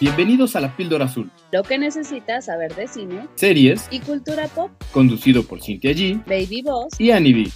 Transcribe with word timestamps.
Bienvenidos 0.00 0.56
a 0.56 0.60
La 0.60 0.74
Píldora 0.76 1.04
Azul, 1.04 1.30
Lo 1.52 1.62
que 1.62 1.78
necesitas 1.78 2.46
saber 2.46 2.74
de 2.74 2.88
cine 2.88 3.28
series 3.34 3.86
y 3.90 4.00
cultura 4.00 4.46
pop. 4.48 4.70
conducido 4.92 5.42
por 5.44 5.60
Cintia 5.62 5.92
G 5.92 6.24
Baby 6.26 6.62
Boss. 6.62 6.98
y 6.98 7.10
Annie 7.10 7.34
B. 7.34 7.50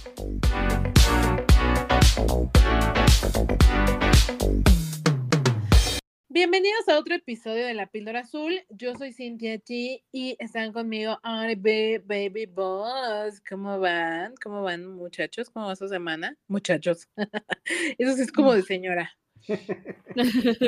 Bienvenidos 6.29 6.87
a 6.89 6.97
otro 6.99 7.15
episodio 7.15 7.65
de 7.65 7.73
La 7.73 7.87
Píldora 7.87 8.19
Azul. 8.21 8.59
Yo 8.69 8.93
soy 8.95 9.13
Cintia 9.13 9.57
T 9.59 10.03
y 10.11 10.35
están 10.39 10.73
conmigo 10.73 11.17
Ari 11.23 11.55
B, 11.55 12.03
Baby 12.05 12.45
Boss. 12.47 13.41
¿Cómo 13.49 13.79
van? 13.79 14.33
¿Cómo 14.43 14.61
van, 14.63 14.85
muchachos? 14.85 15.49
¿Cómo 15.49 15.67
va 15.67 15.75
su 15.75 15.87
semana? 15.87 16.35
Muchachos. 16.47 17.07
Eso 17.97 18.15
sí 18.15 18.21
es 18.23 18.31
como 18.31 18.53
de 18.53 18.63
señora. 18.63 19.11
Exacto. 19.47 20.65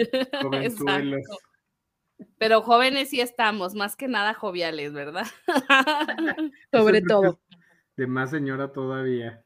Pero 2.37 2.61
jóvenes 2.61 3.09
sí 3.09 3.21
estamos, 3.21 3.73
más 3.75 3.95
que 3.95 4.07
nada 4.07 4.33
joviales, 4.33 4.93
¿verdad? 4.93 5.27
Sobre 6.71 7.01
todo. 7.01 7.39
De 7.95 8.07
más 8.07 8.31
señora 8.31 8.71
todavía. 8.71 9.43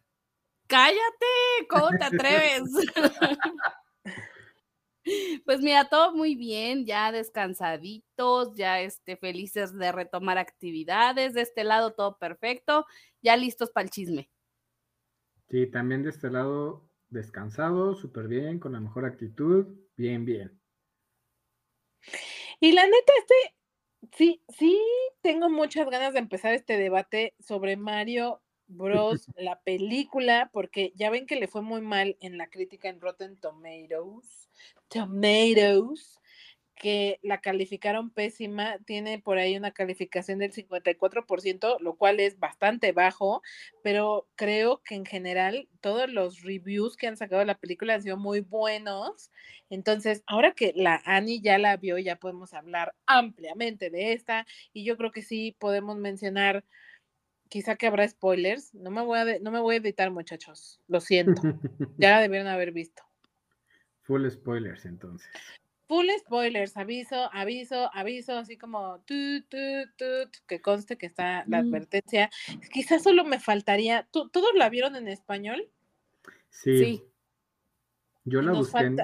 Cállate, 0.68 1.68
¿cómo 1.70 1.90
te 1.90 2.04
atreves? 2.04 2.64
Pues 5.46 5.62
mira, 5.62 5.90
todo 5.90 6.14
muy 6.16 6.36
bien, 6.36 6.86
ya 6.86 7.12
descansaditos, 7.12 8.56
ya 8.56 8.82
este, 8.82 9.18
felices 9.18 9.76
de 9.76 9.92
retomar 9.92 10.38
actividades, 10.38 11.34
de 11.34 11.42
este 11.42 11.64
lado 11.64 11.94
todo 11.94 12.18
perfecto, 12.20 12.86
ya 13.22 13.36
listos 13.36 13.72
para 13.72 13.86
el 13.86 13.90
chisme. 13.90 14.30
Sí, 15.50 15.68
también 15.68 16.04
de 16.04 16.12
este 16.12 16.30
lado, 16.30 16.88
descansado, 17.10 17.96
súper 17.96 18.28
bien, 18.28 18.60
con 18.60 18.74
la 18.74 18.80
mejor 18.80 19.06
actitud, 19.06 19.66
bien, 19.98 20.24
bien. 20.24 20.62
Y 22.64 22.74
la 22.74 22.86
neta, 22.86 23.12
este, 23.18 23.56
sí, 24.16 24.42
sí, 24.48 24.80
tengo 25.22 25.50
muchas 25.50 25.90
ganas 25.90 26.14
de 26.14 26.20
empezar 26.20 26.54
este 26.54 26.78
debate 26.78 27.34
sobre 27.40 27.76
Mario 27.76 28.40
Bros, 28.68 29.26
la 29.36 29.60
película, 29.62 30.52
porque 30.54 30.94
ya 30.96 31.10
ven 31.10 31.26
que 31.26 31.38
le 31.38 31.48
fue 31.48 31.64
muy 31.64 31.82
mal 31.82 32.18
en 32.22 32.38
la 32.38 32.48
crítica 32.52 32.88
en 32.88 33.02
Rotten 33.02 33.36
Tomatoes, 33.38 34.48
Tomatoes, 34.90 36.20
que 36.82 37.20
la 37.22 37.42
calificaron 37.42 38.10
pésima, 38.10 38.80
tiene 38.86 39.20
por 39.20 39.38
ahí 39.38 39.56
una 39.56 39.70
calificación 39.70 40.40
del 40.40 40.52
54%, 40.52 41.78
lo 41.80 41.96
cual 41.96 42.20
es 42.20 42.40
bastante 42.40 42.92
bajo, 42.92 43.44
pero 43.84 44.28
creo 44.36 44.82
que 44.84 44.96
en 44.96 45.06
general 45.06 45.70
todos 45.80 46.12
los 46.12 46.42
reviews 46.42 46.98
que 46.98 47.06
han 47.06 47.18
sacado 47.18 47.42
de 47.42 47.46
la 47.46 47.60
película 47.60 47.94
han 47.94 48.02
sido 48.02 48.18
muy 48.18 48.40
buenos. 48.40 49.30
Entonces, 49.70 50.24
ahora 50.26 50.54
que 50.54 50.74
la 50.76 51.00
Annie 51.06 51.40
ya 51.40 51.60
la 51.60 51.78
vio, 51.78 52.00
ya 52.00 52.16
podemos 52.16 52.52
hablar 52.56 52.96
ampliamente 53.06 53.92
de 53.92 54.14
esta 54.14 54.48
y 54.74 54.84
yo 54.84 54.98
creo 54.98 55.12
que 55.12 55.22
sí 55.22 55.56
podemos 55.60 55.98
mencionar 55.98 56.66
quizá 57.48 57.76
que 57.76 57.86
habrá 57.86 58.08
spoilers. 58.08 58.74
No 58.74 58.90
me 58.90 59.04
voy 59.04 59.20
a, 59.20 59.40
no 59.40 59.52
me 59.52 59.60
voy 59.60 59.76
a 59.76 59.78
editar, 59.78 60.10
muchachos. 60.10 60.82
Lo 60.88 61.00
siento. 61.00 61.44
Ya 62.00 62.10
la 62.10 62.22
debieron 62.22 62.48
haber 62.48 62.72
visto. 62.72 63.04
Full 64.02 64.28
spoilers 64.32 64.86
entonces. 64.86 65.30
Full 65.92 66.08
spoilers, 66.20 66.78
aviso, 66.78 67.30
aviso, 67.34 67.90
aviso, 67.94 68.38
así 68.38 68.58
como 68.58 69.00
tut, 69.00 69.44
tut, 69.50 69.90
tut, 69.98 70.38
que 70.48 70.62
conste 70.62 70.98
que 70.98 71.06
está 71.06 71.44
la 71.48 71.62
Mm. 71.62 71.68
advertencia. 71.68 72.30
Quizás 72.72 73.04
solo 73.04 73.26
me 73.26 73.42
faltaría. 73.42 74.08
¿tú- 74.10 74.30
¿Todos 74.30 74.52
la 74.56 74.70
vieron 74.70 74.96
en 74.96 75.10
español? 75.10 75.70
Sí. 76.50 76.78
Sí. 76.80 77.04
Yo 78.24 78.42
la 78.42 78.54
nos 78.54 78.72
busqué, 78.72 78.86
en, 78.86 78.96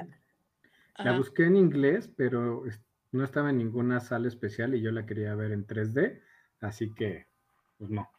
la 0.96 1.18
busqué 1.18 1.44
en 1.44 1.56
inglés, 1.56 2.08
pero 2.16 2.64
no 3.12 3.22
estaba 3.22 3.50
en 3.50 3.58
ninguna 3.58 4.00
sala 4.00 4.26
especial 4.26 4.74
y 4.74 4.80
yo 4.80 4.90
la 4.90 5.04
quería 5.04 5.34
ver 5.34 5.52
en 5.52 5.66
3D, 5.66 6.22
así 6.62 6.94
que, 6.94 7.26
pues 7.76 7.90
no. 7.90 8.10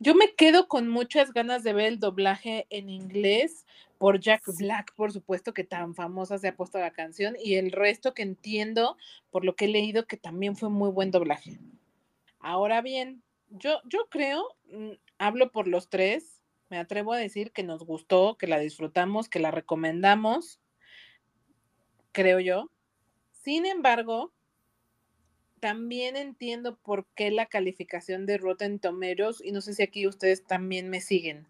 Yo 0.00 0.16
me 0.16 0.34
quedo 0.34 0.66
con 0.66 0.88
muchas 0.88 1.32
ganas 1.32 1.62
de 1.62 1.72
ver 1.72 1.86
el 1.86 2.00
doblaje 2.00 2.66
en 2.70 2.88
inglés 2.88 3.64
por 4.02 4.18
Jack 4.18 4.42
Black, 4.58 4.92
por 4.96 5.12
supuesto, 5.12 5.54
que 5.54 5.62
tan 5.62 5.94
famosa 5.94 6.36
se 6.36 6.48
ha 6.48 6.56
puesto 6.56 6.80
la 6.80 6.90
canción, 6.90 7.36
y 7.40 7.54
el 7.54 7.70
resto 7.70 8.14
que 8.14 8.22
entiendo, 8.22 8.96
por 9.30 9.44
lo 9.44 9.54
que 9.54 9.66
he 9.66 9.68
leído, 9.68 10.08
que 10.08 10.16
también 10.16 10.56
fue 10.56 10.70
muy 10.70 10.90
buen 10.90 11.12
doblaje. 11.12 11.60
Ahora 12.40 12.82
bien, 12.82 13.22
yo, 13.48 13.80
yo 13.84 14.08
creo, 14.10 14.56
mm, 14.72 14.94
hablo 15.18 15.52
por 15.52 15.68
los 15.68 15.88
tres, 15.88 16.42
me 16.68 16.78
atrevo 16.78 17.12
a 17.12 17.16
decir 17.16 17.52
que 17.52 17.62
nos 17.62 17.84
gustó, 17.84 18.36
que 18.36 18.48
la 18.48 18.58
disfrutamos, 18.58 19.28
que 19.28 19.38
la 19.38 19.52
recomendamos, 19.52 20.58
creo 22.10 22.40
yo. 22.40 22.72
Sin 23.30 23.66
embargo, 23.66 24.32
también 25.60 26.16
entiendo 26.16 26.74
por 26.74 27.06
qué 27.14 27.30
la 27.30 27.46
calificación 27.46 28.26
de 28.26 28.38
Rotten 28.38 28.80
Tomatoes, 28.80 29.40
y 29.44 29.52
no 29.52 29.60
sé 29.60 29.74
si 29.74 29.84
aquí 29.84 30.08
ustedes 30.08 30.44
también 30.44 30.90
me 30.90 31.00
siguen. 31.00 31.46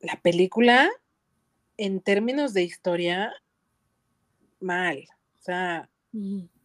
La 0.00 0.20
película, 0.20 0.90
en 1.76 2.00
términos 2.00 2.54
de 2.54 2.62
historia, 2.62 3.32
mal. 4.60 5.08
O 5.40 5.42
sea, 5.42 5.88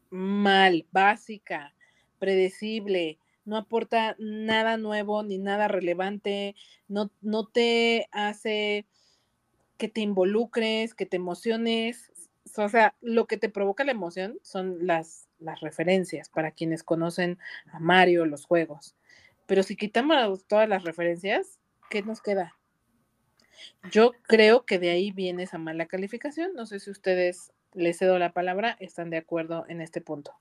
mal, 0.09 0.85
básica, 0.91 1.73
predecible, 2.19 3.19
no 3.46 3.57
aporta 3.57 4.16
nada 4.19 4.78
nuevo 4.78 5.23
ni 5.23 5.38
nada 5.38 5.67
relevante, 5.67 6.56
no, 6.88 7.12
no 7.22 7.47
te 7.47 8.07
hace 8.12 8.85
que 9.78 9.88
te 9.88 10.01
involucres, 10.01 10.94
que 10.94 11.06
te 11.06 11.17
emociones. 11.17 12.12
O 12.56 12.69
sea, 12.69 12.96
lo 13.01 13.25
que 13.25 13.38
te 13.38 13.50
provoca 13.50 13.84
la 13.84 13.91
emoción 13.91 14.40
son 14.41 14.85
las, 14.85 15.28
las 15.40 15.62
referencias 15.62 16.29
para 16.29 16.51
quienes 16.51 16.84
conocen 16.84 17.38
a 17.72 17.79
Mario, 17.79 18.25
los 18.25 18.46
juegos. 18.46 18.96
Pero 19.46 19.63
si 19.63 19.75
quitamos 19.75 20.46
todas 20.46 20.67
las 20.67 20.84
referencias, 20.84 21.59
¿qué 21.90 22.01
nos 22.01 22.22
queda? 22.22 22.57
Yo 23.91 24.13
creo 24.23 24.66
que 24.66 24.79
de 24.79 24.90
ahí 24.90 25.12
viene 25.12 25.44
esa 25.44 25.57
mala 25.57 25.85
calificación. 25.85 26.53
No 26.56 26.66
sé 26.66 26.79
si 26.79 26.91
ustedes 26.91 27.51
les 27.73 27.97
cedo 27.97 28.18
la 28.19 28.34
palabra, 28.34 28.78
están 28.79 29.09
de 29.09 29.18
acuerdo 29.18 29.66
en 29.68 29.81
este 29.81 30.01
punto. 30.01 30.34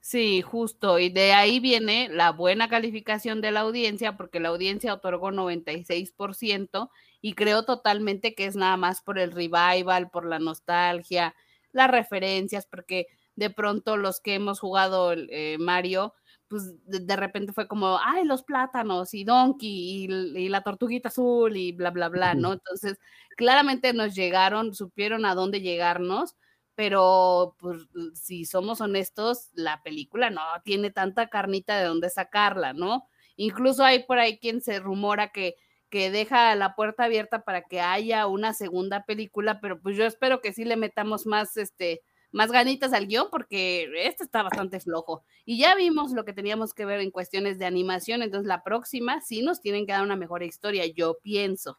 Sí, 0.00 0.40
justo. 0.40 0.98
Y 0.98 1.10
de 1.10 1.32
ahí 1.32 1.60
viene 1.60 2.08
la 2.10 2.32
buena 2.32 2.68
calificación 2.68 3.40
de 3.40 3.50
la 3.50 3.60
audiencia, 3.60 4.16
porque 4.16 4.40
la 4.40 4.48
audiencia 4.48 4.94
otorgó 4.94 5.30
96% 5.30 6.90
y 7.20 7.34
creo 7.34 7.64
totalmente 7.64 8.34
que 8.34 8.46
es 8.46 8.56
nada 8.56 8.76
más 8.78 9.02
por 9.02 9.18
el 9.18 9.30
revival, 9.30 10.10
por 10.10 10.24
la 10.24 10.38
nostalgia, 10.38 11.34
las 11.72 11.90
referencias, 11.90 12.66
porque 12.66 13.06
de 13.36 13.50
pronto 13.50 13.96
los 13.96 14.20
que 14.20 14.34
hemos 14.34 14.58
jugado 14.58 15.12
eh, 15.12 15.56
Mario, 15.58 16.14
pues 16.50 16.74
de, 16.86 17.00
de 17.00 17.16
repente 17.16 17.52
fue 17.54 17.68
como, 17.68 17.98
ay, 18.04 18.24
los 18.26 18.42
plátanos 18.42 19.14
y 19.14 19.24
Donkey 19.24 20.04
y, 20.04 20.38
y 20.38 20.48
la 20.50 20.62
tortuguita 20.62 21.08
azul 21.08 21.56
y 21.56 21.72
bla, 21.72 21.90
bla, 21.90 22.08
bla, 22.10 22.34
¿no? 22.34 22.52
Entonces, 22.52 22.98
claramente 23.36 23.94
nos 23.94 24.14
llegaron, 24.14 24.74
supieron 24.74 25.24
a 25.24 25.34
dónde 25.34 25.60
llegarnos 25.62 26.36
pero 26.76 27.56
pues 27.58 27.76
si 28.14 28.46
somos 28.46 28.80
honestos, 28.80 29.50
la 29.52 29.82
película 29.82 30.30
no 30.30 30.40
tiene 30.64 30.90
tanta 30.90 31.28
carnita 31.28 31.78
de 31.78 31.84
dónde 31.84 32.08
sacarla, 32.08 32.72
¿no? 32.72 33.06
Incluso 33.36 33.84
hay 33.84 34.04
por 34.04 34.18
ahí 34.18 34.38
quien 34.38 34.62
se 34.62 34.80
rumora 34.80 35.28
que, 35.28 35.56
que 35.90 36.10
deja 36.10 36.54
la 36.54 36.74
puerta 36.74 37.04
abierta 37.04 37.44
para 37.44 37.62
que 37.62 37.82
haya 37.82 38.26
una 38.26 38.54
segunda 38.54 39.04
película, 39.04 39.60
pero 39.60 39.78
pues 39.80 39.94
yo 39.96 40.06
espero 40.06 40.40
que 40.40 40.54
sí 40.54 40.64
le 40.64 40.76
metamos 40.76 41.26
más, 41.26 41.58
este, 41.58 42.00
más 42.32 42.52
ganitas 42.52 42.92
al 42.92 43.06
guion 43.06 43.28
porque 43.30 43.88
este 44.06 44.24
está 44.24 44.42
bastante 44.42 44.80
flojo. 44.80 45.24
Y 45.44 45.58
ya 45.58 45.74
vimos 45.74 46.12
lo 46.12 46.24
que 46.24 46.32
teníamos 46.32 46.74
que 46.74 46.84
ver 46.84 47.00
en 47.00 47.10
cuestiones 47.10 47.58
de 47.58 47.66
animación, 47.66 48.22
entonces 48.22 48.46
la 48.46 48.62
próxima 48.62 49.20
sí 49.20 49.42
nos 49.42 49.60
tienen 49.60 49.86
que 49.86 49.92
dar 49.92 50.02
una 50.02 50.16
mejor 50.16 50.42
historia, 50.42 50.86
yo 50.86 51.18
pienso. 51.22 51.78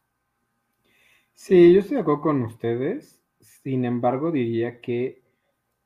Sí, 1.33 1.73
yo 1.73 1.79
estoy 1.79 1.95
de 1.95 2.01
acuerdo 2.01 2.21
con 2.21 2.43
ustedes. 2.43 3.19
Sin 3.39 3.85
embargo, 3.85 4.31
diría 4.31 4.81
que 4.81 5.21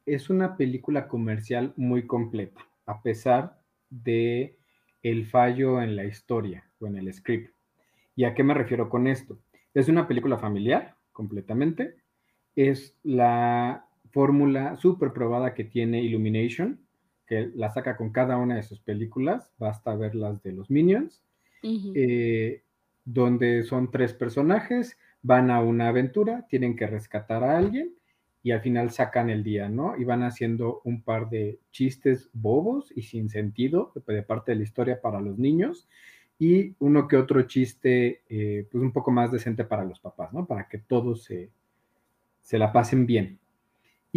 es 0.06 0.30
una 0.30 0.58
película 0.58 1.08
comercial 1.08 1.74
muy 1.78 2.06
completa, 2.06 2.62
a 2.86 3.02
pesar 3.02 3.60
de 3.90 4.58
el 5.02 5.26
fallo 5.28 5.82
en 5.82 5.96
la 5.96 6.06
historia 6.06 6.70
o 6.80 6.88
en 6.88 6.98
el 6.98 7.14
script. 7.14 7.54
¿Y 8.16 8.24
a 8.24 8.34
qué 8.34 8.44
me 8.44 8.54
refiero 8.54 8.90
con 8.90 9.08
esto? 9.08 9.38
Es 9.74 9.88
una 9.88 10.08
película 10.08 10.38
familiar, 10.38 10.96
completamente. 11.12 11.98
Es 12.56 12.96
la 13.04 13.85
fórmula 14.16 14.78
súper 14.78 15.12
probada 15.12 15.54
que 15.54 15.66
tiene 15.66 16.02
Illumination, 16.02 16.80
que 17.28 17.52
la 17.54 17.70
saca 17.70 17.98
con 17.98 18.14
cada 18.14 18.38
una 18.38 18.56
de 18.56 18.64
sus 18.64 18.80
películas. 18.80 19.52
Basta 19.60 19.94
ver 19.94 20.16
las 20.16 20.42
de 20.42 20.54
los 20.54 20.72
Minions 20.72 21.22
eh, 21.62 22.62
donde 23.04 23.64
son 23.64 23.92
tres 23.92 24.14
personajes, 24.14 24.98
van 25.22 25.52
a 25.52 25.62
una 25.62 25.90
aventura, 25.90 26.46
tienen 26.48 26.78
que 26.78 26.88
rescatar 26.88 27.44
a 27.44 27.58
alguien 27.58 27.94
y 28.42 28.52
al 28.52 28.62
final 28.62 28.92
sacan 28.92 29.30
el 29.30 29.44
día, 29.44 29.68
¿no? 29.68 29.98
Y 29.98 30.06
van 30.06 30.24
haciendo 30.24 30.80
un 30.86 31.02
par 31.02 31.30
de 31.30 31.60
chistes 31.72 32.30
bobos 32.32 32.94
y 32.96 33.02
sin 33.02 33.28
sentido 33.28 33.92
de, 33.96 34.14
de 34.14 34.24
parte 34.24 34.54
de 34.54 34.60
la 34.60 34.64
historia 34.64 35.02
para 35.02 35.20
los 35.20 35.38
niños 35.38 35.90
y 36.40 36.74
uno 36.80 37.10
que 37.10 37.18
otro 37.18 37.42
chiste, 37.42 38.22
eh, 38.30 38.66
pues 38.72 38.82
un 38.82 38.94
poco 38.94 39.12
más 39.12 39.30
decente 39.30 39.66
para 39.66 39.84
los 39.84 40.00
papás, 40.00 40.32
¿no? 40.32 40.46
Para 40.46 40.70
que 40.70 40.78
todos 40.78 41.26
se, 41.26 41.50
se 42.42 42.58
la 42.58 42.72
pasen 42.72 43.06
bien. 43.06 43.40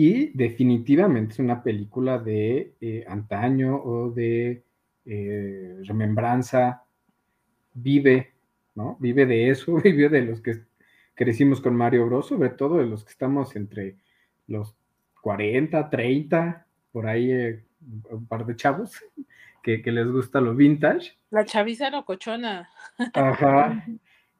Y 0.00 0.28
definitivamente 0.28 1.32
es 1.32 1.38
una 1.40 1.60
película 1.60 2.20
de 2.20 2.76
eh, 2.80 3.04
antaño 3.08 3.82
o 3.82 4.12
de 4.12 4.62
eh, 5.04 5.80
remembranza. 5.82 6.84
Vive, 7.74 8.32
¿no? 8.76 8.96
Vive 9.00 9.26
de 9.26 9.50
eso, 9.50 9.74
vive 9.82 10.08
de 10.08 10.22
los 10.22 10.40
que 10.40 10.60
crecimos 11.16 11.60
con 11.60 11.74
Mario 11.74 12.06
Bros, 12.06 12.28
sobre 12.28 12.50
todo 12.50 12.78
de 12.78 12.86
los 12.86 13.02
que 13.02 13.10
estamos 13.10 13.56
entre 13.56 13.96
los 14.46 14.76
40, 15.20 15.90
30, 15.90 16.64
por 16.92 17.08
ahí 17.08 17.32
eh, 17.32 17.64
un 18.08 18.24
par 18.28 18.46
de 18.46 18.54
chavos 18.54 19.02
que, 19.64 19.82
que, 19.82 19.90
les 19.90 20.06
gusta 20.06 20.40
lo 20.40 20.54
vintage. 20.54 21.18
La 21.30 21.44
chaviza 21.44 21.90
locochona. 21.90 22.70
Ajá. 23.14 23.84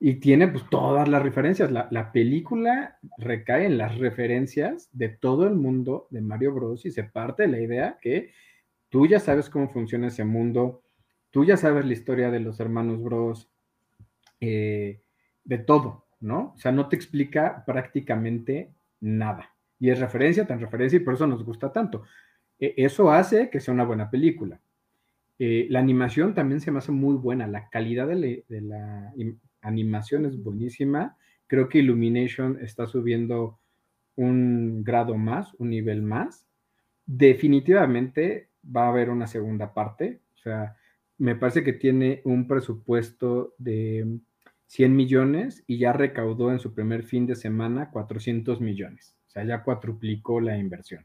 Y 0.01 0.15
tiene 0.15 0.49
pues 0.49 0.65
todas 0.71 1.09
las 1.09 1.23
referencias. 1.23 1.73
La, 1.73 1.89
la, 1.91 2.13
película 2.13 2.99
recae 3.17 3.67
en 3.67 3.79
las 3.79 3.99
referencias 3.99 4.89
de 4.93 5.09
todo 5.09 5.47
el 5.47 5.55
mundo 5.55 6.07
de 6.11 6.21
Mario 6.21 6.55
Bros. 6.55 6.87
y 6.87 6.93
se 6.93 7.05
parte 7.05 7.43
de 7.43 7.49
la 7.49 7.61
idea 7.61 7.99
que 8.01 8.31
tú 8.89 9.07
ya 9.07 9.21
sabes 9.21 9.51
cómo 9.51 9.69
funciona 9.69 10.09
ese 10.09 10.25
mundo, 10.25 10.83
tú 11.31 11.45
ya 11.45 11.57
sabes 11.57 11.85
la 11.85 11.93
historia 11.93 12.31
de 12.31 12.41
los 12.41 12.61
hermanos 12.61 13.03
Bros, 13.03 13.51
eh, 14.41 15.03
de 15.45 15.59
todo, 15.59 16.07
¿no? 16.21 16.53
O 16.55 16.59
sea, 16.59 16.73
no 16.73 16.89
te 16.89 16.97
explica 16.97 17.65
prácticamente 17.67 18.73
nada. 19.01 19.55
Y 19.79 19.91
es 19.91 20.01
referencia, 20.01 20.47
tan 20.47 20.61
referencia, 20.61 20.97
y 20.97 21.01
por 21.01 21.15
eso 21.15 21.27
nos 21.27 21.45
gusta 21.45 21.73
tanto. 21.73 22.05
E, 22.59 22.75
eso 22.77 23.11
hace 23.11 23.51
que 23.51 23.61
sea 23.61 23.75
una 23.75 23.85
buena 23.85 24.11
película. 24.11 24.61
Eh, 25.39 25.67
la 25.71 25.79
animación 25.79 26.35
también 26.35 26.61
se 26.61 26.71
me 26.71 26.79
hace 26.79 26.93
muy 26.93 27.15
buena. 27.17 27.47
La 27.47 27.69
calidad 27.69 28.09
de, 28.09 28.17
le, 28.17 28.45
de 28.49 28.61
la 28.61 29.13
animación 29.69 30.27
es 30.27 30.43
buenísima. 30.43 31.17
Creo 31.47 31.69
que 31.69 31.79
Illumination 31.79 32.59
está 32.61 32.87
subiendo 32.87 33.59
un 34.17 34.83
grado 34.83 35.17
más, 35.17 35.55
un 35.59 35.71
nivel 35.71 36.03
más. 36.03 36.47
Definitivamente 37.07 38.49
va 38.65 38.87
a 38.87 38.89
haber 38.89 39.11
una 39.11 39.27
segunda 39.27 39.73
parte. 39.73 40.21
O 40.35 40.39
sea, 40.39 40.77
me 41.19 41.37
parece 41.37 41.63
que 41.65 41.73
tiene 41.73 42.21
un 42.25 42.47
presupuesto 42.47 43.55
de 43.59 44.19
100 44.67 44.97
millones 44.97 45.65
y 45.67 45.79
ya 45.79 45.93
recaudó 45.93 46.53
en 46.53 46.59
su 46.59 46.75
primer 46.75 47.03
fin 47.05 47.27
de 47.27 47.37
semana 47.37 47.91
400 47.91 48.61
millones. 48.61 49.17
O 49.29 49.31
sea, 49.31 49.45
ya 49.45 49.63
cuatruplicó 49.63 50.41
la 50.41 50.59
inversión. 50.59 51.05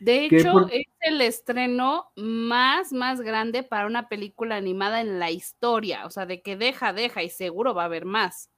De 0.00 0.24
hecho, 0.24 0.52
por... 0.52 0.72
es 0.72 0.86
el 1.00 1.20
estreno 1.20 2.06
más, 2.16 2.92
más 2.92 3.20
grande 3.20 3.62
para 3.62 3.86
una 3.86 4.08
película 4.08 4.56
animada 4.56 5.02
en 5.02 5.18
la 5.18 5.30
historia. 5.30 6.06
O 6.06 6.10
sea, 6.10 6.24
de 6.24 6.40
que 6.40 6.56
deja, 6.56 6.94
deja 6.94 7.22
y 7.22 7.28
seguro 7.28 7.74
va 7.74 7.82
a 7.82 7.86
haber 7.86 8.06
más. 8.06 8.50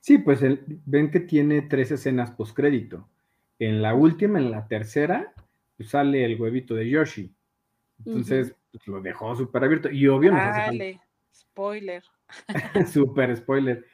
Sí, 0.00 0.18
pues 0.18 0.40
el, 0.42 0.62
ven 0.86 1.10
que 1.10 1.20
tiene 1.20 1.62
tres 1.62 1.90
escenas 1.90 2.30
postcrédito. 2.30 3.08
En 3.58 3.82
la 3.82 3.94
última, 3.94 4.38
en 4.38 4.52
la 4.52 4.68
tercera, 4.68 5.34
pues 5.76 5.90
sale 5.90 6.24
el 6.24 6.40
huevito 6.40 6.74
de 6.74 6.88
Yoshi. 6.88 7.34
Entonces, 8.04 8.50
uh 8.50 8.52
-huh. 8.52 8.56
pues, 8.70 8.86
lo 8.86 9.00
dejó 9.00 9.34
súper 9.34 9.64
abierto. 9.64 9.90
Y 9.90 10.06
obvio 10.06 10.30
nos 10.30 10.40
Dale, 10.40 11.00
spoiler. 11.34 12.04
súper 12.92 13.36
spoiler. 13.36 13.84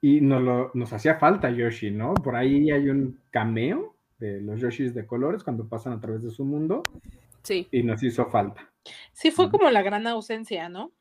Y 0.00 0.20
nos, 0.20 0.42
lo, 0.42 0.70
nos 0.74 0.92
hacía 0.92 1.16
falta 1.16 1.50
Yoshi, 1.50 1.90
¿no? 1.90 2.14
Por 2.14 2.36
ahí 2.36 2.70
hay 2.70 2.88
un 2.88 3.20
cameo 3.30 3.93
de 4.18 4.40
los 4.40 4.60
Yoshis 4.60 4.94
de 4.94 5.06
colores 5.06 5.42
cuando 5.42 5.68
pasan 5.68 5.92
a 5.92 6.00
través 6.00 6.22
de 6.22 6.30
su 6.30 6.44
mundo. 6.44 6.82
Sí. 7.42 7.68
Y 7.70 7.82
nos 7.82 8.02
hizo 8.02 8.26
falta. 8.26 8.72
Sí, 9.12 9.30
fue 9.30 9.50
como 9.50 9.70
la 9.70 9.82
gran 9.82 10.06
ausencia, 10.06 10.68
¿no? 10.68 10.92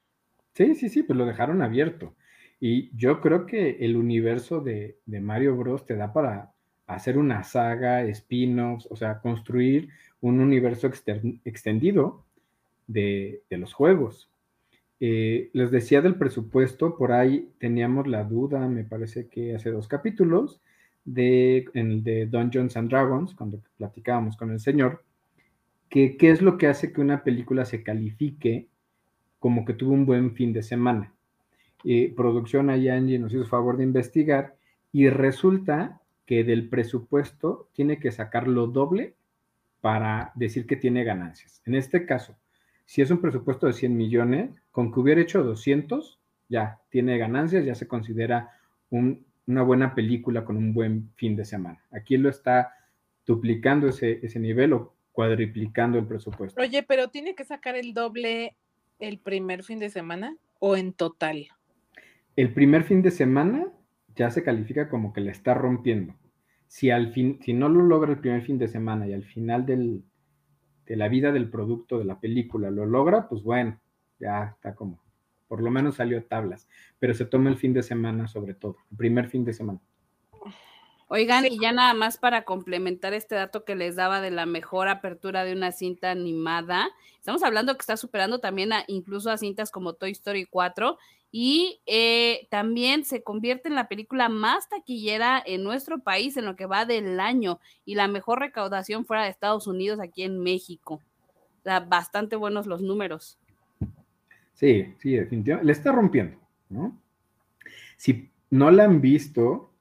Sí, 0.54 0.76
sí, 0.76 0.90
sí, 0.90 1.04
pues 1.04 1.18
lo 1.18 1.26
dejaron 1.26 1.62
abierto. 1.62 2.16
Y 2.60 2.96
yo 2.96 3.20
creo 3.22 3.46
que 3.46 3.78
el 3.82 3.98
universo 3.98 4.62
de, 4.62 4.98
de 5.06 5.20
Mario 5.20 5.56
Bros. 5.56 5.86
te 5.86 5.96
da 5.96 6.14
para 6.14 6.54
hacer 6.88 7.18
una 7.18 7.44
saga, 7.44 8.04
spin-offs, 8.04 8.88
o 8.90 8.96
sea, 8.96 9.20
construir 9.20 9.90
un 10.22 10.40
universo 10.40 10.88
extendido 11.44 12.24
de, 12.88 13.42
de 13.50 13.58
los 13.58 13.74
juegos. 13.74 14.30
Eh, 15.00 15.50
les 15.52 15.72
decía 15.72 16.02
del 16.02 16.16
presupuesto, 16.16 16.96
por 16.98 17.12
ahí 17.12 17.52
teníamos 17.58 18.08
la 18.08 18.24
duda, 18.24 18.68
me 18.70 18.86
parece 18.86 19.28
que 19.28 19.54
hace 19.54 19.70
dos 19.70 19.90
capítulos, 19.90 20.62
de, 21.06 21.66
en, 21.74 22.04
de 22.04 22.26
Dungeons 22.26 22.78
and 22.78 22.90
Dragons, 22.90 23.34
cuando 23.36 23.62
platicábamos 23.78 24.38
con 24.38 24.52
el 24.52 24.60
señor, 24.60 25.04
que 25.90 26.18
qué 26.18 26.32
es 26.32 26.42
lo 26.42 26.58
que 26.58 26.68
hace 26.68 26.92
que 26.92 27.02
una 27.02 27.24
película 27.24 27.66
se 27.66 27.84
califique 27.84 28.68
como 29.40 29.66
que 29.66 29.74
tuvo 29.74 29.94
un 29.94 30.06
buen 30.06 30.34
fin 30.34 30.54
de 30.54 30.64
semana. 30.64 31.14
Eh, 31.84 32.14
producción 32.16 32.70
ahí 32.70 32.88
Angie 32.88 33.20
nos 33.20 33.34
hizo 33.34 33.46
favor 33.46 33.78
de 33.78 33.84
investigar 33.84 34.56
y 34.92 35.10
resulta 35.10 36.00
que 36.26 36.44
del 36.44 36.70
presupuesto 36.70 37.68
tiene 37.74 38.00
que 38.00 38.12
sacar 38.12 38.48
lo 38.48 38.68
doble 38.68 39.16
para 39.82 40.32
decir 40.36 40.66
que 40.66 40.78
tiene 40.78 41.04
ganancias. 41.04 41.62
En 41.66 41.76
este 41.76 42.06
caso, 42.06 42.38
si 42.86 43.02
es 43.02 43.12
un 43.12 43.20
presupuesto 43.20 43.68
de 43.68 43.74
100 43.74 43.98
millones, 43.98 44.62
con 44.72 44.92
que 44.94 45.00
hubiera 45.00 45.22
hecho 45.22 45.44
200, 45.44 46.20
ya 46.48 46.80
tiene 46.90 47.18
ganancias, 47.18 47.66
ya 47.66 47.76
se 47.76 47.88
considera 47.88 48.52
un 48.90 49.26
una 49.48 49.64
buena 49.64 49.96
película 49.96 50.46
con 50.46 50.58
un 50.58 50.74
buen 50.74 51.12
fin 51.16 51.36
de 51.36 51.46
semana. 51.46 51.84
Aquí 51.92 52.18
lo 52.18 52.30
está 52.30 52.74
duplicando 53.26 53.88
ese, 53.88 54.20
ese 54.24 54.40
nivel 54.40 54.74
o 54.74 54.96
cuadriplicando 55.12 55.98
el 55.98 56.06
presupuesto. 56.08 56.60
Oye, 56.62 56.84
pero 56.84 57.10
tiene 57.10 57.36
que 57.36 57.46
sacar 57.46 57.76
el 57.76 57.94
doble 57.94 58.56
el 59.00 59.20
primer 59.20 59.64
fin 59.64 59.80
de 59.80 59.90
semana 59.90 60.36
o 60.60 60.76
en 60.76 60.94
total. 60.94 61.48
El 62.36 62.54
primer 62.54 62.84
fin 62.84 63.02
de 63.02 63.12
semana 63.12 63.68
ya 64.16 64.30
se 64.32 64.44
califica 64.44 64.90
como 64.90 65.14
que 65.14 65.22
le 65.22 65.32
está 65.32 65.54
rompiendo. 65.54 66.16
Si 66.68 66.90
al 66.90 67.14
fin, 67.14 67.40
si 67.44 67.54
no 67.54 67.70
lo 67.70 67.84
logra 67.84 68.12
el 68.12 68.20
primer 68.20 68.42
fin 68.42 68.58
de 68.58 68.68
semana 68.68 69.08
y 69.08 69.14
al 69.14 69.24
final 69.24 69.66
del, 69.66 70.04
de 70.86 70.96
la 70.96 71.08
vida 71.08 71.32
del 71.32 71.50
producto 71.50 72.00
de 72.00 72.06
la 72.06 72.20
película 72.20 72.72
lo 72.72 72.86
logra, 72.86 73.30
pues 73.30 73.44
bueno, 73.44 73.80
ya 74.20 74.46
está 74.56 74.74
como 74.74 75.00
por 75.54 75.62
lo 75.62 75.70
menos 75.70 75.98
salió 75.98 76.18
a 76.18 76.22
tablas, 76.24 76.68
pero 76.98 77.14
se 77.14 77.26
toma 77.26 77.48
el 77.52 77.58
fin 77.58 77.74
de 77.74 77.84
semana 77.84 78.28
sobre 78.28 78.56
todo, 78.56 78.78
el 78.90 78.98
primer 78.98 79.30
fin 79.30 79.46
de 79.46 79.54
semana. 79.54 79.80
Oigan, 81.10 81.44
sí. 81.44 81.50
y 81.52 81.60
ya 81.60 81.72
nada 81.72 81.94
más 81.94 82.18
para 82.18 82.44
complementar 82.44 83.14
este 83.14 83.36
dato 83.36 83.64
que 83.64 83.76
les 83.76 83.96
daba 83.96 84.20
de 84.20 84.32
la 84.32 84.48
mejor 84.48 84.88
apertura 84.88 85.44
de 85.44 85.54
una 85.54 85.72
cinta 85.72 86.10
animada, 86.10 86.90
estamos 87.20 87.44
hablando 87.44 87.76
que 87.76 87.82
está 87.82 87.98
superando 87.98 88.40
también 88.40 88.74
a, 88.74 88.84
incluso 88.88 89.30
a 89.30 89.38
cintas 89.38 89.70
como 89.70 89.94
Toy 89.94 90.10
Story 90.14 90.46
4 90.46 90.98
y 91.32 91.82
eh, 91.86 92.48
también 92.50 93.06
se 93.06 93.22
convierte 93.22 93.70
en 93.70 93.76
la 93.76 93.88
película 93.88 94.30
más 94.30 94.70
taquillera 94.70 95.40
en 95.46 95.64
nuestro 95.64 96.00
país 96.00 96.36
en 96.36 96.46
lo 96.46 96.56
que 96.56 96.66
va 96.66 96.86
del 96.86 97.20
año 97.20 97.60
y 97.86 97.94
la 97.94 98.08
mejor 98.08 98.40
recaudación 98.40 99.06
fuera 99.06 99.26
de 99.26 99.30
Estados 99.30 99.68
Unidos 99.68 100.00
aquí 100.00 100.24
en 100.24 100.40
México. 100.40 100.96
O 100.96 101.64
sea, 101.64 101.80
bastante 101.80 102.38
buenos 102.38 102.66
los 102.66 102.82
números. 102.82 103.38
Sí, 104.64 104.96
sí, 105.00 105.18
definitivamente. 105.18 105.66
Le 105.66 105.74
está 105.74 105.92
rompiendo, 105.92 106.38
¿no? 106.70 106.98
Si 107.98 108.32
no 108.50 108.72
la 108.72 108.86
han 108.86 109.02
visto 109.02 109.74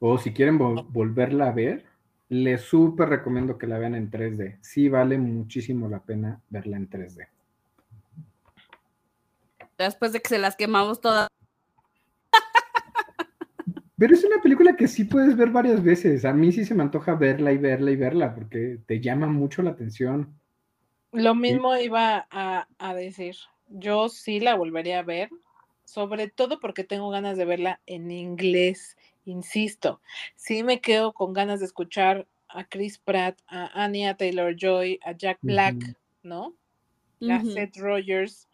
o 0.00 0.18
si 0.18 0.32
quieren 0.32 0.58
vol 0.58 0.82
volverla 0.88 1.46
a 1.46 1.52
ver, 1.52 1.84
les 2.28 2.62
súper 2.62 3.08
recomiendo 3.08 3.56
que 3.56 3.68
la 3.68 3.78
vean 3.78 3.94
en 3.94 4.10
3D. 4.10 4.58
Sí 4.62 4.88
vale 4.88 5.16
muchísimo 5.16 5.88
la 5.88 6.00
pena 6.00 6.40
verla 6.50 6.76
en 6.76 6.90
3D. 6.90 7.28
Después 9.78 10.12
de 10.12 10.20
que 10.20 10.28
se 10.28 10.38
las 10.38 10.56
quemamos 10.56 11.00
todas. 11.00 11.28
Pero 13.96 14.12
es 14.12 14.24
una 14.24 14.42
película 14.42 14.74
que 14.74 14.88
sí 14.88 15.04
puedes 15.04 15.36
ver 15.36 15.50
varias 15.50 15.84
veces. 15.84 16.24
A 16.24 16.32
mí 16.32 16.50
sí 16.50 16.64
se 16.64 16.74
me 16.74 16.82
antoja 16.82 17.14
verla 17.14 17.52
y 17.52 17.58
verla 17.58 17.92
y 17.92 17.96
verla 17.96 18.34
porque 18.34 18.80
te 18.86 19.00
llama 19.00 19.28
mucho 19.28 19.62
la 19.62 19.70
atención. 19.70 20.36
Lo 21.12 21.36
mismo 21.36 21.76
sí. 21.76 21.84
iba 21.84 22.26
a, 22.28 22.66
a 22.78 22.94
decir 22.94 23.36
yo 23.68 24.08
sí 24.08 24.40
la 24.40 24.54
volvería 24.54 25.00
a 25.00 25.02
ver, 25.02 25.30
sobre 25.84 26.28
todo 26.28 26.60
porque 26.60 26.84
tengo 26.84 27.10
ganas 27.10 27.36
de 27.36 27.44
verla 27.44 27.80
en 27.86 28.10
inglés, 28.10 28.96
insisto. 29.24 30.00
Sí 30.34 30.62
me 30.62 30.80
quedo 30.80 31.12
con 31.12 31.32
ganas 31.32 31.60
de 31.60 31.66
escuchar 31.66 32.26
a 32.48 32.64
Chris 32.64 32.98
Pratt, 32.98 33.38
a 33.46 33.82
Anya 33.82 34.16
Taylor 34.16 34.54
Joy, 34.56 34.98
a 35.04 35.12
Jack 35.12 35.38
Black, 35.42 35.76
uh 35.76 35.78
-huh. 35.78 35.96
¿no? 36.22 36.42
A 37.22 37.24
uh 37.24 37.42
-huh. 37.42 37.54
Seth 37.54 37.76
Rogers. 37.76 38.48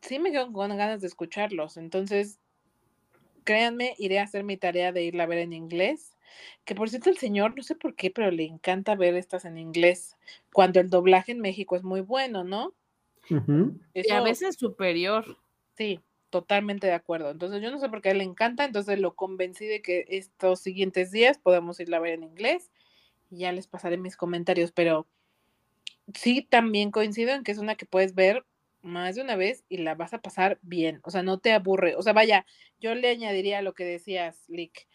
Sí 0.00 0.18
me 0.18 0.30
quedo 0.30 0.52
con 0.52 0.76
ganas 0.76 1.00
de 1.00 1.06
escucharlos. 1.06 1.76
Entonces, 1.76 2.38
créanme, 3.44 3.94
iré 3.98 4.18
a 4.18 4.24
hacer 4.24 4.44
mi 4.44 4.56
tarea 4.56 4.92
de 4.92 5.04
irla 5.04 5.24
a 5.24 5.26
ver 5.26 5.38
en 5.38 5.52
inglés. 5.52 6.16
Que 6.64 6.74
por 6.74 6.90
cierto, 6.90 7.08
el 7.10 7.16
señor, 7.16 7.56
no 7.56 7.62
sé 7.62 7.74
por 7.74 7.94
qué, 7.94 8.10
pero 8.10 8.30
le 8.30 8.44
encanta 8.44 8.94
ver 8.96 9.14
estas 9.14 9.44
en 9.44 9.56
inglés, 9.58 10.16
cuando 10.52 10.80
el 10.80 10.90
doblaje 10.90 11.32
en 11.32 11.40
México 11.40 11.76
es 11.76 11.82
muy 11.82 12.00
bueno, 12.00 12.44
¿no? 12.44 12.74
Uh 13.30 13.34
-huh. 13.34 13.80
Eso, 13.94 14.08
y 14.08 14.12
a 14.12 14.22
veces 14.22 14.56
superior. 14.56 15.38
Sí, 15.76 16.00
totalmente 16.30 16.86
de 16.86 16.92
acuerdo. 16.92 17.30
Entonces 17.30 17.62
yo 17.62 17.70
no 17.70 17.78
sé 17.78 17.88
por 17.88 18.02
qué 18.02 18.10
a 18.10 18.12
él 18.12 18.18
le 18.18 18.24
encanta, 18.24 18.64
entonces 18.64 18.98
lo 18.98 19.14
convencí 19.14 19.66
de 19.66 19.82
que 19.82 20.04
estos 20.08 20.60
siguientes 20.60 21.10
días 21.10 21.38
podemos 21.38 21.80
irla 21.80 21.98
a 21.98 22.00
ver 22.00 22.14
en 22.14 22.24
inglés 22.24 22.70
y 23.30 23.38
ya 23.38 23.52
les 23.52 23.66
pasaré 23.66 23.96
mis 23.96 24.16
comentarios, 24.16 24.72
pero 24.72 25.06
sí 26.14 26.42
también 26.42 26.90
coincido 26.90 27.32
en 27.32 27.42
que 27.42 27.52
es 27.52 27.58
una 27.58 27.74
que 27.74 27.86
puedes 27.86 28.14
ver 28.14 28.44
más 28.82 29.16
de 29.16 29.22
una 29.22 29.36
vez 29.36 29.64
y 29.68 29.78
la 29.78 29.94
vas 29.94 30.14
a 30.14 30.20
pasar 30.20 30.58
bien, 30.62 31.00
o 31.02 31.10
sea, 31.10 31.22
no 31.22 31.38
te 31.38 31.52
aburre, 31.52 31.96
o 31.96 32.02
sea, 32.02 32.12
vaya, 32.12 32.46
yo 32.80 32.94
le 32.94 33.08
añadiría 33.08 33.62
lo 33.62 33.74
que 33.74 33.84
decías, 33.84 34.44
Lick, 34.48 34.86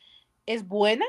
es 0.45 0.65
buena, 0.65 1.05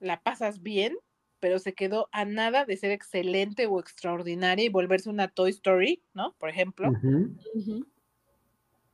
la 0.00 0.22
pasas 0.22 0.62
bien, 0.62 0.96
pero 1.40 1.58
se 1.58 1.74
quedó 1.74 2.08
a 2.12 2.24
nada 2.24 2.64
de 2.64 2.76
ser 2.76 2.90
excelente 2.90 3.66
o 3.66 3.80
extraordinaria 3.80 4.64
y 4.64 4.68
volverse 4.68 5.10
una 5.10 5.28
Toy 5.28 5.50
Story, 5.50 6.02
¿no? 6.14 6.34
Por 6.38 6.50
ejemplo, 6.50 6.92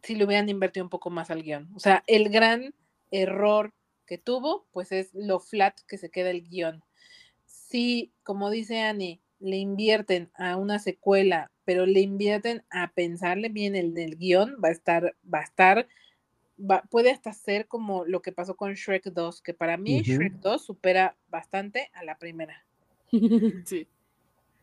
si 0.02 0.14
le 0.14 0.24
hubieran 0.24 0.48
invertido 0.48 0.84
un 0.84 0.90
poco 0.90 1.10
más 1.10 1.30
al 1.30 1.42
guion. 1.42 1.70
O 1.74 1.80
sea, 1.80 2.02
el 2.06 2.28
gran 2.28 2.74
error 3.10 3.72
que 4.06 4.18
tuvo, 4.18 4.66
pues 4.72 4.92
es 4.92 5.14
lo 5.14 5.40
flat 5.40 5.78
que 5.88 5.98
se 5.98 6.10
queda 6.10 6.30
el 6.30 6.46
guion. 6.46 6.82
Si, 7.46 8.12
como 8.22 8.50
dice 8.50 8.80
Annie, 8.80 9.20
le 9.38 9.56
invierten 9.56 10.30
a 10.34 10.56
una 10.56 10.78
secuela, 10.78 11.50
pero 11.64 11.86
le 11.86 12.00
invierten 12.00 12.64
a 12.70 12.92
pensarle 12.92 13.48
bien 13.48 13.76
el 13.76 13.94
del 13.94 14.16
guion, 14.16 14.56
va 14.62 14.68
a 14.68 14.72
estar, 14.72 15.16
va 15.32 15.40
a 15.40 15.44
estar, 15.44 15.88
va- 16.58 16.82
puede 16.90 17.10
hasta 17.10 17.32
ser 17.32 17.66
como 17.68 18.04
lo 18.04 18.22
que 18.22 18.32
pasó 18.32 18.56
con 18.56 18.74
Shrek 18.74 19.04
2, 19.12 19.42
que 19.42 19.54
para 19.54 19.76
mí. 19.76 20.02
Shrek 20.02 20.34
2 20.34 20.64
supera 20.64 21.16
bastante 21.28 21.90
a 21.94 22.04
la 22.04 22.18
primera. 22.18 22.64
Sí. 23.66 23.86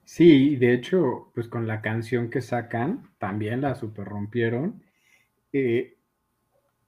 Sí, 0.06 0.56
de 0.58 0.74
hecho, 0.74 1.32
pues 1.34 1.48
con 1.48 1.68
la 1.68 1.82
canción 1.82 2.30
que 2.30 2.42
sacan, 2.42 3.10
también 3.18 3.62
la 3.62 3.76
super 3.76 4.06
rompieron. 4.06 4.84
Eh, 5.54 5.98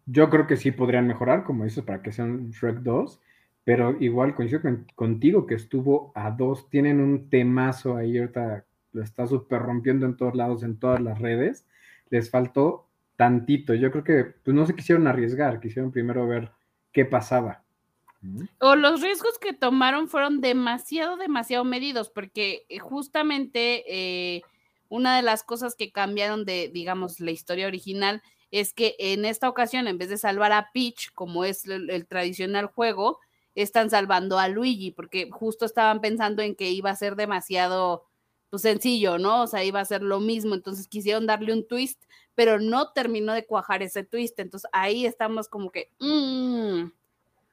yo 0.06 0.30
creo 0.30 0.48
que 0.48 0.58
sí 0.58 0.72
podrían 0.72 1.08
mejorar, 1.08 1.44
como 1.44 1.64
dices, 1.64 1.84
para 1.84 2.02
que 2.02 2.12
sean 2.12 2.52
Shrek 2.52 2.80
2, 2.80 3.22
pero 3.64 3.96
igual 4.02 4.36
coincido 4.36 4.62
con- 4.62 4.86
contigo 4.96 5.46
que 5.48 5.56
estuvo 5.56 6.12
a 6.16 6.32
dos, 6.32 6.70
tienen 6.70 7.00
un 7.00 7.30
temazo 7.30 7.96
ahí, 7.96 8.18
ahorita 8.18 8.66
lo 8.92 9.02
está 9.04 9.26
super 9.28 9.62
rompiendo 9.62 10.06
en 10.06 10.18
todos 10.18 10.36
lados, 10.36 10.64
en 10.64 10.78
todas 10.78 11.00
las 11.02 11.20
redes. 11.20 11.66
Les 12.10 12.30
faltó 12.30 12.88
tantito. 13.16 13.74
Yo 13.74 13.92
creo 13.92 14.04
que 14.04 14.24
pues 14.44 14.56
no 14.56 14.66
se 14.66 14.76
quisieron 14.76 15.08
arriesgar, 15.08 15.60
quisieron 15.60 15.92
primero 15.92 16.28
ver 16.28 16.52
qué 16.92 17.06
pasaba. 17.06 17.64
O 18.60 18.76
los 18.76 19.02
riesgos 19.02 19.38
que 19.38 19.52
tomaron 19.52 20.08
fueron 20.08 20.40
demasiado, 20.40 21.18
demasiado 21.18 21.66
medidos, 21.66 22.10
porque 22.10 22.66
eh, 22.70 22.80
justamente 22.80 23.84
eh, 23.88 24.42
una 24.88 25.18
de 25.18 25.24
las 25.24 25.44
cosas 25.44 25.76
que 25.76 25.92
cambiaron 25.92 26.46
de, 26.46 26.70
digamos, 26.74 27.20
la 27.20 27.32
historia 27.32 27.68
original 27.68 28.22
es 28.50 28.74
que 28.74 28.96
en 29.00 29.26
esta 29.26 29.50
ocasión, 29.50 29.88
en 29.88 29.98
vez 29.98 30.10
de 30.10 30.18
salvar 30.18 30.54
a 30.54 30.70
Peach, 30.74 31.12
como 31.14 31.44
es 31.44 31.66
el 31.66 32.06
tradicional 32.08 32.68
juego, 32.68 33.20
están 33.56 33.90
salvando 33.90 34.40
a 34.40 34.48
Luigi, 34.48 34.92
porque 34.92 35.30
justo 35.32 35.66
estaban 35.66 36.02
pensando 36.02 36.42
en 36.42 36.56
que 36.56 36.72
iba 36.72 36.90
a 36.90 36.96
ser 36.96 37.16
demasiado 37.16 38.06
pues, 38.54 38.62
sencillo, 38.62 39.18
¿no? 39.18 39.42
O 39.42 39.48
sea, 39.48 39.64
iba 39.64 39.80
a 39.80 39.86
ser 39.86 40.04
lo 40.04 40.20
mismo, 40.20 40.54
entonces 40.54 40.88
quisieron 40.88 41.26
darle 41.26 41.54
un 41.54 41.68
twist, 41.68 42.04
pero 42.36 42.60
no 42.60 42.92
terminó 42.92 43.34
de 43.34 43.48
cuajar 43.48 43.82
ese 43.82 44.04
twist, 44.04 44.40
entonces 44.40 44.70
ahí 44.72 45.08
estamos 45.08 45.48
como 45.48 45.72
que... 45.72 45.90
mm, 46.00 46.92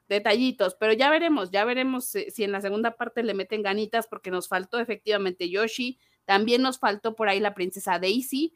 detallitos, 0.07 0.75
pero 0.75 0.93
ya 0.93 1.09
veremos, 1.09 1.49
ya 1.49 1.65
veremos 1.65 2.05
si, 2.05 2.29
si 2.29 2.43
en 2.43 2.51
la 2.51 2.61
segunda 2.61 2.97
parte 2.97 3.23
le 3.23 3.33
meten 3.33 3.63
ganitas 3.63 4.05
porque 4.05 4.29
nos 4.29 4.47
faltó 4.47 4.77
efectivamente 4.77 5.49
Yoshi, 5.49 5.97
también 6.25 6.61
nos 6.61 6.77
faltó 6.77 7.15
por 7.15 7.29
ahí 7.29 7.39
la 7.39 7.55
princesa 7.55 7.97
Daisy. 7.97 8.53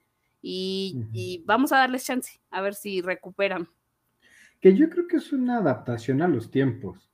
Y 0.48 1.42
vamos 1.46 1.72
a 1.72 1.78
darles 1.78 2.06
chance 2.06 2.40
a 2.52 2.62
ver 2.62 2.76
si 2.76 3.02
recuperan. 3.02 3.68
Que 4.62 4.76
yo 4.76 4.88
creo 4.92 5.08
que 5.08 5.18
es 5.18 5.34
una 5.34 5.58
adaptación 5.58 6.22
a 6.22 6.28
los 6.28 6.52
tiempos, 6.52 7.10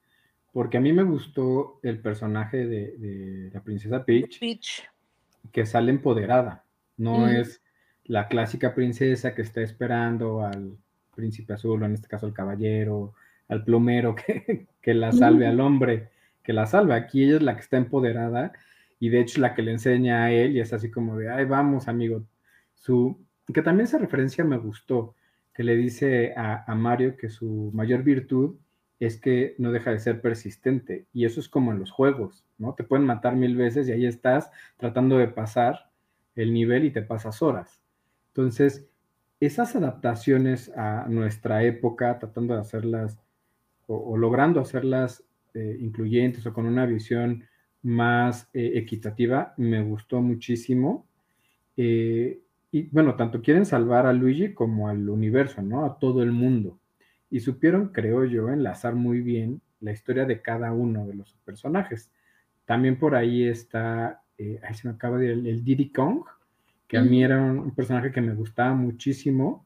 porque 0.51 0.75
a 0.75 0.81
mí 0.81 0.91
me 0.91 1.03
gustó 1.03 1.79
el 1.83 2.01
personaje 2.01 2.65
de, 2.65 2.97
de 2.97 3.51
la 3.53 3.63
princesa 3.63 4.03
Peach, 4.03 4.37
Peach. 4.37 4.90
Que 5.51 5.65
sale 5.65 5.91
empoderada, 5.91 6.65
no 6.97 7.27
es 7.27 7.61
la 8.05 8.27
clásica 8.27 8.73
princesa 8.73 9.33
que 9.33 9.41
está 9.41 9.61
esperando 9.61 10.45
al 10.45 10.77
príncipe 11.15 11.53
azul, 11.53 11.81
o 11.81 11.85
en 11.85 11.93
este 11.93 12.07
caso 12.07 12.25
al 12.25 12.33
caballero, 12.33 13.13
al 13.47 13.63
plomero, 13.63 14.15
que, 14.15 14.67
que 14.81 14.93
la 14.93 15.11
salve 15.11 15.47
al 15.47 15.59
hombre, 15.59 16.09
que 16.43 16.53
la 16.53 16.65
salve. 16.65 16.93
Aquí 16.93 17.23
ella 17.23 17.37
es 17.37 17.43
la 17.43 17.55
que 17.55 17.61
está 17.61 17.77
empoderada 17.77 18.53
y 18.99 19.09
de 19.09 19.19
hecho 19.19 19.41
la 19.41 19.53
que 19.53 19.61
le 19.61 19.71
enseña 19.71 20.23
a 20.23 20.31
él 20.31 20.55
y 20.55 20.59
es 20.59 20.73
así 20.73 20.91
como 20.91 21.17
de, 21.17 21.29
ay, 21.29 21.45
vamos, 21.45 21.87
amigo. 21.87 22.23
Su, 22.75 23.19
que 23.53 23.61
también 23.61 23.85
esa 23.85 23.97
referencia 23.97 24.43
me 24.43 24.57
gustó, 24.57 25.15
que 25.53 25.63
le 25.63 25.75
dice 25.75 26.33
a, 26.35 26.63
a 26.71 26.75
Mario 26.75 27.17
que 27.17 27.29
su 27.29 27.71
mayor 27.73 28.03
virtud 28.03 28.55
es 29.01 29.19
que 29.19 29.55
no 29.57 29.71
deja 29.71 29.89
de 29.89 29.99
ser 29.99 30.21
persistente. 30.21 31.07
Y 31.11 31.25
eso 31.25 31.39
es 31.39 31.49
como 31.49 31.71
en 31.71 31.79
los 31.79 31.89
juegos, 31.89 32.45
¿no? 32.59 32.75
Te 32.75 32.83
pueden 32.83 33.07
matar 33.07 33.35
mil 33.35 33.55
veces 33.55 33.87
y 33.87 33.91
ahí 33.91 34.05
estás 34.05 34.51
tratando 34.77 35.17
de 35.17 35.27
pasar 35.27 35.89
el 36.35 36.53
nivel 36.53 36.85
y 36.85 36.91
te 36.91 37.01
pasas 37.01 37.41
horas. 37.41 37.81
Entonces, 38.27 38.87
esas 39.39 39.75
adaptaciones 39.75 40.71
a 40.77 41.07
nuestra 41.09 41.63
época, 41.63 42.19
tratando 42.19 42.53
de 42.53 42.59
hacerlas 42.59 43.17
o, 43.87 44.15
logrando 44.15 44.61
hacerlas 44.61 45.23
eh, 45.55 45.77
incluyentes 45.79 46.45
o 46.45 46.53
con 46.53 46.67
una 46.67 46.85
visión 46.85 47.43
más 47.81 48.51
eh, 48.53 48.73
equitativa, 48.75 49.55
me 49.57 49.81
gustó 49.81 50.21
muchísimo. 50.21 51.07
Eh, 51.75 52.39
y 52.71 52.83
bueno, 52.83 53.15
tanto 53.15 53.41
quieren 53.41 53.65
salvar 53.65 54.05
a 54.05 54.13
Luigi 54.13 54.53
como 54.53 54.89
al 54.89 55.09
universo, 55.09 55.63
¿no? 55.63 55.85
A 55.85 55.97
todo 55.97 56.21
el 56.21 56.31
mundo. 56.31 56.77
Y 57.31 57.39
supieron, 57.39 57.87
creo 57.89 58.25
yo, 58.25 58.49
enlazar 58.49 58.93
muy 58.93 59.21
bien 59.21 59.61
la 59.79 59.91
historia 59.91 60.25
de 60.25 60.41
cada 60.41 60.71
uno 60.73 61.07
de 61.07 61.15
los 61.15 61.33
personajes. 61.43 62.11
También 62.65 62.99
por 62.99 63.15
ahí 63.15 63.47
está, 63.47 64.21
eh, 64.37 64.59
ahí 64.63 64.75
se 64.75 64.87
me 64.87 64.93
acaba 64.93 65.17
de 65.17 65.31
el, 65.31 65.47
el 65.47 65.63
Diddy 65.63 65.89
Kong, 65.89 66.23
que 66.87 66.97
a 66.97 67.01
mí 67.01 67.23
era 67.23 67.41
un, 67.41 67.57
un 67.57 67.71
personaje 67.71 68.11
que 68.11 68.21
me 68.21 68.35
gustaba 68.35 68.73
muchísimo. 68.75 69.65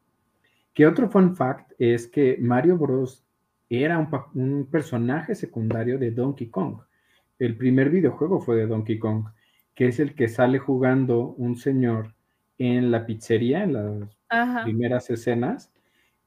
Que 0.75 0.85
otro 0.85 1.09
fun 1.09 1.35
fact 1.35 1.71
es 1.79 2.05
que 2.05 2.37
Mario 2.39 2.77
Bros. 2.77 3.25
era 3.69 3.97
un, 4.33 4.67
personaje 4.69 5.33
secundario 5.33 5.97
de 5.97 6.11
Donkey 6.11 6.47
Kong. 6.47 6.81
El 7.39 7.55
primer 7.55 7.89
videojuego 7.89 8.41
fue 8.41 8.57
de 8.57 8.67
Donkey 8.67 8.99
Kong, 8.99 9.25
que 9.73 9.87
es 9.87 9.99
el 9.99 10.13
que 10.15 10.27
sale 10.27 10.59
jugando 10.59 11.29
un 11.37 11.55
señor 11.55 12.13
en 12.57 12.91
la 12.91 13.05
pizzería, 13.05 13.63
en 13.63 13.73
las 13.73 14.17
Ajá. 14.29 14.63
primeras 14.63 15.09
escenas. 15.09 15.71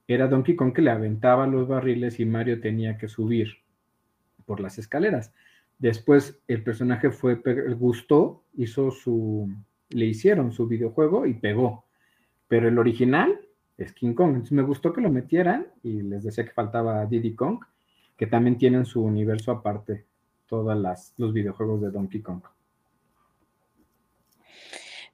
Era 0.08 0.26
Donkey 0.26 0.56
Kong 0.56 0.72
que 0.72 0.80
le 0.80 0.90
aventaba 0.90 1.46
los 1.46 1.68
barriles 1.68 2.18
y 2.18 2.24
Mario 2.24 2.60
tenía 2.60 2.96
que 2.96 3.08
subir 3.08 3.58
por 4.46 4.58
las 4.58 4.78
escaleras. 4.78 5.34
Después 5.78 6.40
el 6.48 6.64
personaje 6.64 7.10
fue, 7.10 7.36
gustó, 7.78 8.42
hizo 8.54 8.90
su, 8.90 9.52
le 9.90 10.06
hicieron 10.06 10.50
su 10.50 10.66
videojuego 10.66 11.26
y 11.26 11.34
pegó. 11.34 11.84
Pero 12.48 12.68
el 12.68 12.78
original 12.78 13.38
es 13.76 13.92
King 13.92 14.14
Kong. 14.14 14.30
Entonces 14.30 14.52
me 14.52 14.62
gustó 14.62 14.94
que 14.94 15.02
lo 15.02 15.10
metieran 15.10 15.66
y 15.82 16.00
les 16.00 16.24
decía 16.24 16.44
que 16.44 16.52
faltaba 16.52 17.04
Diddy 17.04 17.34
Kong, 17.34 17.60
que 18.16 18.26
también 18.26 18.56
tienen 18.56 18.86
su 18.86 19.02
universo 19.02 19.52
aparte, 19.52 20.06
todos 20.46 20.74
los 21.18 21.32
videojuegos 21.34 21.82
de 21.82 21.90
Donkey 21.90 22.22
Kong. 22.22 22.40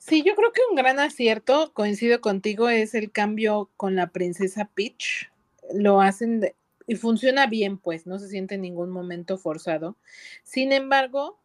Sí, 0.07 0.23
yo 0.23 0.35
creo 0.35 0.53
que 0.53 0.61
un 0.69 0.77
gran 0.77 0.99
acierto, 0.99 1.73
coincido 1.73 2.21
contigo, 2.21 2.69
es 2.69 2.95
el 2.95 3.11
cambio 3.11 3.71
con 3.79 3.97
la 3.97 4.09
princesa 4.09 4.67
Peach. 4.75 5.31
Lo 5.73 6.03
hacen 6.03 6.41
de- 6.41 6.55
y 6.87 6.97
funciona 6.97 7.47
bien, 7.47 7.79
pues, 7.79 8.07
no 8.07 8.19
se 8.19 8.29
siente 8.29 8.57
en 8.57 8.61
ningún 8.61 8.91
momento 8.91 9.39
forzado. 9.39 9.97
Sin 10.43 10.73
embargo, 10.73 11.39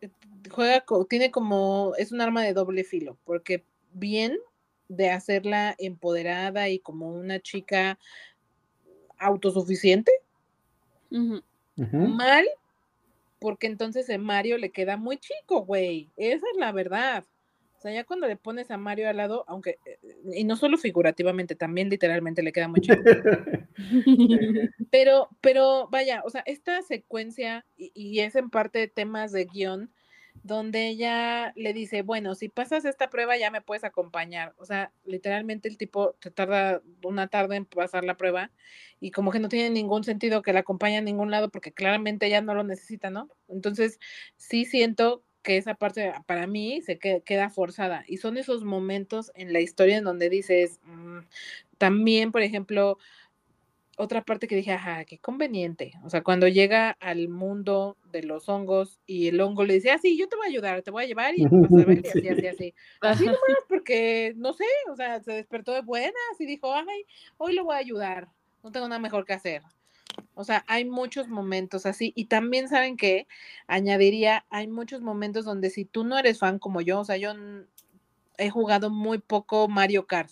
eh, 0.00 0.10
juega, 0.50 0.84
tiene 1.08 1.30
como, 1.30 1.92
es 1.96 2.10
un 2.10 2.20
arma 2.20 2.42
de 2.42 2.52
doble 2.52 2.82
filo, 2.82 3.16
porque 3.24 3.62
bien 3.92 4.38
de 4.88 5.10
hacerla 5.10 5.76
empoderada 5.78 6.68
y 6.70 6.80
como 6.80 7.12
una 7.12 7.38
chica 7.38 7.96
autosuficiente, 9.18 10.10
mal, 12.16 12.44
porque 13.38 13.68
entonces 13.68 14.08
en 14.08 14.20
Mario 14.22 14.58
le 14.58 14.70
queda 14.70 14.96
muy 14.96 15.16
chico, 15.18 15.64
güey. 15.64 16.10
Esa 16.16 16.44
es 16.52 16.58
la 16.58 16.72
verdad. 16.72 17.24
O 17.84 17.86
sea, 17.86 17.92
ya 17.92 18.04
cuando 18.04 18.26
le 18.26 18.36
pones 18.36 18.70
a 18.70 18.78
Mario 18.78 19.10
al 19.10 19.18
lado, 19.18 19.44
aunque, 19.46 19.76
eh, 19.84 19.98
y 20.32 20.44
no 20.44 20.56
solo 20.56 20.78
figurativamente, 20.78 21.54
también 21.54 21.90
literalmente 21.90 22.42
le 22.42 22.50
queda 22.50 22.66
muy 22.66 22.80
chico. 22.80 22.96
Pero, 24.90 25.28
pero 25.40 25.88
vaya, 25.90 26.22
o 26.24 26.30
sea, 26.30 26.42
esta 26.46 26.80
secuencia, 26.80 27.66
y, 27.76 27.90
y 27.94 28.20
es 28.20 28.36
en 28.36 28.48
parte 28.48 28.88
temas 28.88 29.32
de 29.32 29.44
guion, 29.44 29.90
donde 30.42 30.88
ella 30.88 31.52
le 31.56 31.74
dice, 31.74 32.00
bueno, 32.00 32.34
si 32.34 32.48
pasas 32.48 32.86
esta 32.86 33.10
prueba 33.10 33.36
ya 33.36 33.50
me 33.50 33.60
puedes 33.60 33.84
acompañar. 33.84 34.54
O 34.56 34.64
sea, 34.64 34.92
literalmente 35.04 35.68
el 35.68 35.76
tipo 35.76 36.14
te 36.20 36.30
tarda 36.30 36.80
una 37.02 37.26
tarde 37.26 37.56
en 37.56 37.66
pasar 37.66 38.04
la 38.04 38.16
prueba 38.16 38.50
y 38.98 39.10
como 39.10 39.30
que 39.30 39.40
no 39.40 39.48
tiene 39.48 39.68
ningún 39.68 40.04
sentido 40.04 40.40
que 40.40 40.54
la 40.54 40.60
acompañe 40.60 40.96
a 40.96 41.02
ningún 41.02 41.30
lado 41.30 41.50
porque 41.50 41.72
claramente 41.72 42.26
ella 42.26 42.40
no 42.40 42.54
lo 42.54 42.62
necesita, 42.62 43.10
¿no? 43.10 43.28
Entonces, 43.48 43.98
sí 44.36 44.64
siento 44.64 45.22
que 45.44 45.58
esa 45.58 45.76
parte 45.76 46.12
para 46.26 46.48
mí 46.48 46.82
se 46.82 46.98
que- 46.98 47.22
queda 47.24 47.50
forzada 47.50 48.04
y 48.08 48.18
son 48.18 48.38
esos 48.38 48.64
momentos 48.64 49.30
en 49.36 49.52
la 49.52 49.60
historia 49.60 49.98
en 49.98 50.04
donde 50.04 50.30
dices, 50.30 50.80
mm, 50.84 51.20
también, 51.78 52.32
por 52.32 52.42
ejemplo, 52.42 52.98
otra 53.96 54.22
parte 54.24 54.48
que 54.48 54.56
dije, 54.56 54.72
ajá, 54.72 55.04
qué 55.04 55.18
conveniente. 55.18 55.92
O 56.04 56.10
sea, 56.10 56.22
cuando 56.24 56.48
llega 56.48 56.90
al 57.00 57.28
mundo 57.28 57.96
de 58.10 58.24
los 58.24 58.48
hongos 58.48 59.00
y 59.06 59.28
el 59.28 59.40
hongo 59.40 59.64
le 59.64 59.74
dice, 59.74 59.90
ah, 59.92 59.98
sí, 59.98 60.18
yo 60.18 60.28
te 60.28 60.36
voy 60.36 60.46
a 60.46 60.48
ayudar, 60.50 60.82
te 60.82 60.90
voy 60.90 61.04
a 61.04 61.06
llevar 61.06 61.34
y 61.36 61.46
vas 61.60 61.76
a 61.78 61.84
ver, 61.84 62.02
así, 62.10 62.28
así, 62.28 62.46
así. 62.48 62.74
Así 63.00 63.24
nomás, 63.26 63.64
porque, 63.68 64.32
no 64.36 64.52
sé, 64.52 64.64
o 64.90 64.96
sea, 64.96 65.22
se 65.22 65.32
despertó 65.32 65.72
de 65.72 65.82
buenas 65.82 66.14
y 66.40 66.46
dijo, 66.46 66.74
ay, 66.74 67.04
hoy 67.36 67.54
lo 67.54 67.64
voy 67.64 67.76
a 67.76 67.78
ayudar, 67.78 68.28
no 68.64 68.72
tengo 68.72 68.88
nada 68.88 69.00
mejor 69.00 69.24
que 69.24 69.34
hacer. 69.34 69.62
O 70.34 70.44
sea, 70.44 70.64
hay 70.68 70.84
muchos 70.84 71.28
momentos 71.28 71.86
así. 71.86 72.12
Y 72.16 72.26
también 72.26 72.68
saben 72.68 72.96
que 72.96 73.26
añadiría, 73.66 74.44
hay 74.50 74.66
muchos 74.66 75.00
momentos 75.00 75.44
donde 75.44 75.70
si 75.70 75.84
tú 75.84 76.04
no 76.04 76.18
eres 76.18 76.38
fan 76.38 76.58
como 76.58 76.80
yo, 76.80 77.00
o 77.00 77.04
sea, 77.04 77.16
yo 77.16 77.32
he 78.38 78.50
jugado 78.50 78.90
muy 78.90 79.18
poco 79.18 79.68
Mario 79.68 80.06
Kart, 80.06 80.30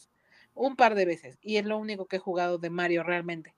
un 0.55 0.77
par 0.77 0.95
de 0.95 1.07
veces, 1.07 1.39
y 1.41 1.57
es 1.57 1.65
lo 1.65 1.79
único 1.79 2.07
que 2.07 2.17
he 2.17 2.21
jugado 2.21 2.59
de 2.59 2.71
Mario 2.71 3.03
realmente. 3.03 3.55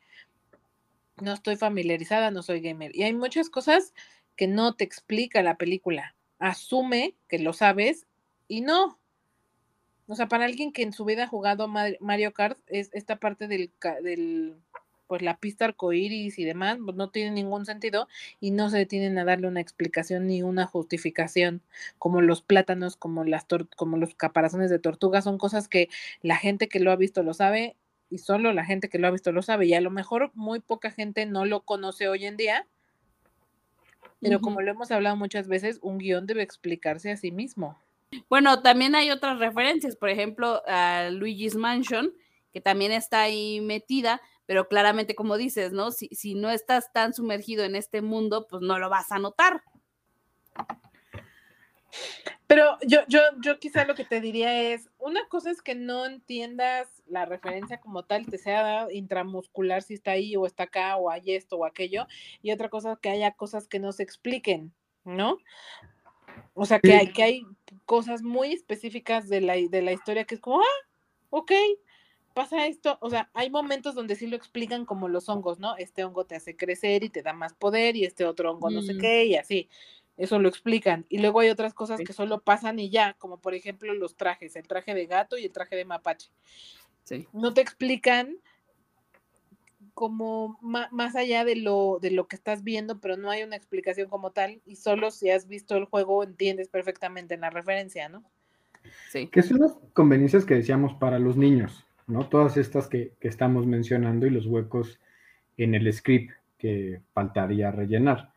No 1.23 1.33
estoy 1.33 1.57
familiarizada, 1.57 2.31
no 2.31 2.43
soy 2.43 2.61
gamer. 2.61 2.95
Y 2.95 3.05
hay 3.05 3.13
muchas 3.15 3.49
cosas 3.49 3.95
que 4.37 4.49
no 4.49 4.75
te 4.75 4.85
explica 4.85 5.43
la 5.43 5.57
película. 5.57 6.15
Asume 6.39 7.15
que 7.29 7.39
lo 7.39 7.53
sabes 7.53 8.07
y 8.49 8.61
no. 8.61 8.99
O 10.07 10.15
sea, 10.17 10.29
para 10.29 10.45
alguien 10.45 10.73
que 10.73 10.83
en 10.83 10.93
su 10.93 11.05
vida 11.05 11.25
ha 11.25 11.29
jugado 11.29 11.69
Ma- 11.69 11.97
Mario 12.01 12.35
Kart, 12.35 12.59
es 12.67 12.91
esta 12.93 13.17
parte 13.17 13.49
del, 13.49 13.71
del 14.03 14.57
pues 15.07 15.23
la 15.23 15.37
pista 15.39 15.65
arcoíris 15.67 16.39
y 16.39 16.45
demás, 16.45 16.79
pues 16.85 16.97
no 16.97 17.11
tiene 17.11 17.31
ningún 17.31 17.67
sentido 17.67 18.09
y 18.41 18.51
no 18.51 18.71
se 18.71 18.79
detienen 18.79 19.19
a 19.19 19.25
darle 19.25 19.49
una 19.49 19.61
explicación 19.61 20.27
ni 20.27 20.43
una 20.43 20.67
justificación, 20.67 21.63
como 21.99 22.21
los 22.21 22.43
plátanos, 22.43 22.97
como 22.97 23.25
las 23.25 23.47
tor- 23.49 23.69
como 23.77 23.97
los 23.97 24.15
caparazones 24.15 24.71
de 24.71 24.79
tortuga, 24.79 25.23
son 25.23 25.39
cosas 25.39 25.69
que 25.69 25.89
la 26.23 26.37
gente 26.37 26.69
que 26.69 26.81
lo 26.81 26.91
ha 26.93 26.97
visto 26.97 27.23
lo 27.23 27.35
sabe 27.35 27.77
y 28.11 28.19
solo 28.19 28.53
la 28.53 28.65
gente 28.65 28.89
que 28.89 28.99
lo 28.99 29.07
ha 29.07 29.11
visto 29.11 29.33
lo 29.33 29.43
sabe 29.43 29.67
y 29.67 29.75
a 29.75 29.81
lo 29.81 29.91
mejor 29.91 30.31
muy 30.35 30.61
poca 30.61 30.91
gente 30.91 31.27
no 31.27 31.45
lo 31.45 31.61
conoce 31.63 32.09
hoy 32.09 32.27
en 32.27 32.37
día, 32.37 32.67
pero 34.21 34.41
como 34.41 34.61
lo 34.63 34.71
hemos 34.71 34.91
hablado 34.91 35.17
muchas 35.17 35.49
veces, 35.49 35.79
un 35.83 35.99
guion 35.99 36.27
debe 36.27 36.43
explicarse 36.43 37.11
a 37.11 37.17
sí 37.17 37.31
mismo. 37.31 37.79
Bueno, 38.29 38.63
también 38.63 38.95
hay 38.95 39.11
otras 39.11 39.39
referencias, 39.39 39.97
por 39.97 40.09
ejemplo, 40.09 40.63
a 40.67 41.11
Luigi's 41.11 41.57
Mansion, 41.57 42.13
que 42.53 42.61
también 42.61 42.93
está 42.93 43.23
ahí 43.23 43.61
metida, 43.61 44.21
pero 44.47 44.69
claramente, 44.69 45.15
como 45.15 45.37
dices, 45.37 45.73
¿no? 45.73 45.91
Si, 45.91 46.09
si 46.09 46.35
no 46.35 46.51
estás 46.51 46.93
tan 46.93 47.15
sumergido 47.15 47.65
en 47.65 47.77
este 47.77 48.03
mundo, 48.03 48.47
pues 48.49 48.63
no 48.63 48.79
lo 48.79 48.91
vas 48.91 49.11
a 49.13 49.19
notar. 49.19 49.63
Pero 52.47 52.77
yo, 52.87 53.01
yo, 53.09 53.21
yo 53.43 53.59
quizá 53.59 53.85
lo 53.85 53.95
que 53.95 54.05
te 54.05 54.21
diría 54.21 54.61
es, 54.73 54.91
una 54.99 55.27
cosa 55.29 55.51
es 55.51 55.63
que 55.63 55.75
no 55.75 56.05
entiendas 56.05 57.03
la 57.07 57.25
referencia 57.25 57.81
como 57.81 58.05
tal, 58.05 58.27
te 58.27 58.37
sea 58.37 58.87
intramuscular 58.93 59.83
si 59.83 59.95
está 59.95 60.13
ahí 60.13 60.37
o 60.37 60.45
está 60.45 60.65
acá 60.65 60.97
o 60.97 61.11
hay 61.11 61.35
esto 61.35 61.57
o 61.57 61.65
aquello, 61.65 62.07
y 62.43 62.53
otra 62.53 62.69
cosa 62.69 62.93
es 62.93 62.99
que 62.99 63.09
haya 63.09 63.33
cosas 63.33 63.67
que 63.67 63.79
no 63.79 63.93
se 63.93 64.03
expliquen, 64.03 64.75
¿no? 65.05 65.39
O 66.53 66.67
sea, 66.67 66.81
que 66.81 66.95
hay, 66.95 67.13
que 67.13 67.23
hay 67.23 67.47
cosas 67.87 68.23
muy 68.23 68.53
específicas 68.53 69.29
de 69.29 69.41
la, 69.41 69.55
de 69.55 69.83
la 69.83 69.93
historia 69.93 70.25
que 70.25 70.35
es 70.35 70.41
como, 70.41 70.61
ah, 70.61 70.89
ok, 71.31 71.53
pasa 72.35 72.67
esto, 72.67 72.99
o 73.01 73.09
sea, 73.09 73.31
hay 73.33 73.49
momentos 73.49 73.95
donde 73.95 74.17
sí 74.17 74.27
lo 74.27 74.37
explican 74.37 74.85
como 74.85 75.09
los 75.09 75.29
hongos, 75.29 75.59
¿no? 75.59 75.77
Este 75.77 76.05
hongo 76.05 76.27
te 76.27 76.35
hace 76.35 76.57
crecer 76.57 77.05
y 77.05 77.09
te 77.09 77.23
da 77.23 77.33
más 77.33 77.55
poder 77.55 77.97
y 77.97 78.05
este 78.05 78.25
otro 78.27 78.51
hongo 78.53 78.71
no 78.71 78.83
sé 78.83 78.95
Mm. 78.95 78.99
qué 79.01 79.25
y 79.27 79.37
así. 79.37 79.69
Eso 80.17 80.39
lo 80.39 80.49
explican. 80.49 81.07
Y 81.09 81.19
luego 81.19 81.41
hay 81.41 81.49
otras 81.49 81.75
cosas 81.75 81.99
Sí. 81.99 82.05
que 82.05 82.13
solo 82.13 82.41
pasan 82.43 82.79
y 82.79 82.91
ya, 82.91 83.15
como 83.15 83.39
por 83.39 83.55
ejemplo 83.55 83.95
los 83.95 84.17
trajes, 84.17 84.55
el 84.57 84.67
traje 84.69 84.95
de 84.95 85.07
gato 85.07 85.39
y 85.39 85.45
el 85.47 85.53
traje 85.53 85.75
de 85.77 85.85
mapache. 85.85 86.31
Sí. 87.05 87.27
No 87.33 87.53
te 87.55 87.61
explican 87.61 88.37
como 89.95 90.59
más 90.61 91.15
allá 91.15 91.45
de 91.45 91.55
lo, 91.57 91.99
de 92.03 92.11
lo 92.11 92.27
que 92.27 92.35
estás 92.37 92.65
viendo, 92.65 92.99
pero 93.01 93.17
no 93.17 93.31
hay 93.31 93.45
una 93.45 93.55
explicación 93.57 94.09
como 94.09 94.33
tal 94.33 94.61
y 94.67 94.77
solo 94.77 95.11
si 95.13 95.31
has 95.31 95.47
visto 95.47 95.77
el 95.77 95.85
juego 95.85 96.25
entiendes 96.25 96.69
perfectamente 96.69 97.35
en 97.35 97.43
la 97.43 97.51
referencia, 97.51 98.09
¿no? 98.09 98.25
Sí. 99.11 99.29
Que 99.29 99.43
son 99.43 99.61
las 99.61 99.73
conveniencias 99.93 100.45
que 100.45 100.55
decíamos 100.55 100.95
para 100.95 101.19
los 101.21 101.37
niños, 101.37 101.84
¿no? 102.07 102.29
Todas 102.29 102.57
estas 102.57 102.89
que, 102.89 103.13
que 103.21 103.29
estamos 103.29 103.67
mencionando 103.67 104.27
y 104.27 104.31
los 104.31 104.47
huecos 104.47 105.01
en 105.57 105.75
el 105.75 105.93
script 105.93 106.33
que 106.59 107.01
faltaría 107.13 107.71
rellenar. 107.71 108.33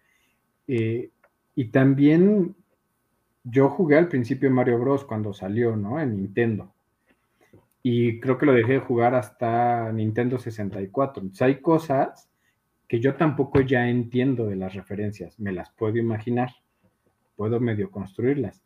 Eh, 0.67 1.11
y 1.55 1.65
también 1.65 2.55
yo 3.43 3.69
jugué 3.69 3.97
al 3.97 4.07
principio 4.07 4.51
Mario 4.51 4.79
Bros. 4.79 5.05
cuando 5.05 5.33
salió, 5.33 5.75
¿no? 5.75 5.99
En 5.99 6.15
Nintendo. 6.15 6.73
Y 7.81 8.19
creo 8.19 8.37
que 8.37 8.45
lo 8.45 8.53
dejé 8.53 8.73
de 8.73 8.79
jugar 8.79 9.15
hasta 9.15 9.91
Nintendo 9.93 10.37
64. 10.37 11.21
Entonces 11.21 11.41
hay 11.41 11.61
cosas 11.61 12.29
que 12.87 12.99
yo 12.99 13.15
tampoco 13.15 13.61
ya 13.61 13.87
entiendo 13.89 14.45
de 14.45 14.57
las 14.57 14.73
referencias. 14.73 15.39
Me 15.39 15.51
las 15.51 15.71
puedo 15.71 15.97
imaginar. 15.97 16.49
Puedo 17.35 17.59
medio 17.59 17.91
construirlas 17.91 18.61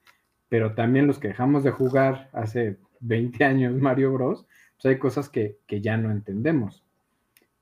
pero 0.51 0.73
también 0.73 1.07
los 1.07 1.17
que 1.17 1.29
dejamos 1.29 1.63
de 1.63 1.71
jugar 1.71 2.29
hace 2.33 2.77
20 2.99 3.45
años 3.45 3.73
Mario 3.75 4.11
Bros, 4.11 4.45
pues 4.81 4.93
hay 4.93 4.99
cosas 4.99 5.29
que, 5.29 5.57
que 5.67 5.81
ya 5.81 5.97
no 5.97 6.11
entendemos. 6.11 6.83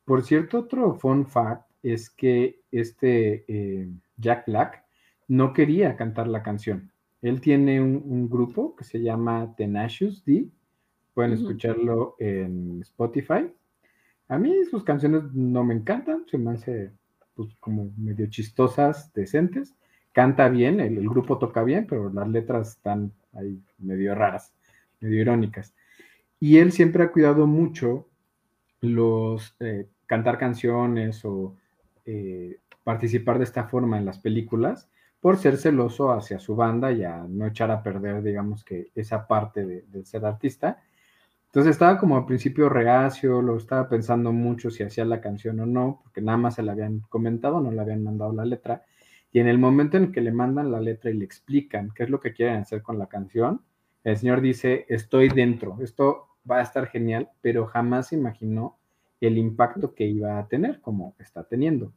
Por 0.06 0.24
cierto, 0.24 0.60
otro 0.60 0.96
fun 0.96 1.28
fact 1.28 1.70
es 1.84 2.10
que 2.10 2.62
este 2.72 3.44
eh, 3.48 3.90
Jack 4.18 4.46
Black 4.48 4.84
no 5.28 5.54
quería 5.54 5.96
cantar 5.96 6.28
la 6.28 6.44
canción. 6.44 6.92
Él 7.22 7.42
tiene 7.42 7.82
un, 7.82 8.02
un 8.06 8.30
grupo 8.30 8.76
que 8.76 8.86
se 8.86 9.02
llama 9.02 9.54
Tenacious 9.58 10.24
D. 10.24 10.48
Pueden 11.14 11.34
Ujú. 11.34 11.42
escucharlo 11.42 12.16
en 12.20 12.80
Spotify. 12.82 13.52
A 14.30 14.38
mí 14.38 14.54
sus 14.70 14.84
canciones 14.84 15.24
no 15.34 15.64
me 15.64 15.74
encantan, 15.74 16.26
se 16.30 16.38
me 16.38 16.52
hace 16.52 16.92
pues, 17.36 17.50
como 17.60 17.92
medio 17.98 18.28
chistosas, 18.28 19.12
decentes 19.14 19.76
canta 20.12 20.50
bien, 20.50 20.80
el, 20.80 20.98
el, 20.98 21.10
grupo 21.10 21.38
toca 21.38 21.64
bien, 21.64 21.86
pero 21.88 22.12
las 22.12 22.28
letras 22.28 22.70
están 22.70 23.12
ahí 23.34 23.62
medio 23.78 24.16
raras, 24.16 24.54
medio 25.00 25.22
irónicas. 25.22 25.74
Y 26.40 26.58
él 26.58 26.72
siempre 26.72 27.04
ha 27.04 27.12
cuidado 27.12 27.48
mucho 27.48 28.08
los 28.82 29.56
eh, 29.60 29.88
cantar 30.06 30.38
canciones 30.38 31.24
o 31.26 31.56
eh, 32.06 32.60
participar 32.84 33.38
de 33.38 33.44
esta 33.44 33.66
forma 33.66 33.98
en 33.98 34.06
las 34.06 34.20
películas 34.20 34.90
por 35.20 35.38
ser 35.38 35.58
celoso 35.58 36.12
hacia 36.12 36.40
su 36.40 36.56
banda 36.56 36.92
y 36.92 37.04
a 37.04 37.26
no 37.28 37.46
echar 37.46 37.72
a 37.72 37.84
perder, 37.84 38.24
digamos 38.24 38.64
que 38.64 38.90
esa 38.96 39.28
parte 39.28 39.66
de, 39.66 39.84
de 39.92 40.06
ser 40.06 40.26
artista. 40.26 40.82
Entonces 41.48 41.72
estaba 41.72 41.98
como 41.98 42.16
al 42.16 42.26
principio 42.26 42.70
reacio, 42.70 43.42
lo 43.42 43.58
estaba 43.58 43.90
pensando 43.90 44.32
mucho 44.32 44.70
si 44.70 44.84
hacía 44.84 45.04
la 45.04 45.20
canción 45.20 45.60
o 45.60 45.66
no, 45.66 46.00
porque 46.04 46.22
nada 46.22 46.38
más 46.38 46.56
se 46.56 46.64
la 46.64 46.72
habían 46.72 47.02
comentado, 47.10 47.60
no 47.60 47.72
le 47.72 47.82
habían 47.82 48.04
mandado 48.04 48.32
la 48.32 48.46
letra. 48.46 48.86
Y 49.32 49.40
en 49.40 49.48
el 49.48 49.58
momento 49.58 49.98
en 49.98 50.12
que 50.12 50.22
le 50.22 50.32
mandan 50.32 50.72
la 50.72 50.80
letra 50.80 51.12
y 51.12 51.16
le 51.16 51.26
explican 51.26 51.92
qué 51.94 52.04
es 52.04 52.10
lo 52.10 52.20
que 52.20 52.34
quieren 52.34 52.58
hacer 52.58 52.82
con 52.82 52.98
la 52.98 53.08
canción, 53.08 53.62
el 54.04 54.18
señor 54.18 54.42
dice, 54.42 54.86
estoy 54.90 55.30
dentro, 55.30 55.78
esto 55.82 56.29
va 56.50 56.58
a 56.58 56.64
estar 56.64 56.88
genial, 56.88 57.30
pero 57.42 57.66
jamás 57.66 58.14
imaginó 58.14 58.78
el 59.22 59.38
impacto 59.38 59.94
que 59.94 60.06
iba 60.06 60.40
a 60.40 60.48
tener 60.48 60.80
como 60.82 61.16
está 61.20 61.44
teniendo. 61.44 61.94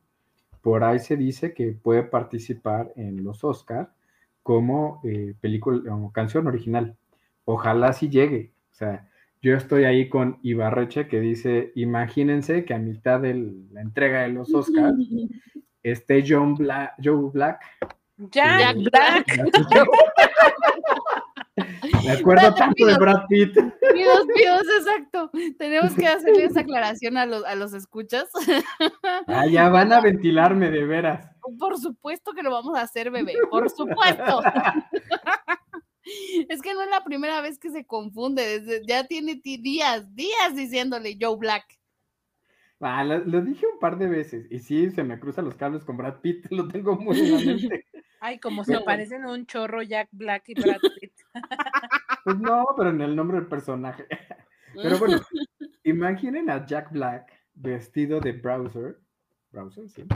Por 0.61 0.85
ahí 0.85 0.99
se 0.99 1.17
dice 1.17 1.55
que 1.55 1.73
puede 1.73 2.03
participar 2.03 2.93
en 2.97 3.25
los 3.25 3.45
Oscars 3.45 3.89
como 4.43 5.01
eh, 5.05 5.35
película 5.41 5.95
o 5.95 6.13
canción 6.13 6.47
original. 6.47 6.97
Ojalá 7.45 7.93
si 7.93 8.09
llegue. 8.09 8.53
O 8.71 8.75
sea, 8.75 9.09
yo 9.41 9.57
estoy 9.57 9.85
ahí 9.85 10.09
con 10.09 10.39
Ibarreche 10.43 11.09
que 11.09 11.21
dice, 11.21 11.73
imagínense 11.75 12.65
que 12.65 12.75
a 12.75 12.79
mitad 12.79 13.21
de 13.21 13.35
la 13.73 13.81
entrega 13.81 14.23
de 14.23 14.29
los 14.29 14.53
Oscars 14.55 14.97
esté 15.83 16.25
John 16.27 16.55
Black, 16.55 16.95
Joe 17.03 17.31
Black. 17.33 17.61
Jack, 18.31 18.61
Jack 18.61 18.77
Black. 18.77 19.27
Me 22.05 22.13
acuerdo 22.13 22.55
tanto 22.55 22.87
de 22.87 22.97
Brad 22.97 23.27
Pitt. 23.29 23.57
Pidos, 23.93 24.27
pidos, 24.35 24.63
exacto. 24.79 25.31
Tenemos 25.59 25.95
que 25.95 26.07
hacerle 26.07 26.45
esa 26.45 26.61
aclaración 26.61 27.17
a 27.17 27.27
los, 27.27 27.45
a 27.45 27.55
los 27.55 27.75
escuchas. 27.75 28.29
Ah, 29.27 29.47
ya 29.47 29.69
van 29.69 29.93
a 29.93 30.01
ventilarme 30.03 30.71
de 30.71 30.85
veras. 30.85 31.31
Por 31.59 31.79
supuesto 31.79 32.33
que 32.33 32.43
lo 32.43 32.51
vamos 32.51 32.77
a 32.77 32.83
hacer, 32.83 33.11
bebé. 33.11 33.35
Por 33.51 33.69
supuesto. 33.71 34.43
Es 36.49 36.61
que 36.61 36.75
no 36.75 36.83
es 36.83 36.91
la 36.91 37.05
primera 37.05 37.41
vez 37.41 37.61
que 37.61 37.71
se 37.71 37.87
confunde. 37.87 38.61
Desde, 38.61 38.85
ya 38.85 39.07
tiene 39.07 39.37
días, 39.37 40.15
días 40.15 40.55
diciéndole 40.55 41.17
Joe 41.19 41.37
Black. 41.37 41.79
Ah, 42.81 43.05
lo, 43.05 43.19
lo, 43.21 43.41
dije 43.41 43.65
un 43.73 43.79
par 43.79 43.97
de 43.97 44.09
veces 44.09 44.47
y 44.51 44.59
sí, 44.59 44.91
se 44.91 45.05
me 45.05 45.21
cruzan 45.21 45.45
los 45.45 45.55
cables 45.55 45.85
con 45.85 45.97
Brad 45.97 46.21
Pitt, 46.21 46.47
lo 46.51 46.67
tengo 46.67 46.97
muy 46.97 47.17
en 47.17 47.33
la 47.33 47.39
mente. 47.39 47.87
Ay, 48.21 48.41
como 48.41 48.65
se 48.65 48.81
parecen 48.81 49.25
un 49.25 49.47
chorro 49.47 49.83
Jack 49.83 50.09
Black 50.11 50.45
y 50.49 50.55
Brad 50.55 50.81
Pitt. 51.01 51.13
Pues 52.25 52.39
no, 52.39 52.67
pero 52.77 52.91
en 52.91 53.01
el 53.01 53.17
nombre 53.17 53.39
del 53.39 53.47
personaje. 53.47 54.07
Pero 54.75 54.99
bueno, 54.99 55.21
imaginen 55.85 56.49
a 56.49 56.65
Jack 56.65 56.93
Black 56.93 57.31
vestido 57.55 58.21
de 58.21 58.33
browser. 58.33 58.99
Browser, 59.51 59.89
sí. 59.89 60.05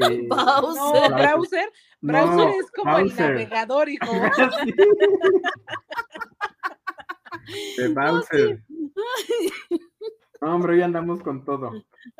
Eh, 0.00 0.26
no, 0.28 0.72
browser. 1.10 1.70
Browser 2.00 2.36
no, 2.36 2.48
es 2.48 2.70
como 2.74 2.94
browser. 2.94 3.26
el 3.26 3.32
navegador, 3.32 3.88
hijo. 3.90 4.06
sí. 4.64 4.74
De 7.76 7.88
Bowser. 7.88 8.64
No, 10.40 10.54
hombre, 10.54 10.74
hoy 10.74 10.82
andamos 10.82 11.22
con 11.22 11.44
todo. 11.44 11.72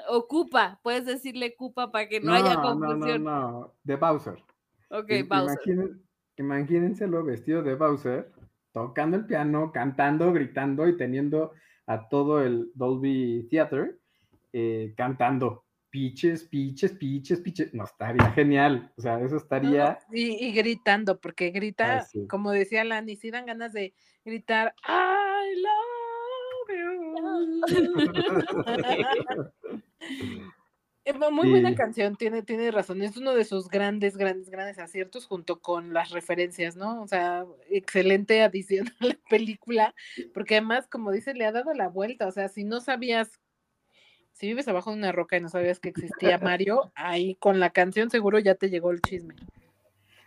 Ocupa, 0.09 0.79
puedes 0.83 1.07
decirle 1.07 1.55
Cupa 1.55 1.91
para 1.91 2.09
que 2.09 2.21
no, 2.21 2.33
no 2.33 2.35
haya 2.35 2.61
confusión. 2.61 3.25
No, 3.25 3.41
no, 3.41 3.51
no, 3.51 3.75
de 3.83 3.97
Bowser. 3.97 4.45
Ok, 4.91 5.09
Bowser. 5.27 5.57
Imaginen, 5.65 6.03
imagínenselo 6.37 7.25
vestido 7.25 7.63
de 7.63 7.75
Bowser, 7.75 8.31
tocando 8.73 9.17
el 9.17 9.27
piano, 9.27 9.73
cantando, 9.73 10.33
gritando 10.33 10.89
y 10.89 10.97
teniendo 10.97 11.53
a 11.87 12.09
todo 12.09 12.43
el 12.43 12.71
Dolby 12.75 13.49
Theater 13.51 13.99
eh, 14.53 14.95
cantando. 14.97 15.65
piches, 15.91 16.45
piches, 16.45 16.93
piches, 16.93 17.41
piches. 17.41 17.75
No, 17.75 17.85
estaría 17.85 18.31
genial. 18.33 18.93
O 18.97 19.03
sea, 19.03 19.21
eso 19.21 19.37
estaría. 19.37 19.99
Y, 20.13 20.47
y 20.47 20.53
gritando, 20.53 21.21
porque 21.21 21.51
grita, 21.51 22.03
sí. 22.03 22.27
como 22.29 22.53
decía 22.53 22.85
Lani, 22.85 23.17
sí 23.17 23.31
dan 23.31 23.47
ganas 23.47 23.73
de 23.73 23.93
gritar, 24.25 24.75
I 24.87 25.57
love 25.63 26.71
you. 26.79 28.01
Muy 31.19 31.51
buena 31.51 31.75
canción, 31.75 32.17
tiene, 32.17 32.43
tiene 32.43 32.71
razón. 32.71 33.03
Es 33.03 33.17
uno 33.17 33.35
de 33.35 33.45
sus 33.45 33.69
grandes, 33.69 34.17
grandes, 34.17 34.51
grandes 34.51 34.79
aciertos 34.79 35.27
junto 35.27 35.61
con 35.61 35.93
las 35.93 36.11
referencias, 36.11 36.77
¿no? 36.77 37.03
O 37.03 37.07
sea, 37.07 37.45
excelente 37.69 38.43
adición 38.43 38.89
a 39.01 39.07
la 39.07 39.19
película, 39.29 39.95
porque 40.35 40.57
además, 40.57 40.87
como 40.89 41.11
dice, 41.11 41.35
le 41.35 41.47
ha 41.47 41.53
dado 41.53 41.75
la 41.75 41.89
vuelta. 41.89 42.27
O 42.27 42.33
sea, 42.33 42.49
si 42.49 42.65
no 42.65 42.81
sabías, 42.81 43.41
si 44.33 44.47
vives 44.47 44.69
abajo 44.69 44.91
de 44.91 44.99
una 44.99 45.13
roca 45.13 45.37
y 45.37 45.41
no 45.41 45.49
sabías 45.49 45.81
que 45.81 45.89
existía 45.89 46.39
Mario, 46.43 46.93
ahí 46.95 47.35
con 47.37 47.61
la 47.61 47.71
canción 47.71 48.11
seguro 48.11 48.39
ya 48.39 48.55
te 48.55 48.71
llegó 48.71 48.91
el 48.91 49.01
chisme. 49.01 49.35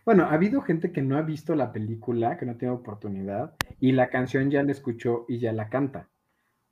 Bueno, 0.06 0.26
ha 0.26 0.34
habido 0.34 0.62
gente 0.62 0.92
que 0.92 1.02
no 1.02 1.18
ha 1.18 1.22
visto 1.22 1.56
la 1.56 1.72
película, 1.72 2.38
que 2.38 2.46
no 2.46 2.58
tiene 2.58 2.74
oportunidad, 2.74 3.56
y 3.80 3.94
la 3.94 4.10
canción 4.10 4.52
ya 4.52 4.62
la 4.62 4.74
escuchó 4.74 5.26
y 5.30 5.40
ya 5.40 5.54
la 5.54 5.70
canta. 5.70 6.10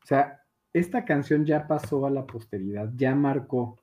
O 0.03 0.05
sea, 0.05 0.41
esta 0.73 1.05
canción 1.05 1.45
ya 1.45 1.67
pasó 1.67 2.05
a 2.05 2.09
la 2.09 2.25
posteridad, 2.25 2.89
ya 2.95 3.15
marcó, 3.15 3.80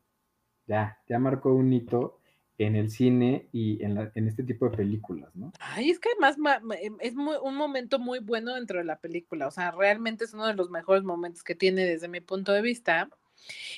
ya, 0.68 0.98
ya 1.08 1.18
marcó 1.18 1.52
un 1.54 1.72
hito 1.72 2.20
en 2.58 2.76
el 2.76 2.90
cine 2.90 3.48
y 3.52 3.82
en, 3.84 3.94
la- 3.94 4.12
en 4.14 4.28
este 4.28 4.42
tipo 4.42 4.68
de 4.68 4.76
películas, 4.76 5.34
¿no? 5.34 5.52
Ay, 5.60 5.90
es 5.90 5.98
que 6.00 6.10
además 6.10 6.36
em, 6.80 6.96
es 7.00 7.14
muy, 7.14 7.36
un 7.42 7.54
momento 7.56 7.98
muy 7.98 8.18
bueno 8.18 8.54
dentro 8.54 8.78
de 8.78 8.84
la 8.84 8.98
película, 8.98 9.46
o 9.46 9.50
sea, 9.50 9.70
realmente 9.70 10.24
es 10.24 10.34
uno 10.34 10.46
de 10.46 10.54
los 10.54 10.70
mejores 10.70 11.04
momentos 11.04 11.42
que 11.44 11.54
tiene 11.54 11.84
desde 11.84 12.08
mi 12.08 12.20
punto 12.20 12.52
de 12.52 12.62
vista. 12.62 13.08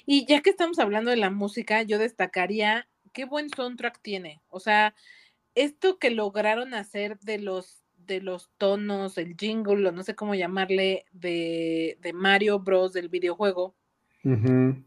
Y 0.06 0.24
ya 0.26 0.40
que 0.40 0.50
estamos 0.50 0.78
hablando 0.78 1.10
de 1.10 1.18
la 1.18 1.30
música, 1.30 1.82
yo 1.82 1.98
destacaría 1.98 2.88
qué 3.12 3.26
buen 3.26 3.50
soundtrack 3.50 4.00
tiene, 4.00 4.40
o 4.48 4.60
sea, 4.60 4.94
esto 5.54 5.98
que 5.98 6.10
lograron 6.10 6.74
hacer 6.74 7.18
de 7.20 7.38
los 7.38 7.78
de 7.98 8.20
los 8.20 8.50
tonos, 8.58 9.18
el 9.18 9.36
jingle, 9.36 9.88
o 9.88 9.92
no 9.92 10.02
sé 10.02 10.16
cómo 10.16 10.34
llamarle, 10.34 11.04
de, 11.12 11.96
de 12.00 12.12
Mario 12.12 12.58
Bros. 12.58 12.92
del 12.92 13.08
videojuego, 13.08 13.76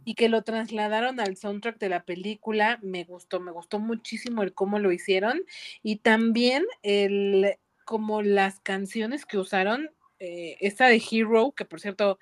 Y 0.06 0.16
que 0.16 0.30
lo 0.30 0.44
trasladaron 0.44 1.20
al 1.20 1.38
soundtrack 1.38 1.80
de 1.80 1.90
la 1.90 2.04
película, 2.04 2.80
me 2.82 3.04
gustó, 3.06 3.40
me 3.40 3.52
gustó 3.52 3.80
muchísimo 3.80 4.44
el 4.44 4.54
cómo 4.54 4.80
lo 4.80 4.92
hicieron 4.92 5.42
y 5.82 5.98
también 5.98 6.66
el 6.84 7.58
como 7.86 8.22
las 8.22 8.60
canciones 8.60 9.26
que 9.26 9.38
usaron, 9.38 9.90
eh, 10.20 10.58
esta 10.62 10.88
de 10.88 11.02
Hero, 11.12 11.54
que 11.56 11.66
por 11.66 11.80
cierto, 11.82 12.20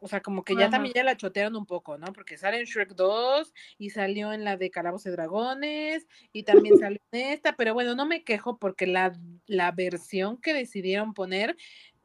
o 0.00 0.08
sea, 0.08 0.20
como 0.20 0.44
que 0.44 0.54
ya 0.54 0.62
Ajá. 0.62 0.72
también 0.72 0.94
ya 0.94 1.04
la 1.04 1.16
chotearon 1.16 1.54
un 1.56 1.66
poco, 1.66 1.98
¿no? 1.98 2.12
Porque 2.12 2.36
sale 2.36 2.58
en 2.58 2.64
Shrek 2.64 2.94
2 2.94 3.52
y 3.78 3.90
salió 3.90 4.32
en 4.32 4.44
la 4.44 4.56
de 4.56 4.70
Calabozos 4.70 5.06
y 5.06 5.10
Dragones 5.10 6.08
y 6.32 6.42
también 6.42 6.76
salió 6.78 7.00
en 7.12 7.32
esta, 7.32 7.56
pero 7.56 7.74
bueno, 7.74 7.94
no 7.94 8.06
me 8.06 8.24
quejo 8.24 8.58
porque 8.58 8.86
la, 8.86 9.12
la 9.46 9.70
versión 9.72 10.40
que 10.40 10.54
decidieron 10.54 11.14
poner 11.14 11.56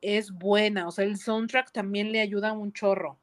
es 0.01 0.31
buena, 0.31 0.87
o 0.87 0.91
sea, 0.91 1.05
el 1.05 1.17
soundtrack 1.17 1.71
también 1.71 2.11
le 2.11 2.21
ayuda 2.21 2.53
un 2.53 2.71
chorro. 2.73 3.19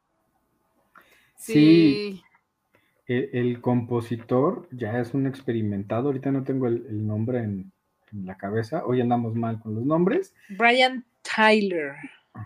Sí. 1.44 1.52
Sí. 1.52 2.22
El, 3.06 3.28
el 3.34 3.60
compositor 3.60 4.66
ya 4.70 4.98
es 4.98 5.12
un 5.12 5.26
experimentado, 5.26 6.06
ahorita 6.06 6.32
no 6.32 6.42
tengo 6.42 6.68
el, 6.68 6.86
el 6.88 7.06
nombre 7.06 7.40
en, 7.40 7.70
en 8.12 8.24
la 8.24 8.38
cabeza, 8.38 8.86
hoy 8.86 9.02
andamos 9.02 9.34
mal 9.34 9.60
con 9.60 9.74
los 9.74 9.84
nombres, 9.84 10.34
Brian 10.56 11.04
Tyler. 11.20 11.96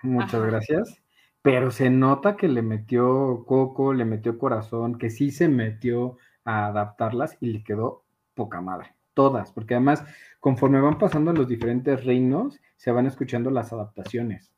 muchas 0.03 0.35
Ajá. 0.35 0.47
gracias, 0.47 1.01
pero 1.43 1.71
se 1.71 1.91
nota 1.91 2.37
que 2.37 2.49
le 2.49 2.63
metió 2.63 3.45
coco, 3.47 3.95
le 3.95 4.05
metió 4.05 4.37
corazón, 4.37 4.99
que 4.99 5.11
sí 5.11 5.31
se 5.31 5.49
metió 5.49 6.19
a 6.45 6.67
adaptarlas 6.67 7.37
y 7.41 7.53
le 7.53 7.63
quedó 7.63 8.03
poca 8.35 8.61
madre, 8.61 8.95
todas, 9.15 9.53
porque 9.53 9.75
además 9.75 10.05
conforme 10.41 10.81
van 10.81 10.99
pasando 10.99 11.33
los 11.33 11.47
diferentes 11.47 12.05
reinos, 12.05 12.59
se 12.77 12.91
van 12.91 13.07
escuchando 13.07 13.53
las 13.53 13.73
adaptaciones. 13.73 14.53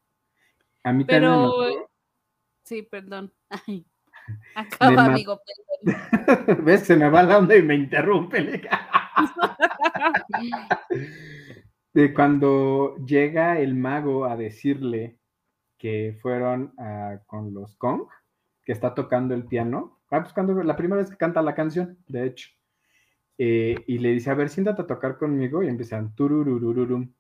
A 0.83 0.95
mí 0.95 1.05
también 1.05 1.43
me 1.43 1.49
sí, 2.65 2.83
perdón. 2.83 3.35
Ay, 3.51 3.85
Acaba, 4.55 4.93
ma- 4.93 5.05
amigo. 5.07 5.41
¿Ves? 6.65 6.83
Se 6.83 6.97
me 6.97 7.09
va 7.09 7.23
la 7.23 7.39
onda 7.39 7.57
y 7.57 7.63
me 7.63 7.75
interrumpe. 7.75 8.63
de 11.93 12.15
cuando 12.15 12.97
llega 13.05 13.59
el 13.59 13.75
mago 13.75 14.25
a 14.25 14.37
decirle 14.37 15.19
que 15.79 16.17
fueron 16.21 16.75
ah, 16.79 17.19
con 17.27 17.53
los 17.55 17.75
Kong, 17.77 18.03
que 18.65 18.73
está 18.73 18.95
tocando 18.95 19.35
el 19.35 19.45
piano, 19.45 20.01
ah, 20.11 20.21
pues 20.21 20.33
cuando 20.33 20.63
la 20.63 20.77
primera 20.77 21.01
vez 21.01 21.11
que 21.11 21.17
canta 21.17 21.43
la 21.43 21.55
canción, 21.55 21.99
de 22.07 22.27
hecho, 22.27 22.51
eh, 23.39 23.83
y 23.87 23.99
le 23.99 24.11
dice, 24.11 24.31
a 24.31 24.35
ver, 24.35 24.51
siéntate 24.51 24.83
a 24.83 24.87
tocar 24.87 25.17
conmigo, 25.17 25.63
y 25.63 25.69
empiezan 25.69 26.15
turururururum, 26.15 27.13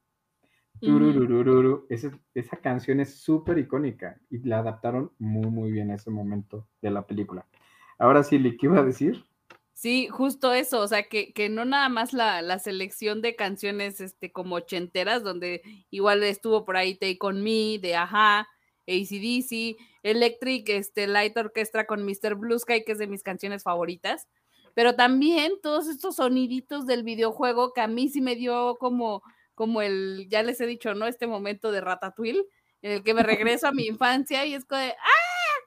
Esa, 1.88 2.10
esa 2.34 2.56
canción 2.56 3.00
es 3.00 3.14
súper 3.16 3.58
icónica 3.58 4.20
y 4.30 4.38
la 4.38 4.58
adaptaron 4.58 5.12
muy, 5.18 5.50
muy 5.50 5.70
bien 5.72 5.90
a 5.90 5.96
ese 5.96 6.10
momento 6.10 6.66
de 6.80 6.90
la 6.90 7.06
película. 7.06 7.46
Ahora 7.98 8.22
sí, 8.22 8.38
¿le 8.38 8.56
qué 8.56 8.66
iba 8.66 8.78
a 8.78 8.84
decir? 8.84 9.24
Sí, 9.74 10.08
justo 10.08 10.52
eso, 10.52 10.80
o 10.80 10.88
sea, 10.88 11.04
que, 11.08 11.32
que 11.32 11.48
no 11.48 11.64
nada 11.64 11.88
más 11.88 12.12
la, 12.12 12.42
la 12.42 12.58
selección 12.58 13.22
de 13.22 13.34
canciones 13.34 14.00
este, 14.00 14.30
como 14.30 14.56
ochenteras, 14.56 15.22
donde 15.22 15.62
igual 15.90 16.22
estuvo 16.22 16.66
por 16.66 16.76
ahí 16.76 16.96
Take 16.96 17.18
On 17.20 17.42
Me, 17.42 17.78
de 17.78 17.96
Aja, 17.96 18.46
ACDC, 18.86 19.78
Electric, 20.02 20.68
este, 20.68 21.06
Light 21.06 21.36
Orchestra 21.36 21.86
con 21.86 22.04
Mr. 22.04 22.34
Blue 22.34 22.58
Sky, 22.58 22.84
que 22.84 22.92
es 22.92 22.98
de 22.98 23.06
mis 23.06 23.22
canciones 23.22 23.62
favoritas, 23.62 24.28
pero 24.74 24.96
también 24.96 25.52
todos 25.62 25.88
estos 25.88 26.16
soniditos 26.16 26.86
del 26.86 27.02
videojuego 27.02 27.72
que 27.72 27.80
a 27.80 27.88
mí 27.88 28.08
sí 28.08 28.20
me 28.20 28.36
dio 28.36 28.76
como, 28.78 29.22
como 29.60 29.82
el, 29.82 30.26
ya 30.30 30.42
les 30.42 30.58
he 30.62 30.66
dicho, 30.66 30.94
¿no? 30.94 31.06
Este 31.06 31.26
momento 31.26 31.70
de 31.70 31.82
Ratatouille, 31.82 32.46
en 32.80 32.92
el 32.92 33.02
que 33.02 33.12
me 33.12 33.22
regreso 33.22 33.68
a 33.68 33.72
mi 33.72 33.84
infancia 33.94 34.46
y 34.46 34.54
es 34.54 34.64
como 34.64 34.80
de, 34.80 34.92
¡ah! 34.92 35.58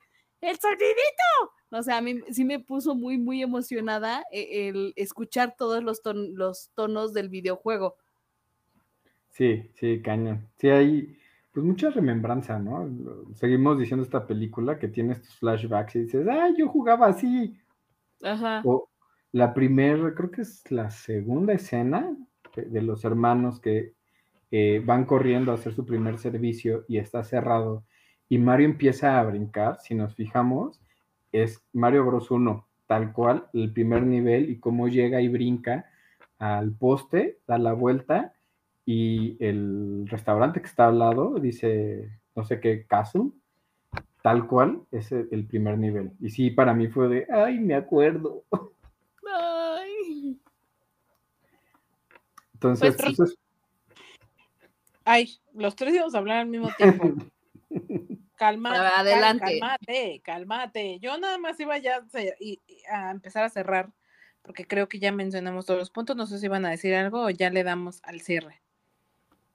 ¡El 0.42 0.58
sonidito! 0.60 1.54
O 1.70 1.84
sea, 1.84 1.98
a 1.98 2.02
mí 2.02 2.20
sí 2.32 2.44
me 2.44 2.60
puso 2.60 2.96
muy, 2.96 3.20
muy 3.20 3.44
emocionada 3.44 4.24
eh, 4.32 4.68
el 4.70 4.94
escuchar 4.96 5.54
todos 5.56 5.84
los, 5.84 6.02
ton- 6.02 6.34
los 6.34 6.72
tonos 6.74 7.14
del 7.14 7.30
videojuego. 7.30 7.98
Sí, 9.30 9.70
sí, 9.76 10.02
cañón. 10.02 10.50
Sí, 10.58 10.70
hay 10.70 11.16
pues 11.52 11.64
mucha 11.64 11.92
remembranza, 11.92 12.58
¿no? 12.58 12.90
Seguimos 13.36 13.78
diciendo 13.78 14.04
esta 14.04 14.26
película 14.26 14.80
que 14.80 14.88
tiene 14.88 15.14
estos 15.14 15.36
flashbacks 15.36 15.96
y 15.98 16.00
dices, 16.06 16.28
¡ay, 16.28 16.56
yo 16.58 16.68
jugaba 16.68 17.06
así! 17.06 17.56
Ajá. 18.24 18.64
O 18.66 18.90
la 19.34 19.54
primera, 19.54 20.16
creo 20.16 20.32
que 20.32 20.42
es 20.42 20.72
la 20.72 20.90
segunda 20.90 21.54
escena 21.54 22.18
de, 22.56 22.82
los 22.82 23.04
hermanos 23.06 23.60
que 23.60 23.94
van 24.86 25.06
corriendo 25.06 25.52
a 25.52 25.56
hacer 25.56 25.74
su 25.74 25.86
primer 25.86 26.20
servicio 26.20 26.86
y 26.88 26.98
está 26.98 27.24
cerrado 27.24 27.84
y 28.34 28.40
Mario 28.40 28.66
empieza 28.66 29.20
a 29.20 29.24
brincar, 29.24 29.80
si 29.80 29.94
nos 29.94 30.16
fijamos, 30.16 30.82
es 31.32 31.64
Mario 31.72 32.04
Bros 32.04 32.32
1, 32.32 32.68
tal 32.88 33.14
cual, 33.14 33.48
el 33.54 33.72
primer 33.72 34.04
nivel 34.04 34.50
y 34.50 34.60
cómo 34.60 34.88
llega 34.88 35.22
y 35.22 35.28
brinca 35.28 35.86
al 36.40 36.72
poste, 36.72 37.38
da 37.48 37.60
la 37.60 37.74
vuelta 37.74 38.34
y 38.88 39.38
el 39.40 40.08
restaurante 40.08 40.62
que 40.62 40.68
está 40.68 40.88
al 40.88 40.98
lado 40.98 41.36
dice, 41.36 42.10
no 42.36 42.44
sé 42.44 42.60
qué, 42.60 42.86
Castle, 42.88 43.30
tal 44.24 44.48
cual, 44.48 44.82
es 44.92 45.12
el 45.12 45.46
primer 45.46 45.78
nivel. 45.78 46.14
Y 46.20 46.32
sí, 46.32 46.50
para 46.50 46.74
mí 46.74 46.88
fue 46.88 47.08
de, 47.10 47.28
ay, 47.32 47.60
me 47.60 47.76
acuerdo. 47.76 48.44
Ay. 49.32 50.40
Entonces, 52.70 52.96
Pues, 52.98 53.14
eso 53.14 53.24
es- 53.26 53.36
Ay, 55.06 55.38
los 55.54 55.76
tres 55.76 55.94
íbamos 55.94 56.16
a 56.16 56.20
hablar 56.20 56.38
al 56.40 56.48
mismo 56.48 56.70
tiempo. 56.78 57.04
Calma, 58.36 58.70
A 58.70 58.82
ver, 58.82 58.82
cal- 58.92 59.00
adelante. 59.02 59.60
cálmate, 59.60 60.22
cálmate. 60.24 61.00
Yo 61.00 61.18
nada 61.18 61.38
más 61.38 61.60
iba 61.60 61.78
ya 61.78 62.06
a 62.92 63.12
empezar 63.12 63.44
a 63.44 63.50
cerrar, 63.50 63.92
porque 64.42 64.66
creo 64.66 64.88
que 64.88 65.00
ya 65.00 65.12
mencionamos 65.12 65.66
todos 65.66 65.80
los 65.80 65.90
puntos. 65.92 66.16
No 66.16 66.26
sé 66.26 66.40
si 66.40 66.48
van 66.48 66.66
a 66.66 66.70
decir 66.70 66.94
algo 66.96 67.24
o 67.26 67.30
ya 67.30 67.50
le 67.50 67.64
damos 67.64 68.00
al 68.04 68.22
cierre. 68.22 68.62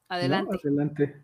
¿no? 0.09 0.15
Adelante. 0.15 1.23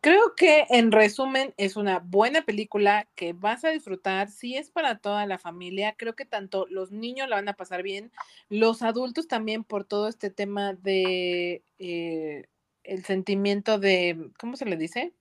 Creo 0.00 0.36
que 0.36 0.64
en 0.70 0.92
resumen 0.92 1.54
es 1.56 1.74
una 1.74 1.98
buena 1.98 2.42
película 2.42 3.08
que 3.16 3.32
vas 3.32 3.64
a 3.64 3.70
disfrutar, 3.70 4.30
sí 4.30 4.56
es 4.56 4.70
para 4.70 4.98
toda 4.98 5.26
la 5.26 5.38
familia, 5.38 5.96
creo 5.98 6.14
que 6.14 6.24
tanto 6.24 6.66
los 6.70 6.92
niños 6.92 7.28
la 7.28 7.36
van 7.36 7.48
a 7.48 7.54
pasar 7.54 7.82
bien, 7.82 8.12
los 8.48 8.82
adultos 8.82 9.26
también 9.26 9.64
por 9.64 9.84
todo 9.84 10.06
este 10.06 10.30
tema 10.30 10.74
de 10.74 11.64
eh, 11.80 12.44
el 12.84 13.04
sentimiento 13.04 13.80
de, 13.80 14.30
¿cómo 14.38 14.56
se 14.56 14.66
le 14.66 14.76
dice? 14.76 15.12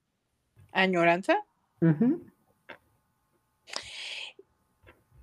Añoranza. 0.72 1.44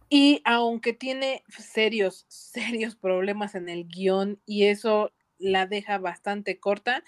Y 0.09 0.43
aunque 0.45 0.95
tiene 0.95 1.45
serios, 1.49 2.27
serios 2.29 2.97
problemas 2.97 3.55
en 3.55 3.69
el 3.69 3.87
guion 3.87 4.41
y 4.47 4.65
eso 4.65 5.13
la 5.39 5.67
deja 5.67 5.99
bastante 5.99 6.59
corta, 6.59 7.05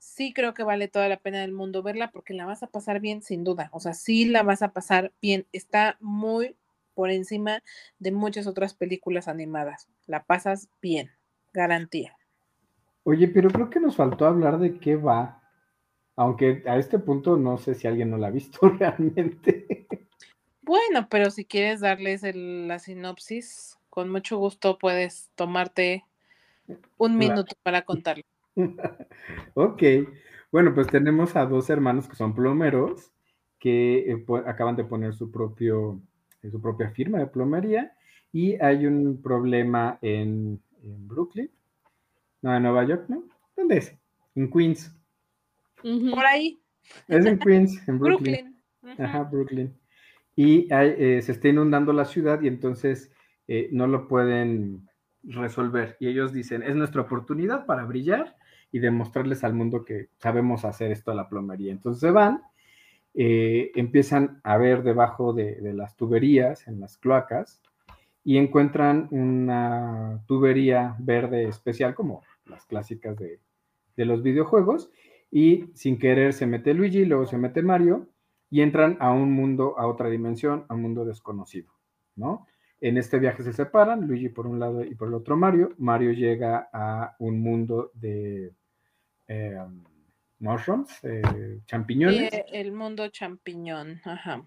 sí 0.00 0.32
creo 0.32 0.54
que 0.54 0.64
vale 0.64 0.88
toda 0.88 1.08
la 1.08 1.18
pena 1.18 1.40
del 1.42 1.52
mundo 1.52 1.82
verla 1.84 2.10
porque 2.10 2.34
la 2.34 2.46
vas 2.46 2.64
a 2.64 2.66
pasar 2.66 2.98
bien 3.00 3.22
sin 3.22 3.44
duda. 3.44 3.68
O 3.72 3.78
sea, 3.78 3.94
sí 3.94 4.24
la 4.24 4.42
vas 4.42 4.62
a 4.62 4.72
pasar 4.72 5.12
bien. 5.22 5.46
Está 5.52 5.96
muy 6.00 6.56
por 6.94 7.10
encima 7.10 7.62
de 8.00 8.10
muchas 8.10 8.48
otras 8.48 8.74
películas 8.74 9.28
animadas. 9.28 9.88
La 10.06 10.24
pasas 10.24 10.68
bien, 10.82 11.10
garantía. 11.52 12.16
Oye, 13.04 13.28
pero 13.28 13.50
creo 13.50 13.70
que 13.70 13.80
nos 13.80 13.96
faltó 13.96 14.26
hablar 14.26 14.58
de 14.58 14.78
qué 14.78 14.96
va, 14.96 15.42
aunque 16.16 16.62
a 16.66 16.76
este 16.78 16.98
punto 16.98 17.36
no 17.36 17.58
sé 17.58 17.74
si 17.74 17.86
alguien 17.86 18.10
no 18.10 18.18
la 18.18 18.26
ha 18.28 18.30
visto 18.30 18.58
realmente. 18.78 19.86
Bueno, 20.62 21.08
pero 21.08 21.30
si 21.30 21.44
quieres 21.44 21.80
darles 21.80 22.22
el- 22.22 22.68
la 22.68 22.78
sinopsis, 22.78 23.78
con 23.88 24.08
mucho 24.10 24.38
gusto 24.38 24.78
puedes 24.78 25.30
tomarte 25.34 26.04
un 26.98 27.16
minuto 27.16 27.54
para 27.62 27.82
contarlo. 27.82 28.22
Ok, 29.54 29.82
bueno, 30.52 30.74
pues 30.74 30.86
tenemos 30.88 31.36
a 31.36 31.46
dos 31.46 31.70
hermanos 31.70 32.08
que 32.08 32.16
son 32.16 32.34
plomeros 32.34 33.12
que 33.58 34.10
eh, 34.10 34.24
acaban 34.46 34.76
de 34.76 34.84
poner 34.84 35.14
su 35.14 35.30
propio, 35.30 36.00
eh, 36.42 36.50
su 36.50 36.60
propia 36.60 36.90
firma 36.90 37.18
de 37.18 37.26
plomería 37.26 37.92
y 38.32 38.54
hay 38.62 38.86
un 38.86 39.20
problema 39.22 39.98
en, 40.02 40.60
en 40.82 41.08
Brooklyn, 41.08 41.50
no, 42.42 42.56
en 42.56 42.62
Nueva 42.62 42.84
York, 42.84 43.04
¿no? 43.08 43.24
¿Dónde 43.56 43.78
es? 43.78 43.96
En 44.34 44.50
Queens. 44.50 44.94
Por 45.82 46.24
ahí, 46.24 46.62
Es 47.08 47.24
en 47.24 47.38
Queens, 47.38 47.88
en 47.88 47.98
Brooklyn. 47.98 48.60
Brooklyn. 48.82 49.04
Ajá, 49.06 49.24
Brooklyn. 49.24 49.74
Y 50.36 50.72
hay, 50.72 50.94
eh, 50.96 51.22
se 51.22 51.32
está 51.32 51.48
inundando 51.48 51.92
la 51.92 52.04
ciudad 52.04 52.40
y 52.40 52.48
entonces 52.48 53.12
eh, 53.48 53.68
no 53.72 53.86
lo 53.86 54.08
pueden 54.08 54.88
resolver. 55.22 55.96
Y 56.00 56.08
ellos 56.08 56.32
dicen, 56.32 56.62
es 56.62 56.74
nuestra 56.76 57.02
oportunidad 57.02 57.66
para 57.66 57.84
brillar 57.84 58.36
y 58.72 58.78
demostrarles 58.78 59.44
al 59.44 59.54
mundo 59.54 59.84
que 59.84 60.08
sabemos 60.18 60.64
hacer 60.64 60.90
esto 60.90 61.10
a 61.10 61.14
la 61.14 61.28
plomería. 61.28 61.72
Entonces 61.72 62.00
se 62.00 62.10
van, 62.10 62.42
eh, 63.14 63.72
empiezan 63.74 64.40
a 64.44 64.56
ver 64.56 64.82
debajo 64.82 65.32
de, 65.32 65.60
de 65.60 65.72
las 65.72 65.96
tuberías, 65.96 66.68
en 66.68 66.80
las 66.80 66.96
cloacas, 66.96 67.60
y 68.22 68.36
encuentran 68.36 69.08
una 69.10 70.22
tubería 70.26 70.94
verde 70.98 71.44
especial, 71.48 71.94
como 71.94 72.22
las 72.44 72.66
clásicas 72.66 73.16
de, 73.16 73.40
de 73.96 74.04
los 74.04 74.22
videojuegos, 74.22 74.90
y 75.30 75.70
sin 75.74 75.98
querer 75.98 76.32
se 76.32 76.46
mete 76.46 76.74
Luigi, 76.74 77.04
luego 77.04 77.26
se 77.26 77.38
mete 77.38 77.62
Mario, 77.62 78.08
y 78.50 78.62
entran 78.62 78.96
a 79.00 79.12
un 79.12 79.32
mundo, 79.32 79.78
a 79.78 79.86
otra 79.86 80.08
dimensión, 80.08 80.64
a 80.68 80.74
un 80.74 80.82
mundo 80.82 81.04
desconocido, 81.04 81.72
¿no? 82.16 82.46
En 82.80 82.96
este 82.96 83.18
viaje 83.18 83.42
se 83.42 83.52
separan, 83.52 84.06
Luigi 84.06 84.28
por 84.30 84.46
un 84.46 84.58
lado 84.58 84.82
y 84.82 84.94
por 84.94 85.08
el 85.08 85.14
otro 85.14 85.36
Mario. 85.36 85.74
Mario 85.76 86.12
llega 86.12 86.68
a 86.72 87.14
un 87.18 87.40
mundo 87.40 87.90
de 87.94 88.52
eh, 89.30 89.56
mushrooms, 90.40 90.90
eh, 91.04 91.60
champiñones, 91.66 92.30
Sí, 92.32 92.42
el 92.52 92.72
mundo 92.72 93.08
champiñón. 93.08 94.00
Ajá. 94.04 94.42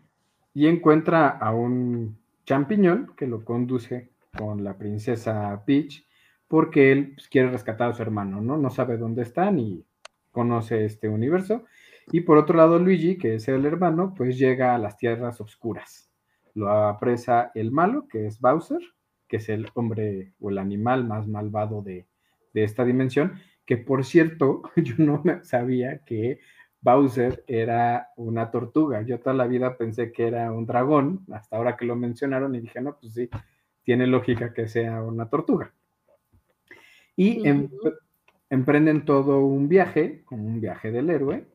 y 0.53 0.67
encuentra 0.67 1.29
a 1.29 1.51
un 1.53 2.17
champiñón 2.45 3.13
que 3.17 3.25
lo 3.27 3.43
conduce 3.43 4.11
con 4.37 4.63
la 4.63 4.77
princesa 4.77 5.63
Peach, 5.65 6.05
porque 6.47 6.91
él 6.91 7.13
pues, 7.15 7.27
quiere 7.29 7.49
rescatar 7.49 7.89
a 7.89 7.93
su 7.93 8.01
hermano, 8.03 8.41
¿no? 8.41 8.57
No 8.57 8.69
sabe 8.69 8.97
dónde 8.97 9.23
están 9.23 9.57
y 9.59 9.83
conoce 10.31 10.85
este 10.85 11.07
universo. 11.09 11.63
Y 12.11 12.21
por 12.21 12.37
otro 12.37 12.57
lado, 12.57 12.77
Luigi, 12.79 13.17
que 13.17 13.35
es 13.35 13.47
el 13.47 13.65
hermano, 13.65 14.13
pues 14.15 14.37
llega 14.37 14.75
a 14.75 14.77
las 14.77 14.97
tierras 14.97 15.39
oscuras. 15.39 16.11
Lo 16.53 16.69
apresa 16.69 17.51
el 17.55 17.71
malo, 17.71 18.07
que 18.07 18.27
es 18.27 18.39
Bowser, 18.41 18.81
que 19.27 19.37
es 19.37 19.49
el 19.49 19.67
hombre 19.73 20.33
o 20.39 20.49
el 20.49 20.57
animal 20.57 21.05
más 21.07 21.27
malvado 21.27 21.81
de, 21.81 22.05
de 22.53 22.63
esta 22.63 22.83
dimensión, 22.83 23.39
que 23.65 23.77
por 23.77 24.05
cierto, 24.05 24.63
yo 24.75 24.95
no 24.97 25.21
me 25.23 25.43
sabía 25.43 25.99
que 25.99 26.39
Bowser 26.81 27.43
era 27.47 28.09
una 28.17 28.51
tortuga. 28.51 29.01
Yo 29.03 29.19
toda 29.19 29.33
la 29.33 29.47
vida 29.47 29.77
pensé 29.77 30.11
que 30.11 30.27
era 30.27 30.51
un 30.51 30.65
dragón, 30.65 31.25
hasta 31.31 31.55
ahora 31.55 31.77
que 31.77 31.85
lo 31.85 31.95
mencionaron 31.95 32.55
y 32.55 32.59
dije, 32.59 32.81
no, 32.81 32.97
pues 32.99 33.13
sí, 33.13 33.29
tiene 33.83 34.05
lógica 34.05 34.53
que 34.53 34.67
sea 34.67 35.01
una 35.01 35.29
tortuga. 35.29 35.73
Y 37.15 37.47
em- 37.47 37.69
emprenden 38.49 39.05
todo 39.05 39.39
un 39.45 39.69
viaje, 39.69 40.23
como 40.25 40.45
un 40.45 40.59
viaje 40.59 40.91
del 40.91 41.09
héroe, 41.09 41.47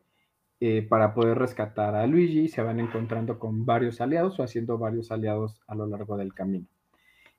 eh, 0.61 0.83
para 0.83 1.15
poder 1.15 1.39
rescatar 1.39 1.95
a 1.95 2.07
Luigi 2.07 2.41
y 2.41 2.49
se 2.49 2.63
van 2.63 2.81
encontrando 2.81 3.39
con 3.39 3.65
varios 3.65 4.01
aliados 4.01 4.41
o 4.41 4.43
haciendo 4.43 4.79
varios 4.79 5.13
aliados 5.13 5.61
a 5.69 5.75
lo 5.75 5.87
largo 5.87 6.17
del 6.17 6.35
camino. 6.35 6.67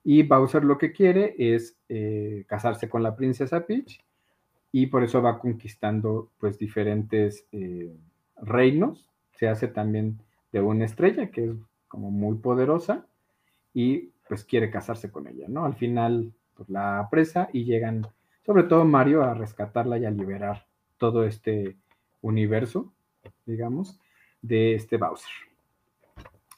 Y 0.03 0.23
Bowser 0.23 0.63
lo 0.63 0.77
que 0.77 0.93
quiere 0.93 1.35
es 1.37 1.77
eh, 1.89 2.45
casarse 2.47 2.87
con 2.87 3.03
la 3.03 3.15
princesa 3.15 3.65
Peach 3.65 3.99
y 4.71 4.87
por 4.87 5.03
eso 5.03 5.21
va 5.21 5.39
conquistando 5.39 6.29
pues 6.39 6.57
diferentes 6.57 7.45
eh, 7.51 7.91
reinos. 8.41 9.09
Se 9.33 9.47
hace 9.47 9.67
también 9.67 10.19
de 10.51 10.61
una 10.61 10.85
estrella 10.85 11.31
que 11.31 11.45
es 11.45 11.55
como 11.87 12.11
muy 12.11 12.37
poderosa 12.37 13.05
y 13.73 14.11
pues 14.27 14.43
quiere 14.43 14.69
casarse 14.69 15.11
con 15.11 15.27
ella, 15.27 15.47
¿no? 15.47 15.65
Al 15.65 15.75
final 15.75 16.31
pues 16.55 16.69
la 16.69 16.99
apresa 16.99 17.49
y 17.53 17.63
llegan, 17.63 18.07
sobre 18.45 18.63
todo 18.63 18.85
Mario, 18.85 19.23
a 19.23 19.33
rescatarla 19.33 19.97
y 19.97 20.05
a 20.05 20.11
liberar 20.11 20.65
todo 20.97 21.23
este 21.23 21.77
universo, 22.21 22.91
digamos, 23.45 23.99
de 24.41 24.75
este 24.75 24.97
Bowser. 24.97 25.31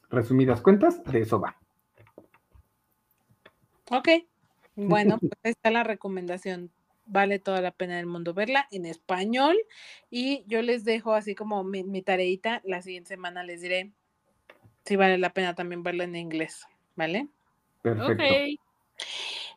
Resumidas 0.10 0.62
cuentas, 0.62 1.02
de 1.06 1.22
eso 1.22 1.40
va. 1.40 1.56
Ok. 3.90 4.10
Bueno, 4.76 5.20
pues 5.20 5.34
está 5.44 5.70
la 5.70 5.84
recomendación. 5.84 6.72
Vale 7.14 7.40
toda 7.40 7.60
la 7.60 7.72
pena 7.72 7.98
del 7.98 8.06
mundo 8.06 8.34
verla 8.34 8.70
en 8.72 8.86
español. 8.86 9.58
Y 10.10 10.46
yo 10.48 10.62
les 10.62 10.86
dejo 10.86 11.14
así 11.14 11.36
como 11.36 11.62
mi, 11.66 11.84
mi 11.84 12.02
tareita. 12.02 12.62
La 12.64 12.82
siguiente 12.82 13.10
semana 13.10 13.44
les 13.44 13.60
diré 13.60 13.92
si 14.86 14.96
vale 14.96 15.18
la 15.18 15.34
pena 15.34 15.54
también 15.54 15.84
verla 15.84 16.06
en 16.06 16.16
inglés. 16.16 16.66
¿Vale? 16.96 17.28
Perfecto. 17.82 18.24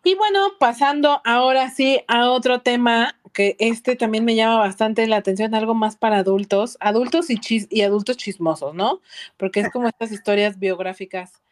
Y 0.03 0.15
bueno, 0.17 0.49
pasando 0.59 1.23
ahora 1.25 1.71
sí 1.71 2.01
a 2.09 2.29
otro 2.29 2.61
tema 2.61 3.21
que 3.33 3.57
este 3.59 3.97
también 3.97 4.25
me 4.25 4.35
llama 4.35 4.59
bastante 4.59 5.07
la 5.07 5.17
atención, 5.17 5.55
algo 5.55 5.75
más 5.75 5.97
para 5.97 6.19
adultos, 6.19 6.77
adultos 6.81 7.31
y, 7.31 7.37
chis- 7.37 7.69
y 7.71 7.83
adultos 7.83 8.17
chismosos, 8.17 8.75
¿no? 8.75 9.01
Porque 9.37 9.61
es 9.61 9.71
como 9.71 9.89
estas 9.89 10.13
historias 10.13 10.59
biográficas 10.59 11.43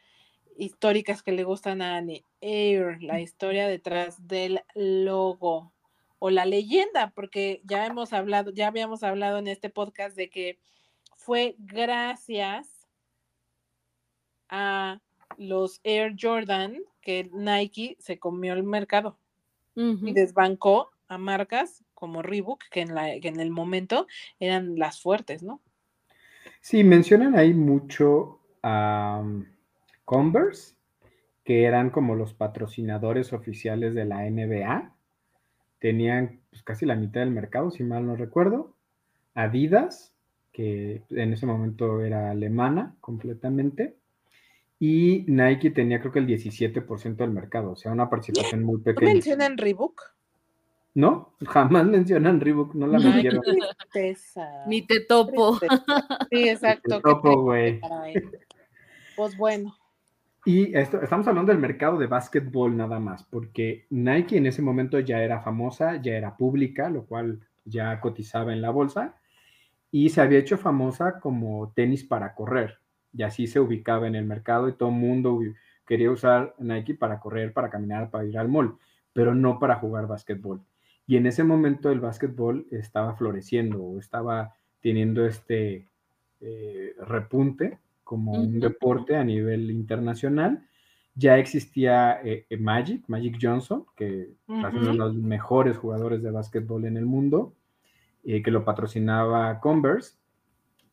históricas 0.56 1.22
que 1.22 1.32
le 1.32 1.44
gustan 1.44 1.80
a 1.80 1.96
Annie. 1.96 2.24
Air, 2.40 3.02
la 3.02 3.20
historia 3.20 3.66
detrás 3.68 4.26
del 4.28 4.62
logo 4.74 5.71
o 6.24 6.30
la 6.30 6.46
leyenda, 6.46 7.11
porque 7.16 7.62
ya 7.64 7.85
hemos 7.85 8.12
hablado, 8.12 8.52
ya 8.52 8.68
habíamos 8.68 9.02
hablado 9.02 9.38
en 9.38 9.48
este 9.48 9.70
podcast 9.70 10.14
de 10.14 10.30
que 10.30 10.61
fue 11.16 11.56
gracias 11.58 12.87
a 14.48 15.00
los 15.37 15.80
Air 15.82 16.14
Jordan 16.16 16.76
que 17.00 17.28
Nike 17.32 17.96
se 17.98 18.20
comió 18.20 18.52
el 18.52 18.62
mercado 18.62 19.18
y 19.74 20.12
desbancó 20.12 20.90
a 21.08 21.18
marcas 21.18 21.82
como 21.92 22.22
Reebok, 22.22 22.62
que 22.70 22.82
en, 22.82 22.94
la, 22.94 23.18
que 23.18 23.26
en 23.26 23.40
el 23.40 23.50
momento 23.50 24.06
eran 24.38 24.78
las 24.78 25.00
fuertes, 25.00 25.42
¿no? 25.42 25.61
Sí, 26.61 26.85
mencionan 26.85 27.37
ahí 27.37 27.52
mucho 27.52 28.38
a 28.62 29.22
um, 29.24 29.44
Converse, 30.04 30.76
que 31.42 31.64
eran 31.64 31.90
como 31.90 32.14
los 32.14 32.32
patrocinadores 32.32 33.32
oficiales 33.32 33.96
de 33.96 34.04
la 34.04 34.18
NBA. 34.30 34.94
Tenían 35.82 36.38
pues, 36.48 36.62
casi 36.62 36.86
la 36.86 36.94
mitad 36.94 37.22
del 37.22 37.32
mercado, 37.32 37.72
si 37.72 37.82
mal 37.82 38.06
no 38.06 38.14
recuerdo. 38.14 38.76
Adidas, 39.34 40.14
que 40.52 41.02
en 41.10 41.32
ese 41.32 41.44
momento 41.44 42.04
era 42.04 42.30
alemana 42.30 42.94
completamente. 43.00 43.96
Y 44.78 45.24
Nike 45.26 45.70
tenía 45.72 45.98
creo 45.98 46.12
que 46.12 46.20
el 46.20 46.28
17% 46.28 47.16
del 47.16 47.32
mercado, 47.32 47.72
o 47.72 47.76
sea, 47.76 47.90
una 47.90 48.08
participación 48.08 48.62
muy 48.62 48.76
¿No 48.76 48.84
pequeña. 48.84 49.12
mencionan 49.12 49.58
Reebok? 49.58 50.00
No, 50.94 51.34
jamás 51.44 51.84
mencionan 51.86 52.40
Reebok, 52.40 52.74
no 52.76 52.86
la 52.86 53.00
metieron. 53.00 53.42
tristeza. 53.42 54.64
Ni 54.68 54.86
te 54.86 55.00
topo. 55.00 55.58
tristeza. 55.58 55.84
Sí, 56.30 56.48
exacto. 56.48 56.96
Te 56.98 57.02
topo, 57.02 57.42
güey. 57.42 57.80
Pues 59.16 59.36
bueno. 59.36 59.74
Y 60.44 60.76
esto, 60.76 61.00
estamos 61.00 61.28
hablando 61.28 61.52
del 61.52 61.61
mercado 61.61 61.98
de 61.98 62.09
básquetbol 62.09 62.76
nada 62.76 62.98
más, 62.98 63.22
porque 63.22 63.87
Nike 63.90 64.37
en 64.37 64.46
ese 64.46 64.61
momento 64.61 64.98
ya 64.98 65.22
era 65.22 65.40
famosa, 65.40 66.02
ya 66.02 66.14
era 66.14 66.37
pública, 66.37 66.90
lo 66.90 67.07
cual 67.07 67.40
ya 67.64 68.00
cotizaba 68.00 68.52
en 68.52 68.61
la 68.61 68.70
bolsa, 68.70 69.14
y 69.92 70.09
se 70.09 70.20
había 70.20 70.40
hecho 70.40 70.59
famosa 70.59 71.20
como 71.20 71.72
tenis 71.76 72.02
para 72.02 72.35
correr, 72.35 72.78
y 73.12 73.22
así 73.22 73.46
se 73.46 73.61
ubicaba 73.61 74.09
en 74.09 74.16
el 74.16 74.24
mercado 74.24 74.68
y 74.68 74.72
todo 74.72 74.88
el 74.88 74.96
mundo 74.96 75.38
quería 75.87 76.11
usar 76.11 76.55
Nike 76.59 76.94
para 76.94 77.20
correr, 77.20 77.52
para 77.52 77.70
caminar, 77.70 78.11
para 78.11 78.24
ir 78.24 78.37
al 78.37 78.48
mall, 78.48 78.76
pero 79.12 79.35
no 79.37 79.61
para 79.61 79.76
jugar 79.76 80.09
básquetbol. 80.09 80.61
Y 81.07 81.16
en 81.18 81.26
ese 81.26 81.44
momento 81.44 81.90
el 81.90 82.00
básquetbol 82.00 82.66
estaba 82.70 83.14
floreciendo 83.14 83.98
estaba 83.98 84.55
teniendo 84.81 85.26
este 85.26 85.87
eh, 86.40 86.94
repunte 87.07 87.78
como 88.12 88.33
un 88.33 88.61
deporte 88.61 89.16
a 89.16 89.25
nivel 89.25 89.70
internacional. 89.70 90.68
Ya 91.14 91.38
existía 91.38 92.20
eh, 92.22 92.44
eh, 92.51 92.59
Magic, 92.59 93.05
Magic 93.09 93.38
Johnson, 93.40 93.87
que 93.96 94.20
es 94.22 94.29
uno 94.48 94.88
de 94.88 94.92
los 94.92 95.14
mejores 95.14 95.79
jugadores 95.79 96.22
de 96.22 96.31
básquetbol 96.31 96.85
en 96.85 96.98
el 96.98 97.07
mundo, 97.07 97.55
eh, 98.22 98.42
que 98.42 98.51
lo 98.51 98.66
patrocinaba 98.66 99.59
Converse. 99.61 100.16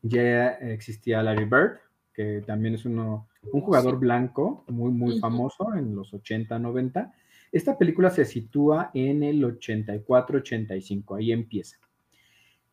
Ya 0.02 0.48
existía 0.48 1.22
Larry 1.22 1.44
Bird, 1.44 1.80
que 2.14 2.42
también 2.48 2.76
es 2.76 2.86
uno 2.86 3.28
un 3.52 3.60
jugador 3.60 4.00
blanco 4.00 4.64
muy, 4.70 4.92
muy 4.92 5.20
famoso 5.20 5.76
en 5.76 5.94
los 5.94 6.14
80, 6.14 6.58
90. 6.58 7.12
Esta 7.52 7.78
película 7.78 8.12
se 8.12 8.24
sitúa 8.24 8.92
en 8.94 9.24
el 9.24 9.44
84, 9.44 10.38
85, 10.38 11.16
ahí 11.16 11.34
empieza. 11.34 11.76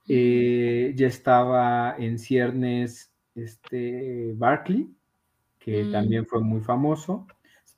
Eh, 0.09 0.93
ya 0.95 1.09
estaba 1.09 1.97
en 1.99 2.21
ciernes 2.21 3.13
este 3.37 4.33
Barkley, 4.37 4.95
que 5.59 5.85
Mm. 5.85 5.93
también 5.93 6.27
fue 6.27 6.41
muy 6.43 6.61
famoso. 6.61 7.27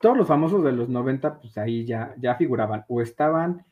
Todos 0.01 0.17
los 0.17 0.29
famosos 0.29 0.63
de 0.65 0.73
los 0.73 0.89
90, 0.89 1.41
pues 1.41 1.59
ahí 1.59 1.85
ya, 1.85 2.15
ya 2.19 2.37
figuraban 2.37 2.85
o 2.89 3.01
estaban 3.03 3.65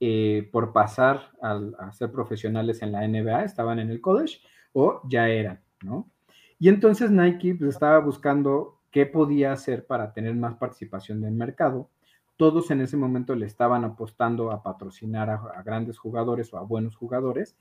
eh, 0.00 0.48
por 0.52 0.72
pasar 0.72 1.30
al- 1.40 1.74
a 1.78 1.92
ser 1.92 2.10
profesionales 2.12 2.82
en 2.82 2.92
la 2.92 3.04
NBA, 3.04 3.44
estaban 3.44 3.78
en 3.78 3.90
el 3.90 4.00
college 4.00 4.40
o 4.72 5.00
ya 5.08 5.28
eran, 5.28 5.60
¿no? 5.82 6.10
Y 6.58 6.68
entonces 6.68 7.10
Nike 7.10 7.54
pues, 7.54 7.70
estaba 7.70 8.00
buscando 8.00 8.80
qué 8.90 9.06
podía 9.06 9.52
hacer 9.52 9.86
para 9.86 10.12
tener 10.12 10.34
más 10.34 10.56
participación 10.56 11.20
del 11.20 11.32
mercado. 11.34 11.90
Todos 12.36 12.70
en 12.72 12.80
ese 12.80 12.96
momento 12.96 13.34
le 13.36 13.46
estaban 13.46 13.84
apostando 13.84 14.50
a 14.50 14.62
patrocinar 14.62 15.30
a, 15.30 15.34
a 15.36 15.62
grandes 15.62 15.98
jugadores 15.98 16.52
o 16.52 16.58
a 16.58 16.62
buenos 16.62 16.96
jugadores, 16.96 17.56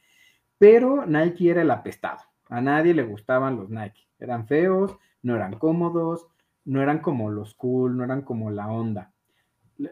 pero 0.57 1.05
Nike 1.05 1.49
era 1.51 1.61
el 1.61 1.71
apestado. 1.71 2.21
A 2.57 2.61
nadie 2.61 2.93
le 2.93 3.03
gustaban 3.03 3.57
los 3.57 3.69
Nike. 3.69 4.07
Eran 4.19 4.47
feos, 4.47 4.97
no 5.23 5.35
eran 5.35 5.57
cómodos, 5.59 6.27
no 6.65 6.81
eran 6.81 6.99
como 6.99 7.29
los 7.29 7.53
cool, 7.55 7.97
no 7.97 8.03
eran 8.03 8.21
como 8.23 8.51
la 8.51 8.67
onda. 8.71 9.13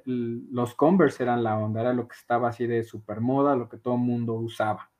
Los 0.06 0.76
Converse 0.76 1.24
eran 1.24 1.43
la 1.43 1.58
onda, 1.58 1.82
era 1.82 1.93
lo 1.93 2.08
que 2.08 2.15
estaba 2.15 2.50
así 2.50 2.67
de 2.67 2.84
super 2.84 3.19
moda, 3.21 3.56
lo 3.56 3.67
que 3.69 3.78
todo 3.78 3.95
el 3.95 4.02
mundo 4.02 4.34
usaba 4.36 4.91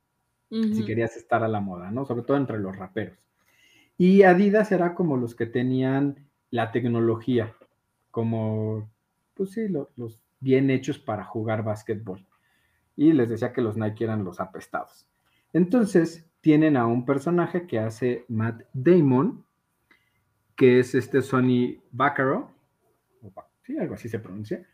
si 0.70 0.84
querías 0.84 1.16
estar 1.16 1.42
a 1.44 1.48
la 1.48 1.60
moda, 1.60 1.90
¿no? 1.90 2.04
Sobre 2.06 2.22
todo 2.24 2.36
entre 2.38 2.58
los 2.58 2.76
raperos. 2.76 3.18
Y 3.98 4.22
Adidas 4.24 4.72
era 4.72 4.94
como 4.94 5.16
los 5.16 5.34
que 5.34 5.46
tenían 5.46 6.28
la 6.50 6.72
tecnología, 6.72 7.54
como, 8.10 8.90
pues 9.34 9.52
sí, 9.52 9.68
lo- 9.68 9.90
los 9.96 10.20
bien 10.40 10.70
hechos 10.70 10.98
para 10.98 11.24
jugar 11.24 11.64
básquetbol. 11.64 12.26
Y 12.96 13.12
les 13.12 13.28
decía 13.30 13.52
que 13.52 13.62
los 13.62 13.76
Nike 13.76 14.04
eran 14.04 14.24
los 14.24 14.40
apestados. 14.40 15.06
Entonces, 15.52 16.30
tienen 16.42 16.76
a 16.76 16.86
un 16.86 17.06
personaje 17.06 17.66
que 17.66 17.78
hace 17.78 18.26
Matt 18.28 18.64
Damon, 18.74 19.44
que 20.56 20.80
es 20.80 20.94
este 20.94 21.22
Sonny 21.22 21.80
Vaccaro, 21.92 22.50
o 23.22 23.30
Ba- 23.30 23.48
sí, 23.62 23.78
algo 23.78 23.94
así 23.94 24.08
se 24.08 24.18
pronuncia, 24.18 24.66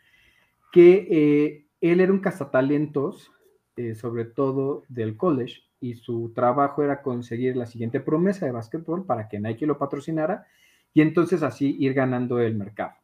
que 0.72 1.06
eh, 1.10 1.66
él 1.80 2.00
era 2.00 2.12
un 2.12 2.20
cazatalentos, 2.20 3.30
eh, 3.76 3.94
sobre 3.94 4.24
todo 4.24 4.82
del 4.88 5.16
college, 5.16 5.62
y 5.80 5.94
su 5.94 6.32
trabajo 6.34 6.82
era 6.82 7.02
conseguir 7.02 7.56
la 7.56 7.66
siguiente 7.66 8.00
promesa 8.00 8.46
de 8.46 8.52
básquetbol 8.52 9.06
para 9.06 9.28
que 9.28 9.38
Nike 9.38 9.66
lo 9.66 9.78
patrocinara 9.78 10.46
y 10.92 11.02
entonces 11.02 11.44
así 11.44 11.76
ir 11.78 11.94
ganando 11.94 12.40
el 12.40 12.56
mercado. 12.56 12.94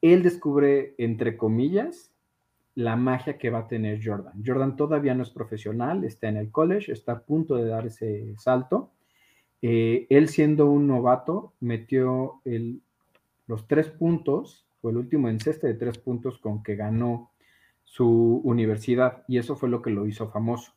Él 0.00 0.22
descubre, 0.22 0.94
entre 0.96 1.36
comillas, 1.36 2.13
la 2.74 2.96
magia 2.96 3.38
que 3.38 3.50
va 3.50 3.60
a 3.60 3.68
tener 3.68 4.00
Jordan. 4.02 4.42
Jordan 4.44 4.76
todavía 4.76 5.14
no 5.14 5.22
es 5.22 5.30
profesional, 5.30 6.04
está 6.04 6.28
en 6.28 6.36
el 6.36 6.50
college, 6.50 6.92
está 6.92 7.12
a 7.12 7.20
punto 7.20 7.56
de 7.56 7.66
dar 7.66 7.86
ese 7.86 8.34
salto. 8.36 8.90
Eh, 9.62 10.06
él 10.10 10.28
siendo 10.28 10.66
un 10.66 10.86
novato, 10.86 11.54
metió 11.60 12.40
el, 12.44 12.80
los 13.46 13.66
tres 13.68 13.88
puntos, 13.88 14.66
o 14.82 14.90
el 14.90 14.96
último 14.96 15.28
enceste 15.28 15.66
de 15.66 15.74
tres 15.74 15.98
puntos 15.98 16.38
con 16.38 16.62
que 16.62 16.76
ganó 16.76 17.30
su 17.84 18.40
universidad, 18.44 19.24
y 19.28 19.38
eso 19.38 19.56
fue 19.56 19.68
lo 19.68 19.80
que 19.80 19.90
lo 19.90 20.06
hizo 20.06 20.30
famoso. 20.30 20.72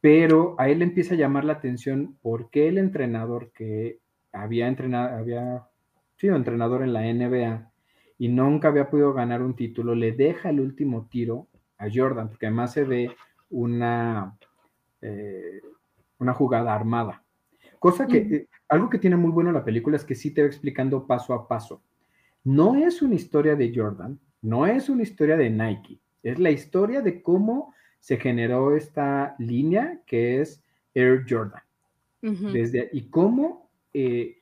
Pero 0.00 0.56
a 0.58 0.68
él 0.68 0.82
empieza 0.82 1.14
a 1.14 1.18
llamar 1.18 1.44
la 1.44 1.54
atención 1.54 2.18
porque 2.22 2.68
el 2.68 2.78
entrenador 2.78 3.50
que 3.52 4.00
había 4.32 4.68
entrenado, 4.68 5.16
había 5.16 5.68
sido 6.16 6.36
entrenador 6.36 6.82
en 6.82 6.92
la 6.92 7.02
NBA 7.02 7.70
y 8.18 8.28
nunca 8.28 8.68
había 8.68 8.88
podido 8.90 9.12
ganar 9.12 9.42
un 9.42 9.54
título, 9.54 9.94
le 9.94 10.12
deja 10.12 10.50
el 10.50 10.60
último 10.60 11.06
tiro 11.10 11.48
a 11.78 11.86
Jordan, 11.92 12.28
porque 12.28 12.46
además 12.46 12.72
se 12.72 12.84
ve 12.84 13.10
una, 13.50 14.36
eh, 15.02 15.60
una 16.18 16.32
jugada 16.32 16.74
armada. 16.74 17.22
Cosa 17.78 18.06
que, 18.06 18.18
Ujú. 18.20 18.34
eh, 18.34 18.48
algo 18.68 18.88
que 18.88 18.98
tiene 18.98 19.16
muy 19.16 19.30
bueno 19.30 19.52
la 19.52 19.64
película 19.64 19.96
es 19.96 20.04
que 20.04 20.14
sí 20.14 20.32
te 20.32 20.42
va 20.42 20.48
explicando 20.48 21.06
paso 21.06 21.34
a 21.34 21.46
paso. 21.46 21.82
No 22.44 22.74
es 22.76 23.02
una 23.02 23.14
historia 23.14 23.54
de 23.54 23.72
Jordan, 23.74 24.18
no 24.40 24.66
es 24.66 24.88
una 24.88 25.02
historia 25.02 25.36
de 25.36 25.50
Nike, 25.50 26.00
es 26.22 26.38
la 26.38 26.50
historia 26.50 27.02
de 27.02 27.22
cómo 27.22 27.74
se 27.98 28.16
generó 28.16 28.76
esta 28.76 29.34
línea 29.38 30.00
que 30.06 30.40
es 30.40 30.62
Air 30.94 31.24
Jordan. 31.28 31.62
Desde, 32.22 32.88
y 32.92 33.08
cómo 33.08 33.70
eh, 33.94 34.38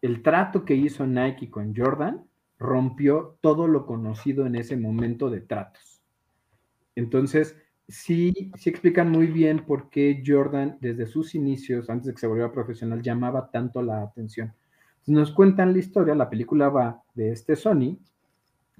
el 0.00 0.20
trato 0.20 0.64
que 0.64 0.74
hizo 0.74 1.06
Nike 1.06 1.48
con 1.48 1.76
Jordan 1.76 2.24
rompió 2.62 3.38
todo 3.40 3.66
lo 3.68 3.84
conocido 3.86 4.46
en 4.46 4.56
ese 4.56 4.76
momento 4.76 5.28
de 5.28 5.40
tratos. 5.40 6.00
Entonces, 6.94 7.56
sí, 7.88 8.52
sí 8.56 8.70
explican 8.70 9.10
muy 9.10 9.26
bien 9.26 9.64
por 9.66 9.90
qué 9.90 10.22
Jordan, 10.24 10.78
desde 10.80 11.06
sus 11.06 11.34
inicios, 11.34 11.90
antes 11.90 12.06
de 12.06 12.14
que 12.14 12.20
se 12.20 12.26
volviera 12.26 12.52
profesional, 12.52 13.02
llamaba 13.02 13.50
tanto 13.50 13.82
la 13.82 14.02
atención. 14.02 14.54
Entonces, 15.00 15.14
nos 15.14 15.32
cuentan 15.32 15.72
la 15.72 15.78
historia, 15.78 16.14
la 16.14 16.30
película 16.30 16.68
va 16.68 17.02
de 17.14 17.32
este 17.32 17.56
Sony, 17.56 17.98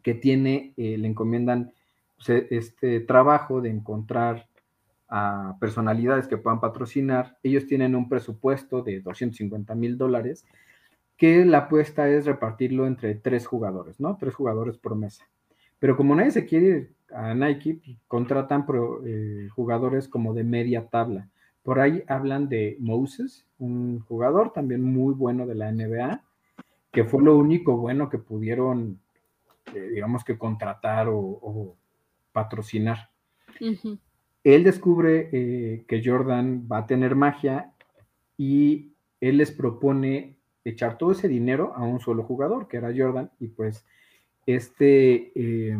que 0.02 0.14
tiene, 0.14 0.74
eh, 0.76 0.96
le 0.98 1.08
encomiendan 1.08 1.72
pues, 2.16 2.46
este 2.50 3.00
trabajo 3.00 3.60
de 3.60 3.70
encontrar 3.70 4.48
a 5.08 5.56
personalidades 5.60 6.26
que 6.26 6.38
puedan 6.38 6.60
patrocinar. 6.60 7.36
Ellos 7.42 7.66
tienen 7.66 7.94
un 7.94 8.08
presupuesto 8.08 8.82
de 8.82 9.00
250 9.00 9.74
mil 9.74 9.98
dólares, 9.98 10.46
que 11.16 11.44
la 11.44 11.58
apuesta 11.58 12.08
es 12.08 12.26
repartirlo 12.26 12.86
entre 12.86 13.14
tres 13.14 13.46
jugadores, 13.46 14.00
¿no? 14.00 14.16
Tres 14.18 14.34
jugadores 14.34 14.76
por 14.78 14.96
mesa. 14.96 15.24
Pero 15.78 15.96
como 15.96 16.14
nadie 16.14 16.30
se 16.30 16.44
quiere 16.46 16.66
ir 16.66 16.92
a 17.14 17.34
Nike, 17.34 17.80
contratan 18.08 18.66
pro- 18.66 19.02
eh, 19.06 19.48
jugadores 19.54 20.08
como 20.08 20.34
de 20.34 20.44
media 20.44 20.86
tabla. 20.88 21.28
Por 21.62 21.78
ahí 21.80 22.02
hablan 22.08 22.48
de 22.48 22.76
Moses, 22.80 23.46
un 23.58 24.00
jugador 24.00 24.52
también 24.52 24.82
muy 24.82 25.14
bueno 25.14 25.46
de 25.46 25.54
la 25.54 25.70
NBA, 25.70 26.22
que 26.90 27.04
fue 27.04 27.22
lo 27.22 27.36
único 27.36 27.76
bueno 27.76 28.08
que 28.08 28.18
pudieron, 28.18 28.98
eh, 29.74 29.90
digamos 29.94 30.24
que 30.24 30.36
contratar 30.38 31.08
o, 31.08 31.18
o 31.18 31.76
patrocinar 32.32 33.10
él 34.44 34.64
descubre 34.64 35.28
eh, 35.32 35.84
que 35.86 36.02
Jordan 36.04 36.66
va 36.70 36.78
a 36.78 36.86
tener 36.86 37.14
magia 37.14 37.72
y 38.36 38.92
él 39.20 39.36
les 39.36 39.52
propone 39.52 40.36
echar 40.64 40.98
todo 40.98 41.12
ese 41.12 41.28
dinero 41.28 41.72
a 41.74 41.82
un 41.82 42.00
solo 42.00 42.22
jugador, 42.22 42.68
que 42.68 42.76
era 42.76 42.92
Jordan, 42.96 43.30
y 43.40 43.48
pues 43.48 43.84
este 44.46 45.32
eh, 45.34 45.76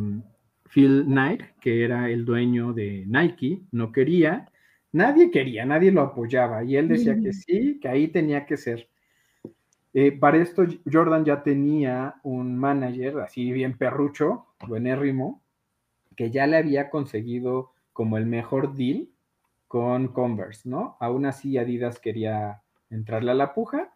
Phil 0.72 1.04
Knight, 1.04 1.42
que 1.60 1.84
era 1.84 2.10
el 2.10 2.24
dueño 2.24 2.72
de 2.72 3.04
Nike, 3.06 3.62
no 3.72 3.92
quería, 3.92 4.50
nadie 4.92 5.30
quería, 5.30 5.64
nadie 5.64 5.92
lo 5.92 6.02
apoyaba, 6.02 6.64
y 6.64 6.76
él 6.76 6.88
decía 6.88 7.18
que 7.20 7.32
sí, 7.32 7.78
que 7.80 7.88
ahí 7.88 8.08
tenía 8.08 8.46
que 8.46 8.56
ser. 8.56 8.88
Eh, 9.94 10.12
para 10.12 10.38
esto 10.38 10.64
Jordan 10.90 11.24
ya 11.24 11.42
tenía 11.42 12.14
un 12.22 12.56
manager 12.56 13.20
así 13.20 13.52
bien 13.52 13.76
perrucho, 13.76 14.46
buenérrimo, 14.66 15.42
que 16.16 16.30
ya 16.30 16.46
le 16.46 16.56
había 16.56 16.88
conseguido 16.88 17.72
como 17.92 18.16
el 18.16 18.26
mejor 18.26 18.74
deal 18.74 19.08
con 19.68 20.08
Converse, 20.08 20.68
¿no? 20.68 20.96
Aún 21.00 21.26
así 21.26 21.58
Adidas 21.58 21.98
quería 21.98 22.62
entrarle 22.90 23.32
a 23.32 23.34
la 23.34 23.54
puja 23.54 23.92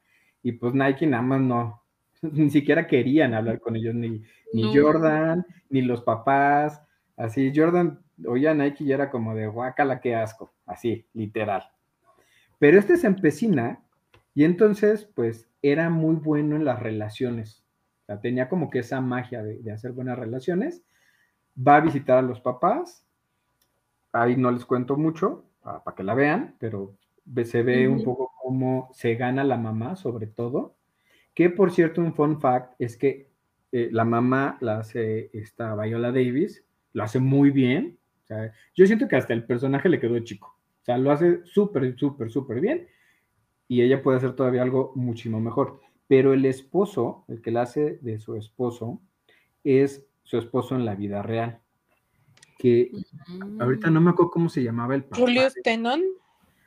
y 0.47 0.53
pues 0.53 0.75
Nike 0.75 1.09
nada 1.09 1.25
más 1.25 1.41
no, 1.41 1.83
ni 2.23 2.51
siquiera 2.51 2.87
querían 2.87 3.35
hablar 3.35 3.59
con 3.59 3.75
ellos, 3.75 3.97
ni, 3.97 4.23
ni 4.53 4.63
No. 4.63 4.73
Jordan, 4.73 5.45
ni 5.71 5.83
los 5.83 6.03
papás, 6.03 6.81
así 7.17 7.53
Jordan 7.53 7.99
oía 8.25 8.53
a 8.53 8.55
Nike 8.55 8.85
y 8.85 8.93
era 8.93 9.11
como 9.11 9.35
de 9.35 9.49
guácala, 9.49 10.01
qué 10.01 10.15
asco, 10.15 10.55
así, 10.65 11.05
literal. 11.15 11.65
Pero 12.61 12.79
este 12.79 12.97
se 12.97 13.09
empecina 13.09 13.83
y 14.35 14.45
entonces 14.45 15.05
pues 15.17 15.51
era 15.63 15.91
muy 15.91 16.15
bueno 16.15 16.55
en 16.55 16.65
las 16.65 16.81
relaciones, 16.81 17.65
o 18.03 18.07
sea, 18.07 18.21
tenía 18.21 18.49
como 18.49 18.71
que 18.71 18.79
esa 18.79 19.01
magia 19.01 19.43
de, 19.43 19.59
de 19.59 19.73
hacer 19.73 19.91
buenas 19.91 20.17
relaciones, 20.17 20.85
va 21.59 21.79
a 21.79 21.81
visitar 21.81 22.19
a 22.19 22.23
los 22.23 22.41
papás, 22.41 23.05
ahí 24.13 24.37
no 24.37 24.53
les 24.53 24.65
cuento 24.65 24.97
mucho 24.97 25.45
para, 25.61 25.83
que 25.97 26.05
la 26.05 26.15
vean, 26.15 26.55
pero 26.61 26.95
se 27.45 27.65
ve 27.65 27.89
un 27.89 28.05
poco 28.05 28.26
cómo 28.47 28.89
se 28.93 29.17
gana 29.17 29.43
la 29.43 29.57
mamá, 29.57 29.97
sobre 29.97 30.29
todo. 30.29 30.77
Que 31.35 31.51
por 31.51 31.73
cierto, 31.73 32.01
un 32.01 32.15
fun 32.15 32.41
fact 32.41 32.75
es 32.79 32.97
que 32.97 33.29
eh, 33.73 33.89
la 33.91 34.05
mamá 34.05 34.57
la 34.61 34.79
hace 34.79 35.31
esta 35.33 35.75
Viola 35.75 36.13
Davis, 36.13 36.65
lo 36.93 37.03
hace 37.03 37.19
muy 37.19 37.51
bien. 37.51 37.99
O 38.23 38.27
sea, 38.29 38.53
yo 38.77 38.87
siento 38.87 39.09
que 39.09 39.17
hasta 39.17 39.35
el 39.35 39.45
personaje 39.45 39.89
le 39.89 39.99
quedó 39.99 40.17
chico. 40.21 40.57
O 40.81 40.85
sea, 40.85 40.97
lo 40.97 41.11
hace 41.11 41.45
súper, 41.45 41.97
súper, 41.99 42.31
súper 42.31 42.61
bien. 42.61 42.87
Y 43.67 43.83
ella 43.83 44.01
puede 44.01 44.19
hacer 44.19 44.35
todavía 44.37 44.63
algo 44.63 44.93
muchísimo 44.95 45.41
mejor. 45.41 45.81
Pero 46.07 46.33
el 46.33 46.45
esposo, 46.47 47.25
el 47.27 47.43
que 47.43 47.51
la 47.51 47.63
hace 47.63 47.99
de 48.01 48.21
su 48.21 48.37
esposo, 48.37 49.01
es 49.65 50.07
su 50.23 50.39
esposo 50.39 50.77
en 50.77 50.85
la 50.85 50.95
vida 50.95 51.21
real. 51.23 51.59
Que 52.59 52.93
ahorita 53.61 53.91
no 53.91 54.01
me 54.01 54.11
acuerdo 54.11 54.31
cómo 54.31 54.49
se 54.49 54.63
llamaba 54.63 54.95
el 54.95 55.03
papá. 55.03 55.17
Julius 55.21 55.55
de- 55.55 55.63
Tenon, 55.63 56.03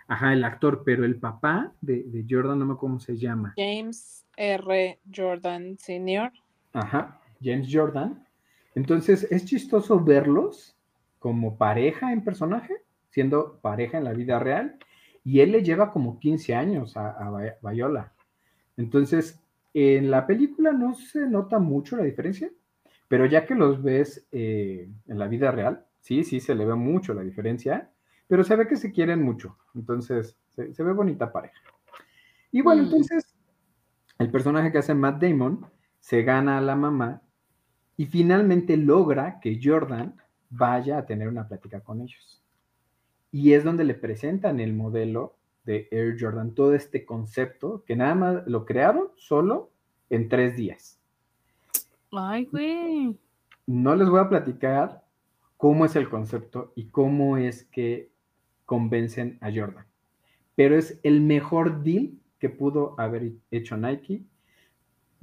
Ajá, 0.10 0.34
el 0.34 0.43
actor, 0.43 0.82
pero 0.84 1.05
el 1.05 1.20
papá 1.20 1.72
de, 1.82 2.03
de 2.03 2.26
Jordan 2.28 2.60
no 2.60 2.66
me 2.66 2.74
acuerdo 2.74 2.95
cómo 2.95 2.99
se 2.99 3.16
llama. 3.16 3.53
James 3.55 4.26
R. 4.36 4.99
Jordan 5.16 5.78
Sr. 5.78 6.32
Ajá, 6.74 7.22
James 7.41 7.68
Jordan. 7.72 8.26
Entonces 8.76 9.28
es 9.32 9.45
chistoso 9.45 10.03
verlos 10.03 10.76
como 11.20 11.57
pareja 11.57 12.12
en 12.12 12.24
personaje, 12.24 12.74
siendo 13.10 13.60
pareja 13.62 13.99
en 13.99 14.03
la 14.03 14.14
vida 14.14 14.39
real, 14.39 14.78
y 15.24 15.41
él 15.41 15.51
le 15.51 15.64
lleva 15.64 15.91
como 15.91 16.20
15 16.20 16.55
años 16.55 16.97
a, 16.97 17.10
a 17.10 17.72
Viola. 17.72 18.14
Entonces, 18.78 19.39
en 19.74 20.10
la 20.10 20.26
película 20.26 20.72
no 20.72 20.95
se 20.95 21.28
nota 21.28 21.60
mucho 21.60 21.95
la 21.97 22.03
diferencia, 22.03 22.49
pero 23.07 23.26
ya 23.26 23.45
que 23.45 23.55
los 23.55 23.84
ves 23.84 24.28
eh, 24.32 24.89
en 25.07 25.20
la 25.20 25.28
vida 25.28 25.51
real, 25.51 25.86
sí, 25.99 26.24
sí 26.24 26.39
se 26.39 26.55
le 26.55 26.66
ve 26.66 26.76
mucho 26.76 27.14
la 27.14 27.22
diferencia, 27.22 27.91
pero 28.30 28.43
se 28.43 28.55
ve 28.55 28.67
que 28.67 28.77
se 28.77 28.91
quieren 28.91 29.23
mucho, 29.23 29.57
entonces 29.73 30.38
se, 30.49 30.84
ve 30.84 30.93
bonita 30.93 31.34
pareja. 31.34 31.59
Y 32.51 32.61
bueno, 32.61 32.84
mm. 32.84 32.86
entonces 32.86 33.36
el 34.19 34.30
personaje 34.30 34.71
que 34.71 34.77
hace 34.77 34.93
Matt 34.93 35.19
Damon 35.19 35.65
se 35.99 36.21
gana 36.21 36.59
a 36.59 36.61
la 36.61 36.75
mamá 36.75 37.23
y 37.97 38.05
finalmente 38.05 38.77
logra 38.77 39.39
que 39.39 39.59
Jordan 39.61 40.15
vaya 40.51 40.99
a 40.99 41.05
tener 41.07 41.27
una 41.27 41.47
plática 41.47 41.82
con 41.82 42.01
ellos. 42.01 42.43
Y 43.32 43.53
es 43.53 43.63
donde 43.63 43.84
le 43.84 43.95
presentan 43.95 44.59
el 44.59 44.73
modelo 44.73 45.36
de 45.63 45.88
Air 45.91 46.15
Jordan, 46.19 46.53
todo 46.53 46.75
este 46.75 47.05
concepto 47.05 47.84
que 47.84 47.95
nada 47.95 48.13
más 48.13 48.47
lo 48.47 48.63
crearon 48.65 49.07
solo 49.17 49.71
en 50.11 50.30
tres 50.30 50.55
días. 50.55 50.99
Ay, 52.11 52.45
güey. 52.45 53.19
No 53.65 53.95
les 53.95 54.07
voy 54.07 54.19
a 54.19 54.30
platicar 54.30 55.03
cómo 55.57 55.86
es 55.86 55.95
el 55.95 56.09
concepto 56.09 56.71
y 56.75 56.89
cómo 56.89 57.38
es 57.38 57.65
que 57.65 58.09
convencen 58.70 59.39
a 59.41 59.49
Jordan, 59.51 59.88
pero 60.53 60.78
es 60.78 60.99
el 61.01 61.22
mejor 61.22 61.82
deal 61.82 62.11
que 62.38 62.49
pudo 62.49 62.93
haber 62.99 63.32
hecho 63.49 63.76
Nike. 63.76 64.22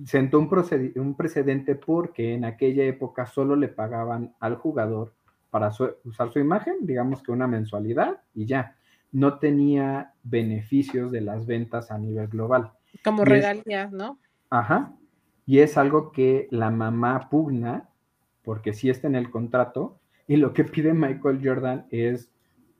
Sentó 0.05 0.40
un, 0.40 0.51
un 0.97 1.16
precedente 1.16 1.76
porque 1.76 2.34
en 2.34 2.44
aquella 2.44 2.82
época 2.82 3.24
solo 3.26 3.55
le 3.55 3.68
pagaban 3.68 4.34
al 4.40 4.57
jugador 4.57 5.14
para 5.51 5.70
usar 6.03 6.32
su 6.32 6.40
imagen, 6.40 6.74
digamos 6.80 7.22
que 7.22 7.30
una 7.30 7.47
mensualidad 7.47 8.20
y 8.34 8.47
ya. 8.47 8.76
No 9.12 9.38
tenía 9.38 10.12
beneficios 10.24 11.12
de 11.12 11.20
las 11.20 11.47
ventas 11.47 11.92
a 11.92 11.99
nivel 11.99 12.26
global. 12.26 12.72
Como 13.05 13.24
regalías, 13.24 13.92
¿no? 13.92 14.18
Ajá. 14.51 14.92
Y 15.47 15.61
es 15.61 15.78
algo 15.78 16.11
que 16.11 16.49
la 16.51 16.72
mamá 16.72 17.28
pugna, 17.30 17.90
porque 18.42 18.72
sí 18.72 18.90
está 18.90 19.07
en 19.07 19.14
el 19.14 19.30
contrato, 19.30 20.01
y 20.26 20.36
lo 20.36 20.53
que 20.53 20.64
pide 20.64 20.92
Michael 20.92 21.40
Jordan 21.42 21.86
es 21.90 22.32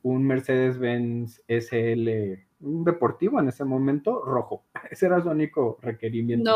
un 0.07 0.25
Mercedes-Benz 0.25 1.43
SL, 1.49 2.47
un 2.61 2.85
deportivo 2.85 3.41
en 3.41 3.49
ese 3.49 3.65
momento, 3.65 4.25
rojo. 4.25 4.65
Ese 4.91 5.07
era 5.07 5.21
su 5.21 5.31
único 5.31 5.79
requerimiento. 5.83 6.51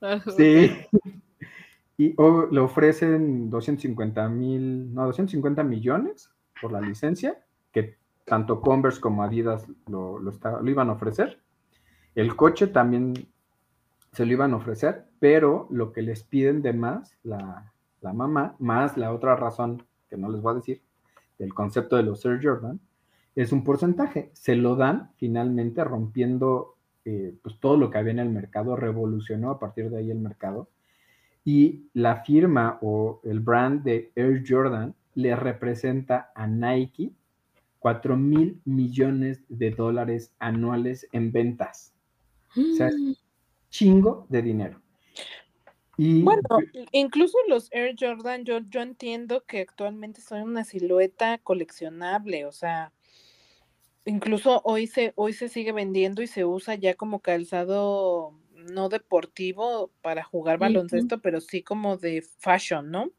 No. 0.00 0.20
Sí. 0.36 0.70
Y 1.98 2.14
le 2.50 2.60
ofrecen 2.60 3.48
250 3.48 4.28
mil, 4.28 4.92
no, 4.92 5.06
250 5.06 5.62
millones 5.64 6.30
por 6.60 6.70
la 6.70 6.82
licencia, 6.82 7.42
que 7.72 7.96
tanto 8.26 8.60
Converse 8.60 9.00
como 9.00 9.22
Adidas 9.22 9.66
lo, 9.86 10.18
lo, 10.18 10.30
lo 10.30 10.70
iban 10.70 10.90
a 10.90 10.92
ofrecer. 10.92 11.40
El 12.14 12.36
coche 12.36 12.66
también 12.66 13.14
se 14.12 14.26
lo 14.26 14.32
iban 14.32 14.52
a 14.52 14.56
ofrecer, 14.56 15.06
pero 15.20 15.68
lo 15.70 15.92
que 15.92 16.02
les 16.02 16.22
piden 16.22 16.60
de 16.60 16.74
más, 16.74 17.16
la, 17.22 17.72
mamá, 18.02 18.56
más 18.58 18.98
la 18.98 19.12
otra 19.14 19.34
razón 19.34 19.82
que 20.08 20.18
no 20.18 20.30
les 20.30 20.42
voy 20.42 20.52
a 20.52 20.56
decir, 20.56 20.82
del 21.38 21.54
concepto 21.54 21.96
de 21.96 22.02
los 22.02 22.24
Air 22.24 22.40
Jordan, 22.42 22.80
es 23.34 23.52
un 23.52 23.64
porcentaje. 23.64 24.30
Se 24.32 24.56
lo 24.56 24.76
dan 24.76 25.10
finalmente 25.16 25.84
rompiendo 25.84 26.76
eh, 27.04 27.34
pues 27.42 27.58
todo 27.60 27.76
lo 27.76 27.90
que 27.90 27.98
había 27.98 28.12
en 28.12 28.18
el 28.18 28.30
mercado, 28.30 28.76
revolucionó 28.76 29.50
a 29.50 29.58
partir 29.58 29.90
de 29.90 29.98
ahí 29.98 30.10
el 30.10 30.18
mercado. 30.18 30.68
Y 31.44 31.88
la 31.92 32.24
firma 32.24 32.78
o 32.82 33.20
el 33.24 33.40
brand 33.40 33.82
de 33.84 34.10
Air 34.16 34.42
Jordan 34.46 34.94
le 35.14 35.36
representa 35.36 36.32
a 36.34 36.46
Nike 36.46 37.12
4 37.78 38.16
mil 38.16 38.60
millones 38.64 39.44
de 39.48 39.70
dólares 39.70 40.34
anuales 40.38 41.06
en 41.12 41.30
ventas. 41.30 41.94
O 42.56 42.76
sea, 42.76 42.88
mm 42.88 43.14
chingo 43.76 44.26
de 44.30 44.42
dinero. 44.42 44.80
Y, 45.96 46.22
bueno, 46.22 46.42
incluso 46.92 47.38
los 47.48 47.72
Air 47.72 47.94
Jordan, 47.98 48.44
yo, 48.44 48.58
yo 48.68 48.82
entiendo 48.82 49.44
que 49.44 49.60
actualmente 49.60 50.20
son 50.20 50.42
una 50.42 50.64
silueta 50.64 51.38
coleccionable, 51.38 52.44
o 52.44 52.52
sea, 52.52 52.92
incluso 54.04 54.60
hoy 54.64 54.86
se, 54.86 55.12
hoy 55.16 55.32
se 55.32 55.48
sigue 55.48 55.72
vendiendo 55.72 56.22
y 56.22 56.26
se 56.26 56.44
usa 56.44 56.74
ya 56.74 56.94
como 56.94 57.20
calzado 57.20 58.34
no 58.54 58.88
deportivo 58.88 59.90
para 60.02 60.22
jugar 60.22 60.58
baloncesto, 60.58 61.20
pero 61.20 61.40
sí 61.40 61.62
como 61.62 61.96
de 61.96 62.22
fashion, 62.38 62.90
¿no? 62.90 63.10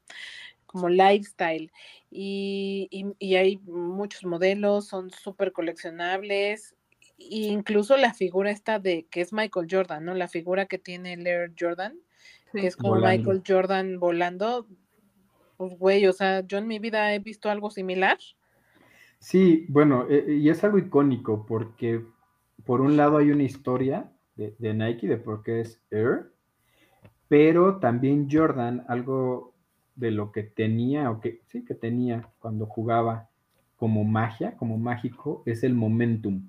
Como 0.65 0.89
lifestyle. 0.89 1.71
Y, 2.11 2.87
y, 2.91 3.05
y 3.17 3.35
hay 3.35 3.57
muchos 3.57 4.23
modelos, 4.23 4.87
son 4.87 5.09
súper 5.09 5.51
coleccionables 5.51 6.75
incluso 7.17 7.97
la 7.97 8.13
figura 8.13 8.51
esta 8.51 8.79
de 8.79 9.07
que 9.07 9.21
es 9.21 9.33
Michael 9.33 9.67
Jordan, 9.69 10.05
¿no? 10.05 10.13
La 10.13 10.27
figura 10.27 10.67
que 10.67 10.77
tiene 10.77 11.13
Air 11.13 11.53
Jordan, 11.59 11.99
que 12.61 12.67
es 12.67 12.75
como 12.75 12.95
Michael 12.95 13.43
Jordan 13.45 13.99
volando. 13.99 14.67
Pues 15.57 15.77
güey, 15.77 16.05
o 16.07 16.13
sea, 16.13 16.45
yo 16.45 16.57
en 16.57 16.67
mi 16.67 16.79
vida 16.79 17.13
he 17.13 17.19
visto 17.19 17.49
algo 17.49 17.71
similar. 17.71 18.17
Sí, 19.19 19.65
bueno, 19.69 20.05
eh, 20.09 20.37
y 20.39 20.49
es 20.49 20.63
algo 20.63 20.77
icónico 20.77 21.45
porque 21.45 22.03
por 22.65 22.81
un 22.81 22.97
lado 22.97 23.17
hay 23.17 23.31
una 23.31 23.43
historia 23.43 24.11
de, 24.35 24.55
de 24.59 24.73
Nike 24.73 25.07
de 25.07 25.17
por 25.17 25.41
qué 25.41 25.61
es 25.61 25.81
Air, 25.89 26.31
pero 27.27 27.79
también 27.79 28.27
Jordan, 28.31 28.85
algo 28.87 29.55
de 29.95 30.11
lo 30.11 30.31
que 30.31 30.43
tenía, 30.43 31.09
o 31.09 31.19
que 31.19 31.41
sí 31.47 31.65
que 31.65 31.73
tenía 31.73 32.29
cuando 32.39 32.67
jugaba 32.67 33.29
como 33.75 34.03
magia, 34.03 34.55
como 34.57 34.77
mágico, 34.77 35.41
es 35.45 35.63
el 35.63 35.73
momentum 35.73 36.47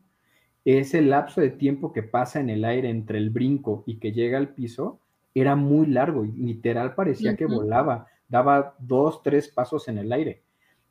ese 0.76 1.00
lapso 1.00 1.40
de 1.40 1.50
tiempo 1.50 1.92
que 1.92 2.02
pasa 2.02 2.40
en 2.40 2.50
el 2.50 2.64
aire 2.64 2.90
entre 2.90 3.18
el 3.18 3.30
brinco 3.30 3.84
y 3.86 3.98
que 3.98 4.12
llega 4.12 4.36
al 4.36 4.50
piso 4.50 5.00
era 5.40 5.56
muy 5.56 5.86
largo 5.86 6.24
y 6.24 6.32
literal 6.32 6.94
parecía 6.94 7.36
que 7.36 7.46
volaba, 7.46 8.06
daba 8.28 8.74
dos, 8.78 9.22
tres 9.22 9.48
pasos 9.48 9.88
en 9.88 9.98
el 9.98 10.12
aire. 10.12 10.42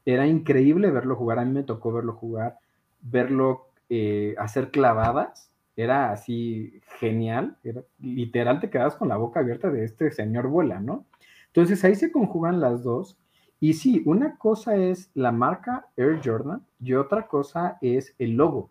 Era 0.05 0.25
increíble 0.27 0.91
verlo 0.91 1.15
jugar, 1.15 1.39
a 1.39 1.45
mí 1.45 1.51
me 1.51 1.63
tocó 1.63 1.91
verlo 1.91 2.13
jugar, 2.13 2.57
verlo 3.01 3.67
eh, 3.89 4.35
hacer 4.37 4.71
clavadas, 4.71 5.51
era 5.75 6.11
así 6.11 6.81
genial, 6.99 7.57
literal 7.99 8.59
te 8.59 8.69
quedas 8.69 8.95
con 8.95 9.09
la 9.09 9.17
boca 9.17 9.41
abierta 9.41 9.69
de 9.69 9.83
este 9.83 10.11
señor 10.11 10.47
vuela, 10.47 10.79
¿no? 10.79 11.05
Entonces 11.47 11.83
ahí 11.83 11.95
se 11.95 12.11
conjugan 12.11 12.59
las 12.59 12.83
dos. 12.83 13.17
Y 13.59 13.73
sí, 13.73 14.03
una 14.05 14.37
cosa 14.37 14.75
es 14.75 15.09
la 15.15 15.31
marca 15.31 15.87
Air 15.97 16.19
Jordan 16.23 16.65
y 16.79 16.93
otra 16.93 17.27
cosa 17.27 17.77
es 17.81 18.15
el 18.19 18.33
logo 18.33 18.69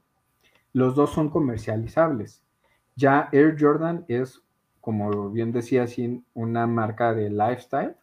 los 0.76 0.94
dos 0.94 1.14
son 1.14 1.30
comercializables. 1.30 2.44
Ya 2.96 3.30
Air 3.32 3.56
Jordan 3.58 4.04
es, 4.08 4.42
como 4.86 5.30
bien 5.30 5.50
decía, 5.50 5.82
así, 5.82 6.22
una 6.32 6.68
marca 6.68 7.12
de 7.12 7.28
lifestyle 7.28 7.96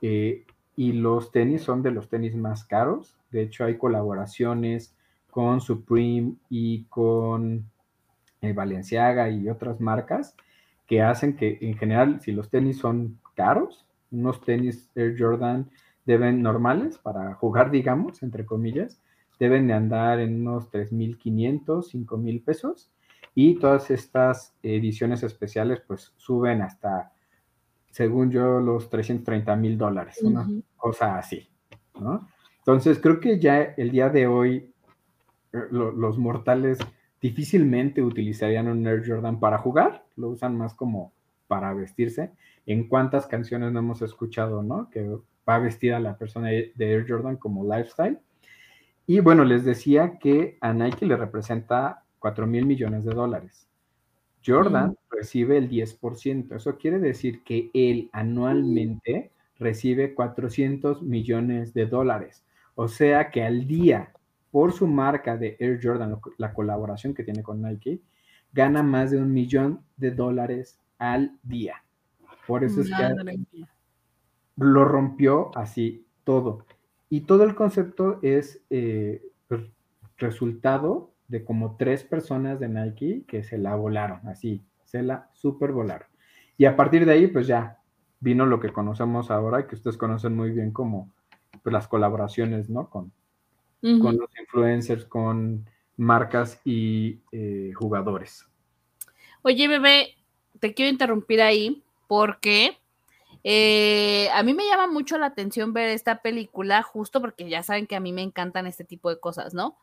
eh, 0.00 0.46
y 0.76 0.92
los 0.92 1.32
tenis 1.32 1.62
son 1.62 1.82
de 1.82 1.90
los 1.90 2.08
tenis 2.08 2.36
más 2.36 2.64
caros. 2.64 3.16
De 3.32 3.42
hecho, 3.42 3.64
hay 3.64 3.76
colaboraciones 3.76 4.94
con 5.32 5.60
Supreme 5.60 6.36
y 6.48 6.84
con 6.84 7.68
eh, 8.42 8.52
Balenciaga 8.52 9.28
y 9.28 9.48
otras 9.48 9.80
marcas 9.80 10.36
que 10.86 11.02
hacen 11.02 11.34
que 11.34 11.58
en 11.60 11.76
general, 11.76 12.20
si 12.20 12.30
los 12.30 12.48
tenis 12.48 12.78
son 12.78 13.18
caros, 13.34 13.84
unos 14.12 14.40
tenis 14.40 14.88
Air 14.94 15.16
Jordan 15.18 15.68
deben 16.06 16.42
normales 16.42 16.96
para 16.96 17.34
jugar, 17.34 17.72
digamos, 17.72 18.22
entre 18.22 18.46
comillas, 18.46 19.00
deben 19.40 19.66
de 19.66 19.72
andar 19.72 20.20
en 20.20 20.42
unos 20.42 20.70
3.500, 20.70 21.90
5.000 21.92 22.44
pesos 22.44 22.92
y 23.34 23.58
todas 23.58 23.90
estas 23.90 24.54
ediciones 24.62 25.22
especiales 25.22 25.80
pues 25.86 26.12
suben 26.16 26.62
hasta, 26.62 27.12
según 27.90 28.30
yo, 28.30 28.60
los 28.60 28.88
330 28.90 29.56
mil 29.56 29.76
dólares, 29.76 30.20
una 30.22 30.48
cosa 30.76 31.18
así, 31.18 31.48
¿no? 31.98 32.28
Entonces 32.58 32.98
creo 32.98 33.20
que 33.20 33.38
ya 33.38 33.60
el 33.62 33.90
día 33.90 34.08
de 34.08 34.26
hoy 34.26 34.72
eh, 35.52 35.58
los 35.70 36.18
mortales 36.18 36.78
difícilmente 37.20 38.02
utilizarían 38.02 38.68
un 38.68 38.86
Air 38.86 39.02
Jordan 39.06 39.40
para 39.40 39.58
jugar, 39.58 40.04
lo 40.16 40.28
usan 40.28 40.56
más 40.56 40.74
como 40.74 41.12
para 41.46 41.74
vestirse. 41.74 42.32
En 42.66 42.88
cuántas 42.88 43.26
canciones 43.26 43.72
no 43.72 43.80
hemos 43.80 44.00
escuchado, 44.00 44.62
¿no? 44.62 44.88
Que 44.90 45.18
va 45.46 45.58
vestida 45.58 46.00
la 46.00 46.16
persona 46.16 46.48
de 46.48 46.72
Air 46.78 47.04
Jordan 47.06 47.36
como 47.36 47.64
lifestyle. 47.64 48.18
Y 49.06 49.20
bueno, 49.20 49.44
les 49.44 49.64
decía 49.64 50.18
que 50.18 50.56
a 50.62 50.72
Nike 50.72 51.04
le 51.04 51.16
representa 51.16 52.03
4 52.24 52.46
mil 52.46 52.64
millones 52.64 53.04
de 53.04 53.12
dólares. 53.12 53.68
Jordan 54.42 54.96
recibe 55.10 55.58
el 55.58 55.68
10%. 55.68 56.56
Eso 56.56 56.78
quiere 56.78 56.98
decir 56.98 57.44
que 57.44 57.70
él 57.74 58.08
anualmente 58.14 59.30
recibe 59.58 60.14
400 60.14 61.02
millones 61.02 61.74
de 61.74 61.84
dólares. 61.84 62.42
O 62.76 62.88
sea 62.88 63.30
que 63.30 63.42
al 63.42 63.66
día, 63.66 64.14
por 64.50 64.72
su 64.72 64.86
marca 64.86 65.36
de 65.36 65.58
Air 65.60 65.78
Jordan, 65.82 66.18
la 66.38 66.54
colaboración 66.54 67.12
que 67.12 67.24
tiene 67.24 67.42
con 67.42 67.60
Nike, 67.60 68.00
gana 68.54 68.82
más 68.82 69.10
de 69.10 69.18
un 69.18 69.30
millón 69.30 69.84
de 69.98 70.12
dólares 70.12 70.78
al 70.96 71.38
día. 71.42 71.84
Por 72.46 72.64
eso 72.64 72.80
es 72.80 72.86
que 72.86 73.02
Madre 73.02 73.38
lo 74.56 74.86
rompió 74.86 75.50
así 75.58 76.06
todo. 76.24 76.64
Y 77.10 77.26
todo 77.26 77.44
el 77.44 77.54
concepto 77.54 78.18
es 78.22 78.62
eh, 78.70 79.22
resultado 80.16 81.13
de 81.28 81.44
como 81.44 81.76
tres 81.76 82.04
personas 82.04 82.60
de 82.60 82.68
Nike 82.68 83.24
que 83.26 83.42
se 83.42 83.58
la 83.58 83.74
volaron, 83.74 84.26
así, 84.28 84.62
se 84.84 85.02
la 85.02 85.30
super 85.32 85.72
volaron. 85.72 86.08
Y 86.56 86.66
a 86.66 86.76
partir 86.76 87.04
de 87.06 87.12
ahí, 87.12 87.26
pues 87.26 87.46
ya 87.46 87.78
vino 88.20 88.46
lo 88.46 88.60
que 88.60 88.72
conocemos 88.72 89.30
ahora 89.30 89.60
y 89.60 89.66
que 89.66 89.74
ustedes 89.74 89.96
conocen 89.96 90.34
muy 90.34 90.50
bien 90.50 90.70
como 90.70 91.12
pues, 91.62 91.72
las 91.72 91.88
colaboraciones, 91.88 92.70
¿no? 92.70 92.88
Con, 92.88 93.12
con 93.80 94.16
los 94.16 94.30
influencers, 94.40 95.04
con 95.04 95.68
marcas 95.96 96.60
y 96.64 97.20
eh, 97.32 97.72
jugadores. 97.74 98.46
Oye, 99.42 99.68
bebé, 99.68 100.14
te 100.58 100.72
quiero 100.72 100.90
interrumpir 100.90 101.42
ahí 101.42 101.82
porque 102.06 102.78
eh, 103.42 104.30
a 104.32 104.42
mí 104.42 104.54
me 104.54 104.64
llama 104.64 104.86
mucho 104.86 105.18
la 105.18 105.26
atención 105.26 105.74
ver 105.74 105.90
esta 105.90 106.22
película, 106.22 106.82
justo 106.82 107.20
porque 107.20 107.48
ya 107.50 107.62
saben 107.62 107.86
que 107.86 107.96
a 107.96 108.00
mí 108.00 108.12
me 108.12 108.22
encantan 108.22 108.66
este 108.66 108.84
tipo 108.84 109.10
de 109.10 109.20
cosas, 109.20 109.52
¿no? 109.52 109.76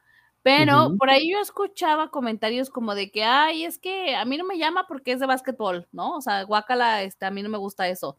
Pero 0.44 0.96
por 0.98 1.10
ahí 1.10 1.32
yo 1.32 1.40
escuchaba 1.40 2.10
comentarios 2.10 2.70
como 2.70 2.96
de 2.96 3.12
que, 3.12 3.24
ay, 3.24 3.64
es 3.64 3.78
que 3.78 4.16
a 4.16 4.26
mí 4.26 4.38
no 4.38 4.44
me 4.44 4.58
llama 4.58 4.88
porque 4.88 5.12
es 5.12 5.20
de 5.20 5.28
básquetbol, 5.28 5.88
¿no? 5.92 6.16
O 6.16 6.22
sea, 6.22 6.42
guácala, 6.44 7.04
este, 7.04 7.26
a 7.26 7.32
mí 7.32 7.44
no 7.44 7.50
me 7.50 7.60
gusta 7.60 7.88
eso. 7.88 8.18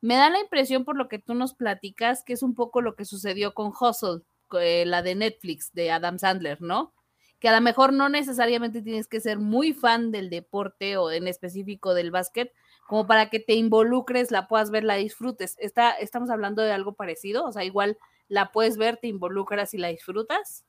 Me 0.00 0.16
da 0.16 0.30
la 0.30 0.40
impresión 0.40 0.84
por 0.84 0.96
lo 0.96 1.08
que 1.08 1.20
tú 1.20 1.34
nos 1.34 1.54
platicas 1.54 2.24
que 2.24 2.32
es 2.32 2.42
un 2.42 2.54
poco 2.54 2.80
lo 2.80 2.96
que 2.96 3.04
sucedió 3.04 3.54
con 3.54 3.72
Hustle, 3.78 4.22
eh, 4.60 4.84
la 4.84 5.02
de 5.02 5.14
Netflix, 5.14 5.72
de 5.72 5.92
Adam 5.92 6.18
Sandler, 6.18 6.60
¿no? 6.60 6.92
que 7.40 7.48
a 7.48 7.54
lo 7.54 7.60
mejor 7.62 7.92
no 7.92 8.08
necesariamente 8.08 8.82
tienes 8.82 9.08
que 9.08 9.18
ser 9.18 9.38
muy 9.38 9.72
fan 9.72 10.12
del 10.12 10.28
deporte 10.28 10.98
o 10.98 11.10
en 11.10 11.26
específico 11.26 11.94
del 11.94 12.10
básquet, 12.10 12.52
como 12.86 13.06
para 13.06 13.30
que 13.30 13.40
te 13.40 13.54
involucres, 13.54 14.30
la 14.30 14.46
puedas 14.46 14.70
ver, 14.70 14.84
la 14.84 14.96
disfrutes. 14.96 15.56
Está, 15.58 15.90
¿Estamos 15.92 16.28
hablando 16.28 16.62
de 16.62 16.72
algo 16.72 16.92
parecido? 16.92 17.46
O 17.46 17.52
sea, 17.52 17.64
igual 17.64 17.96
la 18.28 18.52
puedes 18.52 18.76
ver, 18.76 18.98
te 18.98 19.08
involucras 19.08 19.72
y 19.72 19.78
la 19.78 19.88
disfrutas. 19.88 20.66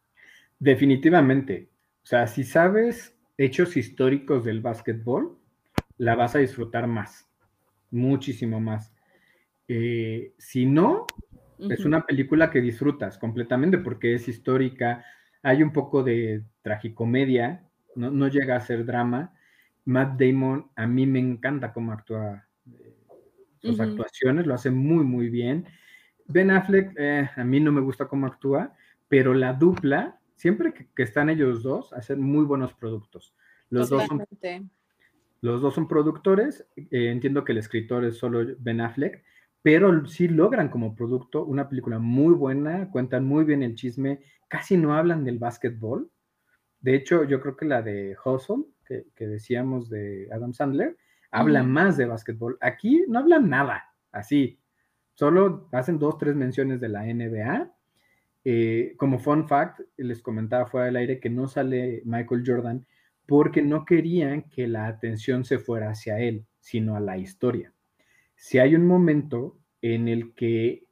Definitivamente. 0.62 1.70
O 2.04 2.06
sea, 2.06 2.28
si 2.28 2.44
sabes 2.44 3.18
hechos 3.36 3.76
históricos 3.78 4.46
del 4.46 4.62
básquetbol, 4.62 5.36
la 5.98 6.14
vas 6.14 6.36
a 6.36 6.40
disfrutar 6.40 6.86
más, 6.86 7.28
muchísimo 7.90 8.60
más. 8.60 8.94
Eh, 9.68 10.34
si 10.38 10.68
no, 10.68 11.08
es 11.58 11.84
una 11.84 12.06
película 12.06 12.52
que 12.52 12.62
disfrutas 12.62 13.18
completamente 13.18 13.80
porque 13.80 14.14
es 14.14 14.28
histórica, 14.28 15.04
hay 15.42 15.64
un 15.64 15.74
poco 15.74 16.04
de 16.04 16.44
tragicomedia, 16.62 17.68
no, 17.96 18.12
no 18.12 18.28
llega 18.28 18.56
a 18.56 18.62
ser 18.62 18.86
drama. 18.86 19.34
Matt 19.86 20.22
Damon, 20.22 20.70
a 20.76 20.86
mí 20.86 21.08
me 21.08 21.18
encanta 21.18 21.74
cómo 21.74 21.92
actúa, 21.92 22.46
eh, 22.68 22.94
sus 23.64 23.80
actuaciones, 23.80 24.46
lo 24.46 24.54
hace 24.54 24.70
muy, 24.70 25.04
muy 25.04 25.30
bien. 25.30 25.66
Ben 26.28 26.52
Affleck, 26.52 26.94
eh, 27.00 27.28
a 27.36 27.44
mí 27.44 27.60
no 27.60 27.72
me 27.72 27.82
gusta 27.82 28.08
cómo 28.08 28.28
actúa, 28.28 28.76
pero 29.08 29.34
la 29.34 29.54
dupla, 29.54 30.21
siempre 30.42 30.74
que, 30.74 30.88
que 30.96 31.04
están 31.04 31.30
ellos 31.30 31.62
dos, 31.62 31.94
hacen 31.94 32.20
muy 32.20 32.46
buenos 32.46 32.74
productos. 32.74 33.36
Los 33.70 33.90
dos 33.90 34.08
son 34.08 34.26
los 35.42 35.62
dos 35.62 35.76
son 35.76 35.88
productores, 35.88 36.68
eh, 36.76 37.12
entiendo 37.12 37.44
que 37.44 37.52
el 37.52 37.60
escritor 37.60 38.06
es 38.06 38.18
solo 38.18 38.44
Ben 38.58 38.82
Affleck, 38.82 39.24
pero 39.62 40.08
sí 40.08 40.28
logran 40.28 40.70
como 40.70 40.96
producto 40.96 41.46
una 41.46 41.70
película 41.70 42.00
muy 42.00 42.34
buena, 42.34 42.90
cuentan 42.90 43.24
muy 43.24 43.44
bien 43.44 43.62
el 43.62 43.76
chisme, 43.76 44.22
casi 44.48 44.78
no 44.78 44.96
hablan 44.96 45.24
del 45.24 45.38
básquetbol. 45.38 46.10
De 46.80 46.96
hecho, 46.96 47.24
yo 47.24 47.40
creo 47.40 47.56
que 47.56 47.66
la 47.66 47.84
de 47.84 48.16
Hustle, 48.26 48.66
que, 48.84 49.06
que 49.16 49.28
decíamos 49.28 49.90
de 49.92 50.28
Adam 50.32 50.54
Sandler, 50.54 50.98
habla 51.30 51.62
más 51.62 51.98
de 51.98 52.08
básquetbol. 52.08 52.58
Aquí 52.62 53.06
no 53.08 53.20
hablan 53.20 53.48
nada, 53.48 53.94
así. 54.12 54.60
Solo 55.14 55.70
hacen 55.72 56.00
dos, 56.00 56.18
tres 56.18 56.36
menciones 56.36 56.82
de 56.82 56.90
la 56.90 57.04
NBA. 57.04 57.72
Eh, 58.44 58.96
como 58.98 59.20
fun 59.20 59.48
fact, 59.48 59.82
les 59.98 60.22
comentaba 60.22 60.66
fuera 60.66 60.88
del 60.88 60.96
aire 60.96 61.20
que 61.20 61.30
no 61.30 61.48
sale 61.48 62.02
Michael 62.06 62.44
Jordan 62.46 62.86
porque 63.28 63.62
no 63.62 63.86
querían 63.86 64.44
que 64.50 64.68
la 64.68 64.88
atención 64.88 65.46
se 65.46 65.60
fuera 65.60 65.92
hacia 65.92 66.20
él, 66.20 66.46
sino 66.60 66.96
a 66.96 67.00
la 67.00 67.18
historia. 67.18 67.74
Si 68.36 68.58
hay 68.58 68.76
un 68.76 68.88
momento 68.88 69.60
en 69.82 70.08
el 70.08 70.34
que 70.34 70.86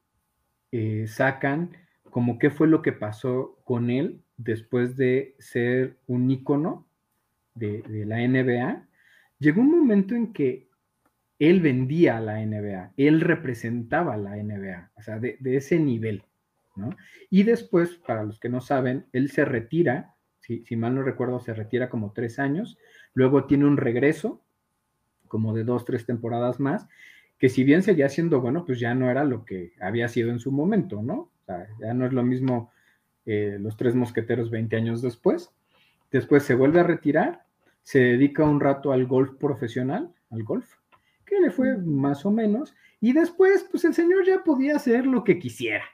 eh, 0.72 1.06
sacan 1.08 1.76
como 2.04 2.40
qué 2.40 2.50
fue 2.50 2.68
lo 2.68 2.82
que 2.82 2.92
pasó 2.92 3.58
con 3.64 3.90
él 3.90 4.22
después 4.38 4.96
de 4.96 5.36
ser 5.40 5.98
un 6.08 6.30
ícono 6.30 6.88
de, 7.56 7.84
la 8.06 8.26
NBA, 8.26 8.88
llegó 9.40 9.62
un 9.62 9.72
momento 9.72 10.16
en 10.16 10.32
que 10.32 10.70
él 11.40 11.62
vendía 11.62 12.18
a 12.18 12.22
la 12.22 12.46
NBA, 12.46 12.94
él 12.98 13.22
representaba 13.22 14.14
a 14.14 14.18
la 14.18 14.36
NBA, 14.38 14.92
o 14.96 15.02
sea, 15.02 15.20
de 15.20 15.38
ese 15.42 15.80
nivel, 15.80 16.24
¿no? 16.80 16.90
Y 17.30 17.44
después, 17.44 17.96
para 17.96 18.24
los 18.24 18.40
que 18.40 18.50
no 18.50 18.62
saben, 18.62 19.06
él 19.14 19.30
se 19.30 19.46
retira, 19.46 20.16
si, 20.40 20.64
si 20.66 20.76
mal 20.76 20.96
no 20.96 21.04
recuerdo, 21.04 21.40
se 21.40 21.54
retira 21.54 21.90
como 21.90 22.12
tres 22.14 22.40
años, 22.40 22.78
luego 23.14 23.46
tiene 23.46 23.66
un 23.66 23.78
regreso, 23.78 24.42
como 25.28 25.54
de 25.54 25.64
dos, 25.64 25.86
tres 25.86 26.06
temporadas 26.06 26.60
más, 26.60 26.88
que 27.38 27.50
si 27.50 27.64
bien 27.64 27.84
seguía 27.84 28.10
siendo 28.10 28.42
bueno, 28.42 28.66
pues 28.66 28.80
ya 28.80 28.94
no 28.94 29.10
era 29.10 29.24
lo 29.24 29.46
que 29.46 29.74
había 29.80 30.10
sido 30.10 30.30
en 30.30 30.40
su 30.40 30.52
momento, 30.52 31.02
¿no? 31.02 31.14
O 31.14 31.46
sea, 31.46 31.68
ya 31.80 31.94
no 31.94 32.06
es 32.06 32.14
lo 32.14 32.24
mismo 32.24 32.72
eh, 33.26 33.58
los 33.60 33.78
tres 33.78 33.96
mosqueteros 33.96 34.50
20 34.50 34.76
años 34.76 35.02
después. 35.02 35.52
Después 36.12 36.44
se 36.44 36.56
vuelve 36.56 36.80
a 36.80 36.84
retirar, 36.84 37.46
se 37.82 38.00
dedica 38.00 38.44
un 38.44 38.60
rato 38.60 38.92
al 38.92 39.06
golf 39.06 39.36
profesional, 39.38 40.14
al 40.32 40.44
golf, 40.44 40.68
que 41.26 41.40
le 41.40 41.52
fue 41.52 41.78
más 41.78 42.26
o 42.26 42.32
menos, 42.32 42.76
y 43.00 43.14
después, 43.14 43.66
pues 43.72 43.86
el 43.86 43.94
señor 43.94 44.26
ya 44.26 44.44
podía 44.44 44.76
hacer 44.76 45.06
lo 45.06 45.24
que 45.24 45.40
quisiera. 45.40 45.86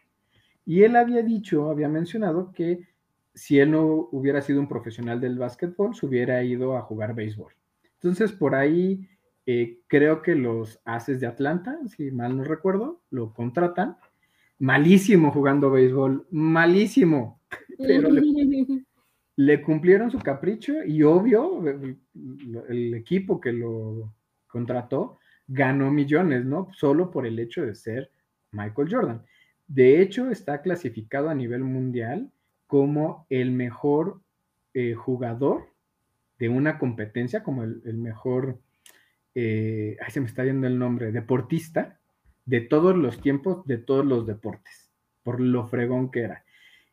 Y 0.65 0.83
él 0.83 0.95
había 0.95 1.21
dicho, 1.21 1.69
había 1.69 1.87
mencionado 1.87 2.51
que 2.51 2.87
si 3.33 3.59
él 3.59 3.71
no 3.71 4.07
hubiera 4.11 4.41
sido 4.41 4.59
un 4.59 4.67
profesional 4.67 5.19
del 5.21 5.37
básquetbol, 5.37 5.93
se 5.93 6.05
hubiera 6.05 6.43
ido 6.43 6.77
a 6.77 6.81
jugar 6.81 7.13
béisbol. 7.13 7.53
Entonces, 7.95 8.31
por 8.31 8.55
ahí 8.55 9.07
eh, 9.45 9.79
creo 9.87 10.21
que 10.21 10.35
los 10.35 10.81
Aces 10.85 11.19
de 11.19 11.27
Atlanta, 11.27 11.77
si 11.87 12.11
mal 12.11 12.35
no 12.37 12.43
recuerdo, 12.43 13.01
lo 13.11 13.33
contratan. 13.33 13.97
Malísimo 14.57 15.31
jugando 15.31 15.69
béisbol, 15.69 16.27
malísimo. 16.31 17.41
Pero 17.77 18.09
le, 18.09 18.21
le 19.35 19.61
cumplieron 19.61 20.09
su 20.09 20.19
capricho 20.19 20.83
y 20.85 21.03
obvio, 21.03 21.67
el, 21.67 21.99
el, 22.69 22.93
equipo 22.93 23.39
que 23.39 23.51
lo 23.51 24.13
contrató 24.47 25.19
ganó 25.47 25.91
millones, 25.91 26.45
¿no? 26.45 26.69
Solo 26.71 27.11
por 27.11 27.27
el 27.27 27.37
hecho 27.37 27.65
de 27.65 27.75
ser 27.75 28.09
Michael 28.51 28.87
Jordan. 28.89 29.25
De 29.67 30.01
hecho, 30.01 30.29
está 30.29 30.61
clasificado 30.61 31.29
a 31.29 31.35
nivel 31.35 31.63
mundial 31.63 32.31
como 32.67 33.25
el 33.29 33.51
mejor 33.51 34.21
eh, 34.73 34.93
jugador 34.93 35.69
de 36.37 36.49
una 36.49 36.77
competencia, 36.77 37.43
como 37.43 37.63
el, 37.63 37.97
mejor, 37.97 38.59
eh, 39.33 39.97
ahí 40.01 40.11
se 40.11 40.19
me 40.19 40.27
está 40.27 40.43
viendo 40.43 40.67
el 40.67 40.77
nombre, 40.77 41.11
deportista 41.11 41.99
de 42.45 42.61
todos 42.61 42.95
los 42.95 43.21
tiempos, 43.21 43.65
de 43.65 43.77
todos 43.77 44.05
los 44.05 44.27
deportes, 44.27 44.91
por 45.23 45.39
lo 45.39 45.67
fregón 45.67 46.11
que 46.11 46.21
era. 46.21 46.43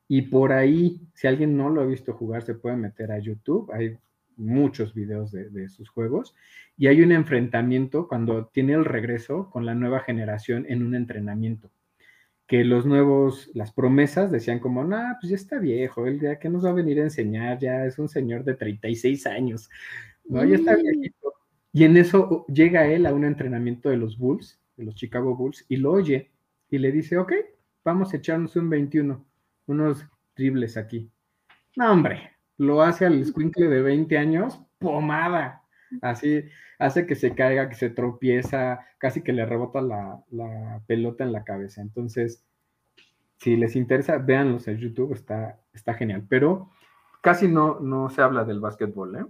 Y 0.09 0.23
por 0.23 0.53
ahí, 0.53 1.01
si 1.15 1.27
alguien 1.27 1.57
no 1.57 1.69
lo 1.69 1.83
ha 1.83 1.87
visto 1.87 2.15
jugar, 2.15 2.43
se 2.43 2.55
puede 2.55 2.77
meter 2.77 3.13
a 3.13 3.19
YouTube, 3.19 3.71
hay 3.73 3.99
muchos 4.37 4.95
videos 4.95 5.31
de, 5.33 5.51
de, 5.51 5.69
sus 5.69 5.91
juegos, 5.91 6.35
y 6.79 6.87
hay 6.87 7.03
un 7.03 7.13
enfrentamiento 7.13 8.09
cuando 8.09 8.47
tiene 8.47 8.73
el 8.75 8.85
regreso 8.85 9.51
con 9.51 9.67
la 9.67 9.75
nueva 9.75 10.01
generación 10.01 10.65
en 10.69 10.83
un 10.83 10.95
entrenamiento 10.95 11.71
que 12.47 12.65
los 12.65 12.85
nuevos, 12.85 13.51
las 13.55 13.73
promesas 13.73 14.31
decían 14.31 14.59
como, 14.59 14.83
no, 14.85 14.97
nah, 14.97 15.15
pues 15.21 15.31
ya 15.31 15.37
está 15.37 15.59
viejo, 15.59 16.07
él 16.07 16.21
ya 16.21 16.39
que 16.39 16.49
nos 16.49 16.65
va 16.65 16.71
a 16.71 16.75
venir 16.75 17.01
a 17.01 17.05
enseñar, 17.05 17.59
ya 17.59 17.87
es 17.87 17.99
un 17.99 18.09
señor 18.09 18.45
de 18.45 18.55
36 18.55 19.27
años, 19.27 19.71
¿no? 20.25 20.45
Ya 20.45 20.57
está 20.57 20.77
viejito. 20.77 21.35
Y 21.73 21.85
en 21.85 21.97
eso 21.97 22.45
llega 22.49 22.87
él 22.87 23.07
a 23.07 23.15
un 23.15 23.25
entrenamiento 23.25 23.89
de 23.89 23.97
los 23.97 24.19
Bulls, 24.19 24.61
de 24.77 24.85
los 24.85 24.95
Chicago 24.95 25.35
Bulls, 25.35 25.65
y 25.69 25.77
lo 25.77 25.93
oye, 25.93 26.31
y 26.71 26.79
le 26.79 26.93
dice, 26.93 27.17
ok, 27.17 27.33
vamos 27.85 28.13
a 28.13 28.19
echarnos 28.19 28.57
un 28.57 28.69
21, 28.69 29.25
unos 29.67 30.07
dribles 30.37 30.77
aquí. 30.77 31.11
No, 31.77 31.91
hombre, 31.91 32.33
lo 32.59 32.83
hace 32.83 33.07
al 33.07 33.25
squinkle 33.25 33.69
de 33.69 33.81
20 33.81 34.19
años, 34.19 34.61
pomada. 34.79 35.62
Así 36.01 36.45
hace 36.79 37.07
que 37.07 37.15
se 37.15 37.35
caiga, 37.35 37.69
que 37.69 37.75
se 37.75 37.91
tropieza, 37.91 38.87
casi 38.99 39.23
que 39.23 39.33
le 39.33 39.47
rebota 39.47 39.81
la, 39.81 40.81
pelota 40.87 41.25
en 41.25 41.33
la 41.33 41.45
cabeza. 41.45 41.81
Entonces, 41.81 42.45
si 43.39 43.57
les 43.57 43.77
interesa, 43.77 44.19
véanlos 44.19 44.69
en 44.69 44.79
YouTube, 44.79 45.13
está, 45.13 45.61
está 45.73 45.95
genial. 45.95 46.25
Pero 46.29 46.71
casi 47.21 47.49
no, 47.49 47.81
no 47.81 48.11
se 48.11 48.23
habla 48.23 48.45
del 48.45 48.61
básquetbol, 48.61 49.17
¿eh? 49.17 49.25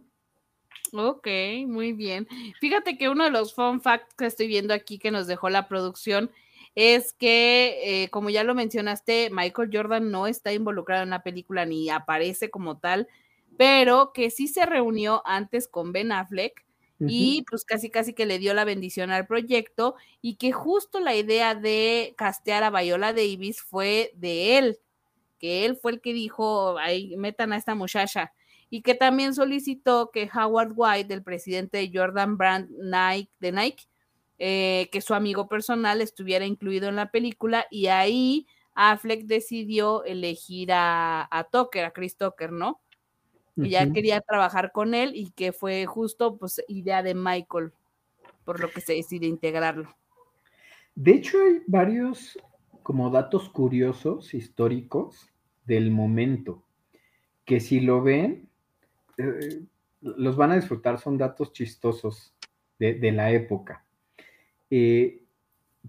Ok, 0.95 1.27
muy 1.67 1.93
bien. 1.93 2.29
Fíjate 2.61 2.99
que 2.99 3.09
uno 3.09 3.25
de 3.25 3.31
los 3.31 3.55
fun 3.55 3.81
facts 3.81 4.15
que 4.15 4.27
estoy 4.27 4.47
viendo 4.47 4.75
aquí 4.75 4.99
que 4.99 5.11
nos 5.11 5.27
dejó 5.27 5.49
la 5.49 5.67
producción 5.67 6.31
es 6.75 7.13
que, 7.13 8.05
eh, 8.05 8.09
como 8.11 8.31
ya 8.31 8.45
lo 8.45 8.55
mencionaste, 8.55 9.31
Michael 9.31 9.71
Jordan 9.73 10.11
no 10.11 10.27
está 10.27 10.53
involucrado 10.53 11.03
en 11.03 11.11
la 11.11 11.23
película 11.23 11.65
ni 11.65 11.89
aparece 11.89 12.51
como 12.51 12.79
tal, 12.79 13.09
pero 13.57 14.13
que 14.13 14.31
sí 14.31 14.49
se 14.49 14.67
reunió 14.67 15.23
antes 15.25 15.69
con 15.69 15.93
Ben 15.93 16.13
Affleck 16.13 16.65
y 17.05 17.45
pues 17.51 17.65
casi 17.65 17.91
casi 17.91 18.15
que 18.15 18.27
le 18.27 18.39
dio 18.39 18.55
la 18.55 18.65
bendición 18.65 19.11
al 19.11 19.27
proyecto 19.27 19.97
y 20.21 20.37
que 20.37 20.53
justo 20.53 21.01
la 21.01 21.15
idea 21.17 21.55
de 21.55 22.15
castear 22.17 22.63
a 22.63 22.71
Viola 22.71 23.13
Davis 23.13 23.61
fue 23.61 24.13
de 24.15 24.59
él, 24.59 24.79
que 25.39 25.65
él 25.65 25.77
fue 25.77 25.93
el 25.93 26.01
que 26.01 26.13
dijo, 26.13 26.79
ahí 26.79 27.17
metan 27.17 27.53
a 27.53 27.57
esta 27.57 27.75
muchacha 27.75 28.33
y 28.71 28.83
que 28.83 28.95
también 28.95 29.35
solicitó 29.35 30.11
que 30.13 30.31
Howard 30.33 30.73
White, 30.75 31.13
el 31.13 31.23
presidente 31.23 31.79
de 31.79 31.91
Jordan 31.93 32.37
Brand 32.39 32.71
Nike, 32.71 33.31
de 33.41 33.53
Nike, 33.53 33.85
eh, 34.39 34.89
que 34.93 35.01
su 35.01 35.15
amigo 35.15 35.49
personal 35.49 36.01
estuviera 36.01 36.47
incluido 36.47 36.89
en 36.89 36.97
la 36.97 37.11
película 37.11 37.67
y 37.71 37.89
ahí 37.89 38.47
Affleck 38.75 39.25
decidió 39.27 40.05
elegir 40.05 40.73
a, 40.73 41.29
a 41.31 41.45
Tucker, 41.45 41.85
a 41.85 41.93
Chris 41.93 42.17
Tucker, 42.17 42.51
¿no? 42.53 42.81
Y 43.57 43.71
ya 43.71 43.91
quería 43.93 44.21
trabajar 44.21 44.73
con 44.73 44.95
él 44.95 45.13
y 45.15 45.31
que 45.31 45.53
fue 45.53 45.85
justo 45.87 46.39
pues 46.39 46.63
idea 46.69 47.03
de 47.03 47.15
Michael, 47.15 47.73
por 48.45 48.61
lo 48.61 48.71
que 48.71 48.81
se 48.81 48.95
decide 48.95 49.27
integrarlo. 49.27 49.95
De 50.95 51.13
hecho, 51.13 51.39
hay 51.43 51.63
varios 51.67 52.39
como 52.83 53.11
datos 53.11 53.49
curiosos 53.49 54.35
históricos 54.35 55.31
del 55.65 55.91
momento, 55.91 56.65
que 57.45 57.61
si 57.61 57.81
lo 57.81 58.03
ven, 58.03 58.49
eh, 59.19 59.63
los 60.01 60.37
van 60.37 60.53
a 60.53 60.57
disfrutar, 60.57 60.99
son 60.99 61.19
datos 61.19 61.53
chistosos 61.53 62.35
de, 62.79 63.13
la 63.13 63.31
época. 63.31 63.85
Eh, 64.71 65.23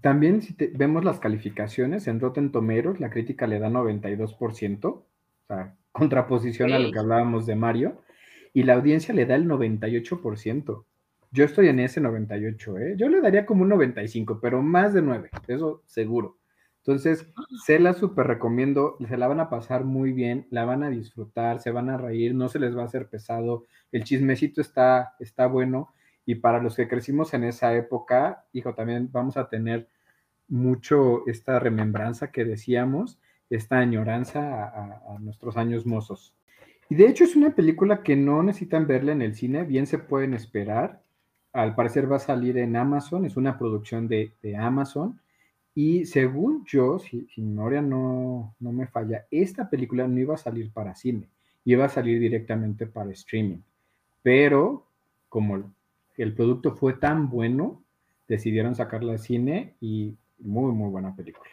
también 0.01 0.41
si 0.41 0.55
vemos 0.73 1.03
las 1.03 1.19
calificaciones 1.19 2.07
en 2.07 2.19
Rotten 2.19 2.51
Tomatoes, 2.51 2.99
la 2.99 3.09
crítica 3.09 3.47
le 3.47 3.59
da 3.59 3.69
92%, 3.69 5.03
o 5.43 5.53
sea, 5.53 5.75
contraposición 5.91 6.73
a 6.73 6.79
lo 6.79 6.91
que 6.91 6.99
hablábamos 6.99 7.45
de 7.45 7.55
Mario, 7.55 8.01
y 8.53 8.63
la 8.63 8.73
audiencia 8.73 9.13
le 9.13 9.25
da 9.25 9.35
el 9.35 9.47
98%. 9.47 10.85
Yo 11.31 11.43
estoy 11.43 11.67
en 11.67 11.79
ese 11.79 11.99
98, 11.99 12.77
¿eh? 12.77 12.95
Yo 12.97 13.09
le 13.09 13.21
daría 13.21 13.45
como 13.45 13.63
un 13.63 13.69
95, 13.69 14.39
pero 14.41 14.61
más 14.61 14.93
de 14.93 15.01
9, 15.01 15.29
eso 15.47 15.81
seguro. 15.85 16.37
Entonces, 16.85 17.31
se 17.65 17.79
la 17.79 17.93
súper 17.93 18.27
recomiendo, 18.27 18.97
se 19.07 19.17
la 19.17 19.27
van 19.27 19.39
a 19.39 19.49
pasar 19.49 19.85
muy 19.85 20.11
bien, 20.11 20.47
la 20.49 20.65
van 20.65 20.83
a 20.83 20.89
disfrutar, 20.89 21.59
se 21.59 21.71
van 21.71 21.89
a 21.89 21.97
reír, 21.97 22.35
no 22.35 22.49
se 22.49 22.59
les 22.59 22.75
va 22.77 22.81
a 22.81 22.85
hacer 22.85 23.07
pesado, 23.07 23.65
el 23.93 24.03
chismecito 24.03 24.59
está, 24.59 25.15
está 25.19 25.47
bueno, 25.47 25.93
y 26.25 26.35
para 26.35 26.61
los 26.61 26.75
que 26.75 26.89
crecimos 26.89 27.33
en 27.33 27.45
esa 27.45 27.73
época, 27.73 28.45
hijo, 28.51 28.73
también 28.73 29.09
vamos 29.11 29.37
a 29.37 29.47
tener 29.47 29.87
mucho 30.49 31.25
esta 31.25 31.57
remembranza 31.57 32.31
que 32.31 32.43
decíamos, 32.43 33.19
esta 33.55 33.79
añoranza 33.79 34.65
a, 34.65 35.19
nuestros 35.19 35.57
años 35.57 35.85
mozos. 35.85 36.33
Y 36.89 36.95
de 36.95 37.07
hecho 37.07 37.23
es 37.23 37.35
una 37.35 37.55
película 37.55 38.03
que 38.03 38.15
no 38.15 38.43
necesitan 38.43 38.87
verla 38.87 39.11
en 39.11 39.21
el 39.21 39.35
cine, 39.35 39.63
bien 39.63 39.87
se 39.87 39.97
pueden 39.97 40.33
esperar. 40.33 41.01
Al 41.53 41.75
parecer 41.75 42.11
va 42.11 42.17
a 42.17 42.19
salir 42.19 42.57
en 42.57 42.75
Amazon, 42.75 43.25
es 43.25 43.37
una 43.37 43.57
producción 43.57 44.07
de, 44.07 44.33
Amazon. 44.57 45.19
Y 45.75 46.05
según 46.05 46.65
yo, 46.65 46.99
si, 46.99 47.27
mi 47.37 47.43
memoria 47.43 47.81
no, 47.81 48.55
no, 48.59 48.71
me 48.71 48.87
falla, 48.87 49.25
esta 49.31 49.69
película 49.69 50.07
no 50.07 50.19
iba 50.19 50.35
a 50.35 50.37
salir 50.37 50.71
para 50.71 50.95
cine, 50.95 51.29
iba 51.65 51.85
a 51.85 51.89
salir 51.89 52.19
directamente 52.19 52.85
para 52.85 53.11
streaming. 53.11 53.61
Pero 54.21 54.85
como 55.29 55.73
el 56.17 56.33
producto 56.33 56.75
fue 56.75 56.93
tan 56.93 57.29
bueno, 57.29 57.81
decidieron 58.27 58.75
sacarla 58.75 59.13
al 59.13 59.19
cine 59.19 59.73
y 59.81 60.15
muy, 60.39 60.71
muy 60.71 60.89
buena 60.89 61.15
película. 61.15 61.49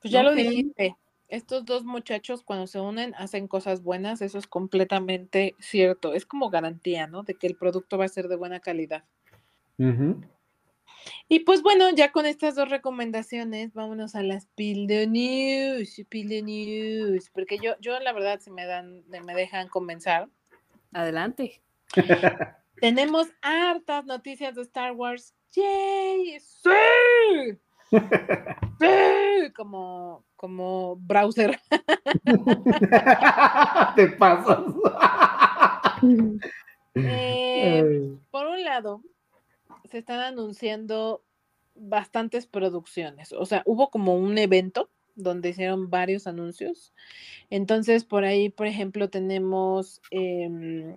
Pues 0.00 0.12
ya 0.12 0.22
lo 0.22 0.34
dijiste, 0.34 0.96
estos 1.28 1.64
dos 1.64 1.84
muchachos 1.84 2.42
cuando 2.42 2.66
se 2.66 2.80
unen 2.80 3.14
hacen 3.16 3.48
cosas 3.48 3.82
buenas, 3.82 4.22
eso 4.22 4.38
es 4.38 4.46
completamente 4.46 5.54
cierto, 5.58 6.14
es 6.14 6.26
como 6.26 6.50
garantía, 6.50 7.06
¿no? 7.06 7.22
De 7.22 7.34
que 7.34 7.46
el 7.46 7.56
producto 7.56 7.98
va 7.98 8.04
a 8.04 8.08
ser 8.08 8.28
de 8.28 8.36
buena 8.36 8.60
calidad. 8.60 9.04
Y 11.28 11.40
pues 11.40 11.62
bueno, 11.62 11.90
ya 11.90 12.12
con 12.12 12.26
estas 12.26 12.54
dos 12.54 12.68
recomendaciones, 12.68 13.74
vámonos 13.74 14.14
a 14.14 14.22
las 14.22 14.46
Pilde 14.46 15.06
News, 15.06 16.00
Pilde 16.08 16.42
News, 16.42 17.30
porque 17.30 17.58
yo, 17.58 17.74
yo 17.80 17.98
la 18.00 18.12
verdad, 18.12 18.40
si 18.40 18.50
me 18.50 18.66
dan, 18.66 19.04
me 19.08 19.34
dejan 19.34 19.68
comenzar. 19.68 20.28
Adelante. 20.92 21.60
Tenemos 22.80 23.28
hartas 23.42 24.04
noticias 24.04 24.54
de 24.54 24.62
Star 24.62 24.92
Wars. 24.92 25.34
¡Yay! 25.52 26.38
¡Sí! 26.40 27.58
como, 29.56 30.24
como 30.36 30.96
browser. 30.96 31.58
Te 33.96 34.08
pasas. 34.08 34.64
Eh, 36.94 38.16
por 38.30 38.46
un 38.46 38.64
lado, 38.64 39.02
se 39.90 39.98
están 39.98 40.20
anunciando 40.20 41.22
bastantes 41.74 42.46
producciones. 42.46 43.32
O 43.32 43.46
sea, 43.46 43.62
hubo 43.66 43.90
como 43.90 44.16
un 44.16 44.38
evento 44.38 44.90
donde 45.14 45.50
hicieron 45.50 45.90
varios 45.90 46.26
anuncios. 46.26 46.92
Entonces, 47.50 48.04
por 48.04 48.24
ahí, 48.24 48.50
por 48.50 48.66
ejemplo, 48.66 49.08
tenemos 49.08 50.00
em, 50.10 50.96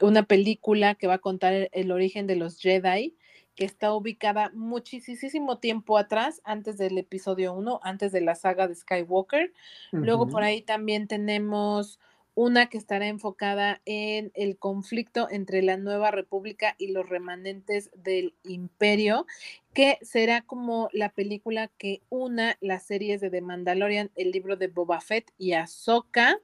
una 0.00 0.22
película 0.22 0.94
que 0.94 1.06
va 1.06 1.14
a 1.14 1.18
contar 1.18 1.68
el 1.72 1.92
origen 1.92 2.26
de 2.26 2.36
los 2.36 2.60
Jedi 2.60 3.16
que 3.54 3.64
está 3.64 3.92
ubicada 3.94 4.50
muchísimo 4.54 5.58
tiempo 5.58 5.98
atrás, 5.98 6.40
antes 6.44 6.78
del 6.78 6.96
episodio 6.98 7.52
1, 7.54 7.80
antes 7.82 8.12
de 8.12 8.20
la 8.20 8.34
saga 8.34 8.68
de 8.68 8.74
Skywalker. 8.74 9.52
Luego 9.92 10.28
por 10.28 10.42
ahí 10.42 10.62
también 10.62 11.08
tenemos 11.08 11.98
una 12.34 12.68
que 12.70 12.78
estará 12.78 13.08
enfocada 13.08 13.82
en 13.84 14.30
el 14.34 14.56
conflicto 14.56 15.28
entre 15.30 15.62
la 15.62 15.76
nueva 15.76 16.10
república 16.10 16.74
y 16.78 16.92
los 16.92 17.08
remanentes 17.08 17.90
del 17.94 18.34
imperio, 18.44 19.26
que 19.74 19.98
será 20.00 20.42
como 20.42 20.88
la 20.92 21.10
película 21.10 21.68
que 21.76 22.02
una 22.08 22.56
las 22.60 22.84
series 22.84 23.20
de 23.20 23.30
The 23.30 23.42
Mandalorian, 23.42 24.10
el 24.14 24.30
libro 24.30 24.56
de 24.56 24.68
Boba 24.68 25.00
Fett 25.00 25.32
y 25.38 25.52
Ahsoka. 25.52 26.38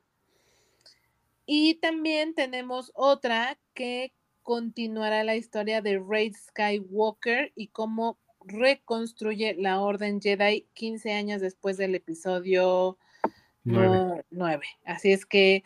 Y 1.46 1.76
también 1.76 2.34
tenemos 2.34 2.90
otra 2.94 3.56
que 3.72 4.12
continuará 4.46 5.24
la 5.24 5.34
historia 5.34 5.82
de 5.82 5.98
Rey 5.98 6.32
Skywalker 6.32 7.52
y 7.56 7.66
cómo 7.66 8.16
reconstruye 8.44 9.56
la 9.58 9.80
Orden 9.80 10.20
Jedi 10.20 10.68
15 10.74 11.12
años 11.14 11.40
después 11.40 11.76
del 11.76 11.96
episodio 11.96 12.96
9. 13.64 14.66
Así 14.84 15.10
es 15.10 15.26
que, 15.26 15.64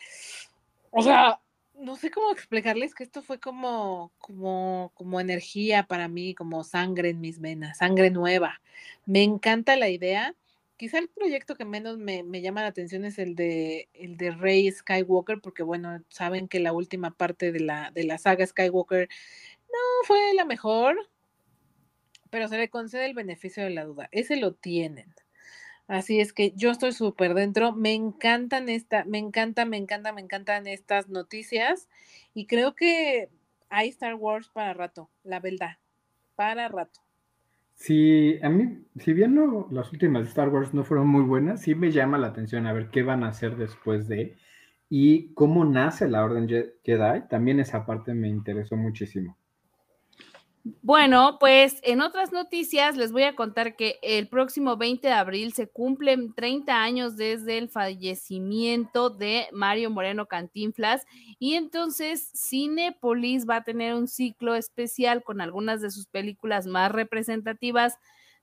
o 0.93 1.03
sea, 1.03 1.43
no 1.75 1.97
sé 1.97 2.11
cómo 2.11 2.33
explicarles 2.33 2.95
que 2.95 3.05
esto 3.05 3.21
fue 3.21 3.39
como, 3.39 4.13
como, 4.17 4.93
como 4.95 5.21
energía 5.21 5.83
para 5.83 6.09
mí, 6.09 6.35
como 6.35 6.65
sangre 6.65 7.11
en 7.11 7.21
mis 7.21 7.39
venas, 7.39 7.77
sangre 7.77 8.11
nueva. 8.11 8.63
Me 9.05 9.23
encanta 9.23 9.77
la 9.77 9.91
idea. 9.91 10.35
Quizá 10.81 10.99
el 10.99 11.11
proyecto 11.11 11.57
que 11.57 11.67
menos 11.67 11.99
me, 11.99 12.25
llama 12.41 12.63
la 12.63 12.69
atención 12.69 13.05
es 13.05 13.19
el 13.19 13.35
de, 13.35 13.91
el 13.93 14.17
de 14.17 14.31
Rey 14.31 14.73
Skywalker, 14.73 15.39
porque 15.43 15.63
bueno, 15.63 16.03
saben 16.09 16.49
que 16.49 16.59
la 16.59 16.73
última 16.73 17.11
parte 17.11 17.53
de 17.53 17.61
la, 17.61 17.91
de 17.91 18.05
la 18.05 18.17
saga 18.17 18.47
Skywalker 18.47 19.07
no 19.71 20.07
fue 20.07 20.33
la 20.33 20.47
mejor, 20.47 20.97
pero 22.31 22.49
se 22.49 22.57
le 22.57 22.71
concede 22.71 23.05
el 23.05 23.13
beneficio 23.13 23.63
de 23.63 23.69
la 23.69 23.85
duda. 23.85 24.09
Ese 24.11 24.37
lo 24.37 24.55
tienen. 24.55 25.15
Así 25.87 26.19
es 26.19 26.33
que 26.33 26.55
yo 26.57 26.71
estoy 26.71 26.93
súper 26.93 27.35
dentro. 27.35 27.73
Me 27.73 27.93
encantan 27.93 28.71
esta, 28.71 29.05
me 29.05 29.19
encanta, 29.19 29.67
me 29.67 29.77
encanta, 29.77 30.15
me 30.15 30.23
encantan 30.23 30.67
estas 30.67 31.11
noticias. 31.11 31.91
Y 32.33 32.47
creo 32.47 32.75
que 32.75 33.29
hay 33.69 33.91
Star 33.91 34.15
Wars 34.15 34.49
para 34.49 34.73
rato, 34.73 35.11
la 35.25 35.41
verdad. 35.41 35.77
Para 36.37 36.69
rato. 36.69 37.03
Sí, 37.81 38.39
a 38.43 38.49
mí, 38.49 38.85
si 38.97 39.13
bien 39.13 39.35
no, 39.35 39.67
las 39.73 39.91
últimas 39.93 40.29
Star 40.29 40.51
Wars 40.51 40.73
no 40.73 40.85
fueron 40.85 41.09
muy 41.09 41.25
buenas, 41.25 41.63
sí 41.63 41.75
me 41.75 41.91
llama 41.91 42.17
la 42.19 42.29
atención 42.29 42.67
a 42.69 42.73
ver 42.73 42.91
qué 42.91 43.03
van 43.03 43.25
a 43.25 43.29
hacer 43.29 43.57
después 43.57 44.07
de 44.07 44.37
y 44.89 45.35
cómo 45.35 45.65
nace 45.65 46.09
la 46.09 46.25
Orden 46.25 46.49
Jedi. 46.49 47.29
También 47.29 47.59
esa 47.59 47.87
parte 47.87 48.15
me 48.15 48.29
interesó 48.29 48.77
muchísimo. 48.77 49.37
Bueno, 50.65 51.39
pues 51.41 51.81
en 51.85 52.03
otras 52.03 52.33
noticias 52.33 52.95
les 52.97 53.13
voy 53.13 53.23
a 53.23 53.35
contar 53.35 53.77
que 53.77 53.99
el 54.03 54.29
próximo 54.29 54.77
20 54.77 55.09
de 55.09 55.15
abril 55.15 55.55
se 55.55 55.69
cumplen 55.69 56.35
30 56.35 56.83
años 56.83 57.17
desde 57.17 57.57
el 57.57 57.71
fallecimiento 57.71 59.09
de 59.09 59.49
Mario 59.53 59.89
Moreno 59.89 60.27
Cantinflas 60.27 61.07
y 61.39 61.55
entonces 61.55 62.31
Cinepolis 62.35 63.49
va 63.49 63.57
a 63.57 63.65
tener 63.65 63.95
un 63.95 64.07
ciclo 64.07 64.55
especial 64.55 65.23
con 65.23 65.41
algunas 65.41 65.81
de 65.81 65.91
sus 65.91 66.07
películas 66.07 66.67
más 66.67 66.93
representativas 66.93 67.95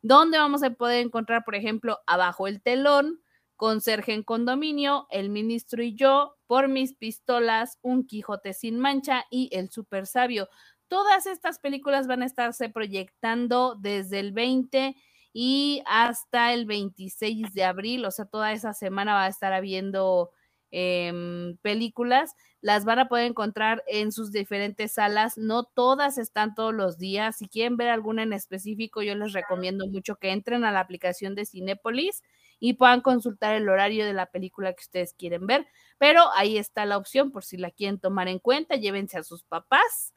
donde 0.02 0.40
vamos 0.40 0.64
a 0.64 0.72
poder 0.72 1.06
encontrar, 1.06 1.44
por 1.44 1.54
ejemplo, 1.56 2.00
Abajo 2.08 2.48
el 2.48 2.62
telón, 2.62 3.22
Conserje 3.56 4.14
en 4.14 4.22
condominio, 4.22 5.08
El 5.10 5.30
ministro 5.30 5.82
y 5.84 5.96
yo, 5.96 6.36
Por 6.46 6.68
mis 6.68 6.94
pistolas, 6.94 7.78
Un 7.82 8.06
Quijote 8.06 8.54
sin 8.54 8.80
mancha 8.80 9.26
y 9.32 9.50
El 9.52 9.70
super 9.72 10.06
sabio 10.06 10.48
Todas 10.88 11.26
estas 11.26 11.60
películas 11.60 12.08
van 12.08 12.22
a 12.22 12.26
estarse 12.26 12.70
proyectando 12.70 13.76
desde 13.76 14.20
el 14.20 14.32
20 14.32 14.96
y 15.34 15.84
hasta 15.86 16.54
el 16.54 16.66
26 16.66 17.54
de 17.54 17.64
abril, 17.64 18.06
o 18.06 18.12
sea, 18.12 18.26
toda 18.26 18.54
esa 18.54 18.74
semana 18.74 19.14
va 19.14 19.26
a 19.26 19.28
estar 19.28 19.54
habiendo 19.54 20.32
em, 20.72 21.58
películas, 21.58 22.34
las 22.62 22.86
van 22.86 23.00
a 23.00 23.08
poder 23.08 23.26
encontrar 23.28 23.84
en 23.88 24.12
sus 24.12 24.32
diferentes 24.32 24.94
salas. 24.94 25.38
No 25.38 25.64
todas 25.64 26.18
están 26.18 26.56
todos 26.56 26.74
los 26.74 26.98
días. 26.98 27.38
Si 27.38 27.48
quieren 27.48 27.78
ver 27.78 27.90
alguna 27.90 28.24
en 28.24 28.34
específico, 28.34 29.04
yo 29.04 29.14
les 29.16 29.34
recomiendo 29.34 29.86
mucho 29.88 30.16
que 30.16 30.32
entren 30.32 30.64
a 30.66 30.72
la 30.72 30.80
aplicación 30.80 31.36
de 31.36 31.46
Cinépolis 31.46 32.24
y 32.60 32.74
puedan 32.74 33.02
consultar 33.02 33.56
el 33.56 33.70
horario 33.70 34.06
de 34.06 34.14
la 34.14 34.26
película 34.28 34.74
que 34.74 34.82
ustedes 34.82 35.14
quieren 35.14 35.46
ver. 35.48 35.68
Pero 36.00 36.24
ahí 36.36 36.58
está 36.58 36.86
la 36.86 36.98
opción 36.98 37.32
por 37.32 37.44
si 37.44 37.58
la 37.58 37.72
quieren 37.72 38.00
tomar 38.00 38.28
en 38.28 38.40
cuenta. 38.40 38.76
Llévense 38.76 39.18
a 39.18 39.24
sus 39.24 39.44
papás. 39.44 40.14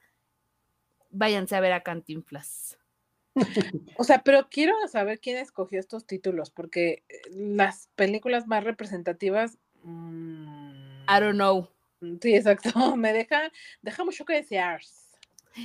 Váyanse 1.11 1.57
a 1.57 1.61
ver 1.61 1.73
a 1.73 1.83
Cantinflas. 1.83 2.79
O 3.97 4.05
sea, 4.05 4.23
pero 4.23 4.49
quiero 4.51 4.75
saber 4.89 5.21
quién 5.21 5.37
escogió 5.37 5.79
estos 5.79 6.07
títulos, 6.07 6.51
porque 6.51 7.05
eh, 7.09 7.21
las 7.31 7.89
películas 7.95 8.47
más 8.47 8.65
representativas. 8.65 9.59
mm, 9.83 11.05
I 11.09 11.21
don't 11.21 11.35
know. 11.35 11.69
Sí, 12.21 12.35
exacto. 12.35 12.71
Me 12.97 13.13
deja, 13.13 13.53
deja 13.83 14.05
mucho 14.05 14.25
que 14.25 14.35
desear. 14.35 14.81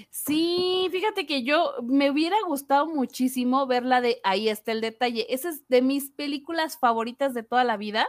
Sí, 0.09 0.87
fíjate 0.91 1.27
que 1.27 1.43
yo 1.43 1.75
me 1.83 2.09
hubiera 2.09 2.35
gustado 2.47 2.87
muchísimo 2.87 3.67
ver 3.67 3.85
la 3.85 4.01
de 4.01 4.19
Ahí 4.23 4.49
está 4.49 4.71
el 4.71 4.81
detalle. 4.81 5.27
Esa 5.29 5.49
es 5.49 5.67
de 5.67 5.81
mis 5.81 6.09
películas 6.09 6.77
favoritas 6.77 7.33
de 7.35 7.43
toda 7.43 7.63
la 7.63 7.77
vida 7.77 8.07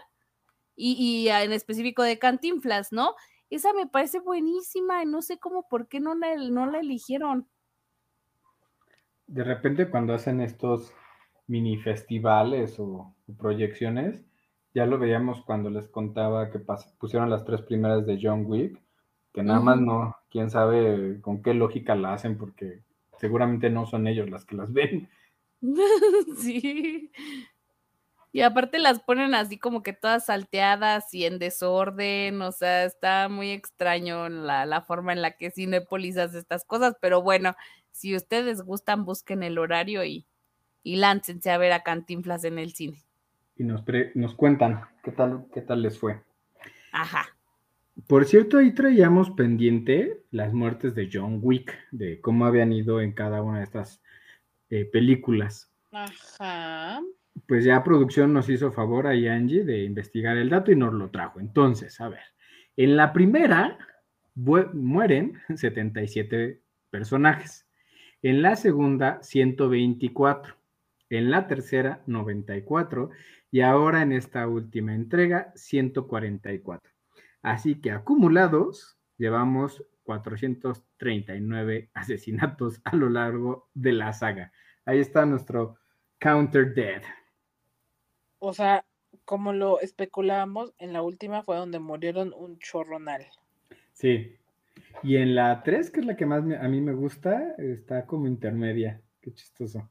y, 0.75 0.93
y, 0.93 1.29
ah, 1.29 1.45
en 1.45 1.53
específico 1.53 2.03
de 2.03 2.19
Cantinflas, 2.19 2.93
¿no? 2.93 3.15
Esa 3.51 3.73
me 3.73 3.87
parece 3.89 4.21
buenísima 4.21 5.03
y 5.03 5.07
no 5.07 5.21
sé 5.23 5.39
cómo, 5.39 5.67
por 5.69 5.89
qué 5.89 5.99
no 6.01 6.15
la, 6.15 6.37
no 6.37 6.67
la 6.67 6.79
eligieron. 6.81 7.49
De 9.29 9.45
repente 9.45 9.89
cuando 9.89 10.15
hacen 10.15 10.41
estos 10.41 10.93
mini 11.47 11.77
festivales 11.79 12.81
o, 12.81 13.15
o 13.29 13.35
proyecciones, 13.39 14.25
ya 14.75 14.85
lo 14.85 14.99
veíamos 14.99 15.43
cuando 15.43 15.71
les 15.71 15.87
contaba 15.89 16.51
que 16.51 16.59
pas- 16.59 16.93
pusieron 16.99 17.31
las 17.31 17.45
tres 17.45 17.63
primeras 17.63 18.05
de 18.05 18.19
John 18.21 18.47
Wick, 18.47 18.83
que 19.33 19.43
nada 19.45 19.61
más 19.61 19.79
Ujú. 19.79 19.81
no, 19.81 20.17
quién 20.31 20.51
sabe 20.51 21.21
con 21.21 21.41
qué 21.43 21.55
lógica 21.55 21.95
la 21.95 22.15
hacen, 22.15 22.37
porque 22.37 22.83
seguramente 23.19 23.71
no 23.71 23.87
son 23.87 24.09
ellos 24.09 24.29
las 24.29 24.45
que 24.45 24.57
las 24.57 24.73
ven. 24.73 25.09
Sí. 26.41 27.11
Y 28.37 28.43
aparte 28.43 28.79
las 28.79 29.01
ponen 29.01 29.35
así 29.35 29.59
como 29.59 29.83
que 29.83 29.95
todas 29.95 30.27
salteadas 30.27 31.15
y 31.15 31.25
en 31.25 31.39
desorden, 31.39 32.43
o 32.43 32.53
sea, 32.53 32.85
está 32.85 33.31
muy 33.31 33.51
extraño 33.51 34.29
la, 34.29 34.67
la 34.67 34.83
forma 34.83 35.15
en 35.15 35.23
la 35.23 35.39
que 35.39 35.51
Cinépolis 35.51 36.19
hace 36.19 36.39
estas 36.39 36.63
cosas, 36.67 36.97
pero 37.01 37.23
bueno, 37.23 37.55
si 37.93 38.15
ustedes 38.15 38.61
gustan, 38.61 39.07
busquen 39.07 39.43
el 39.43 39.57
horario 39.57 40.05
y, 40.05 40.27
y 40.83 40.97
láncense 40.97 41.51
a 41.51 41.57
ver 41.57 41.73
a 41.73 41.83
Cantinflas 41.83 42.45
en 42.45 42.59
el 42.59 42.75
cine. 42.75 43.03
Y 43.57 43.65
nos, 43.65 43.81
pre- 43.81 44.13
nos 44.15 44.35
cuentan 44.35 44.83
qué 45.03 45.13
tal, 45.13 45.47
qué 45.55 45.63
tal 45.63 45.81
les 45.81 45.99
fue. 45.99 46.21
Ajá. 46.93 47.35
Por 48.07 48.27
cierto, 48.27 48.59
ahí 48.59 48.75
traíamos 48.75 49.31
pendiente 49.31 50.23
las 50.31 50.53
muertes 50.53 50.95
de 50.95 51.09
John 51.11 51.39
Wick, 51.41 51.75
de 51.91 52.21
cómo 52.21 52.45
habían 52.45 52.71
ido 52.71 53.01
en 53.01 53.15
cada 53.15 53.41
una 53.41 53.61
de 53.61 53.65
estas 53.65 54.03
eh, 54.69 54.85
películas. 54.85 55.73
Ajá. 55.91 57.01
Pues 57.47 57.65
ya 57.65 57.85
producción 57.85 58.33
nos 58.33 58.49
hizo 58.49 58.73
favor 58.73 59.07
ahí 59.07 59.29
Angie 59.29 59.65
de 59.65 59.85
investigar 59.85 60.37
el 60.37 60.49
dato 60.49 60.73
y 60.73 60.77
nos 60.77 60.93
lo 60.95 61.11
trajo. 61.11 61.39
Entonces, 61.41 62.01
a 62.01 62.09
ver, 62.09 62.23
en 62.77 62.97
la 62.97 63.13
primera 63.13 63.79
mueren 64.35 65.41
77 65.55 66.61
personajes, 66.91 67.67
en 68.23 68.43
la 68.43 68.57
segunda 68.57 69.23
124, 69.23 70.55
en 71.11 71.31
la 71.31 71.47
tercera 71.47 72.03
94 72.07 73.11
y 73.51 73.61
ahora 73.61 74.03
en 74.03 74.13
esta 74.13 74.47
última 74.49 74.95
entrega 74.95 75.53
144. 75.55 76.93
Así 77.43 77.81
que 77.81 77.93
acumulados 77.93 78.99
llevamos 79.17 79.85
439 80.03 81.91
asesinatos 81.95 82.81
a 82.85 82.97
lo 82.97 83.09
largo 83.09 83.69
de 83.75 83.93
la 83.93 84.13
saga. 84.13 84.53
Ahí 84.85 84.99
está 85.01 85.25
nuestro 85.27 85.77
Counter 86.19 86.75
Dead. 86.75 87.03
O 88.39 88.53
sea, 88.55 88.85
como 89.25 89.53
lo 89.53 89.81
especulábamos, 89.81 90.75
en 90.79 90.93
la 90.93 91.03
última 91.03 91.43
fue 91.43 91.57
donde 91.57 91.79
murieron 91.79 92.33
un 92.37 92.59
chorronal. 92.59 93.27
Sí. 93.93 94.37
Y 95.03 95.17
en 95.17 95.35
la 95.35 95.63
3, 95.63 95.91
que 95.91 96.01
es 96.01 96.07
la 96.07 96.17
que 96.17 96.27
más 96.27 96.45
me- 96.45 96.57
a 96.57 96.69
mí 96.69 96.81
me 96.81 96.93
gusta, 96.93 97.55
está 97.59 98.07
como 98.07 98.27
intermedia. 98.27 99.01
Qué 99.21 99.33
chistoso. 99.33 99.91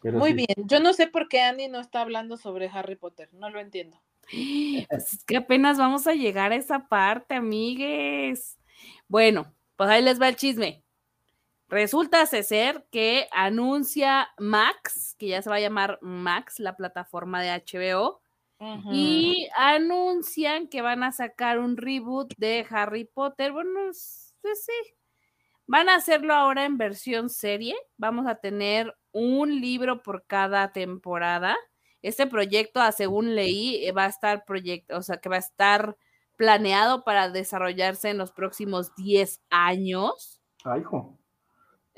Pero 0.00 0.18
Muy 0.18 0.30
sí. 0.30 0.34
bien. 0.36 0.68
Yo 0.68 0.80
no 0.80 0.92
sé 0.92 1.06
por 1.08 1.28
qué 1.28 1.40
Annie 1.42 1.68
no 1.68 1.80
está 1.80 2.00
hablando 2.02 2.36
sobre 2.36 2.68
Harry 2.72 2.96
Potter. 2.96 3.28
No 3.32 3.50
lo 3.50 3.60
entiendo. 3.60 4.00
Pues 4.88 5.12
es 5.14 5.24
que 5.24 5.36
apenas 5.36 5.78
vamos 5.78 6.06
a 6.06 6.14
llegar 6.14 6.52
a 6.52 6.56
esa 6.56 6.88
parte, 6.88 7.34
amigues. 7.34 8.58
Bueno, 9.08 9.52
pues 9.76 9.88
ahí 9.90 10.02
les 10.02 10.20
va 10.20 10.28
el 10.28 10.36
chisme. 10.36 10.84
Resulta 11.68 12.24
ser 12.24 12.86
que 12.90 13.28
anuncia 13.30 14.30
Max, 14.38 15.14
que 15.18 15.28
ya 15.28 15.42
se 15.42 15.50
va 15.50 15.56
a 15.56 15.60
llamar 15.60 15.98
Max, 16.00 16.60
la 16.60 16.76
plataforma 16.76 17.42
de 17.42 17.50
HBO, 17.50 18.20
y 18.92 19.48
anuncian 19.56 20.68
que 20.68 20.82
van 20.82 21.02
a 21.04 21.12
sacar 21.12 21.58
un 21.58 21.76
reboot 21.76 22.34
de 22.38 22.66
Harry 22.70 23.04
Potter. 23.04 23.52
Bueno, 23.52 23.70
pues 24.40 24.64
sí. 24.64 24.94
Van 25.66 25.88
a 25.88 25.96
hacerlo 25.96 26.34
ahora 26.34 26.64
en 26.64 26.78
versión 26.78 27.28
serie. 27.28 27.76
Vamos 27.98 28.26
a 28.26 28.36
tener 28.36 28.94
un 29.12 29.60
libro 29.60 30.02
por 30.02 30.24
cada 30.26 30.72
temporada. 30.72 31.56
Este 32.00 32.26
proyecto, 32.26 32.80
según 32.92 33.34
leí, 33.34 33.84
eh, 33.84 33.92
va 33.92 34.04
a 34.06 34.08
estar 34.08 34.44
proyecto, 34.44 34.96
o 34.96 35.02
sea, 35.02 35.18
que 35.18 35.28
va 35.28 35.36
a 35.36 35.40
estar 35.40 35.96
planeado 36.36 37.04
para 37.04 37.28
desarrollarse 37.28 38.08
en 38.08 38.18
los 38.18 38.32
próximos 38.32 38.94
10 38.96 39.42
años. 39.50 40.40
Ay, 40.64 40.80
hijo. 40.80 41.17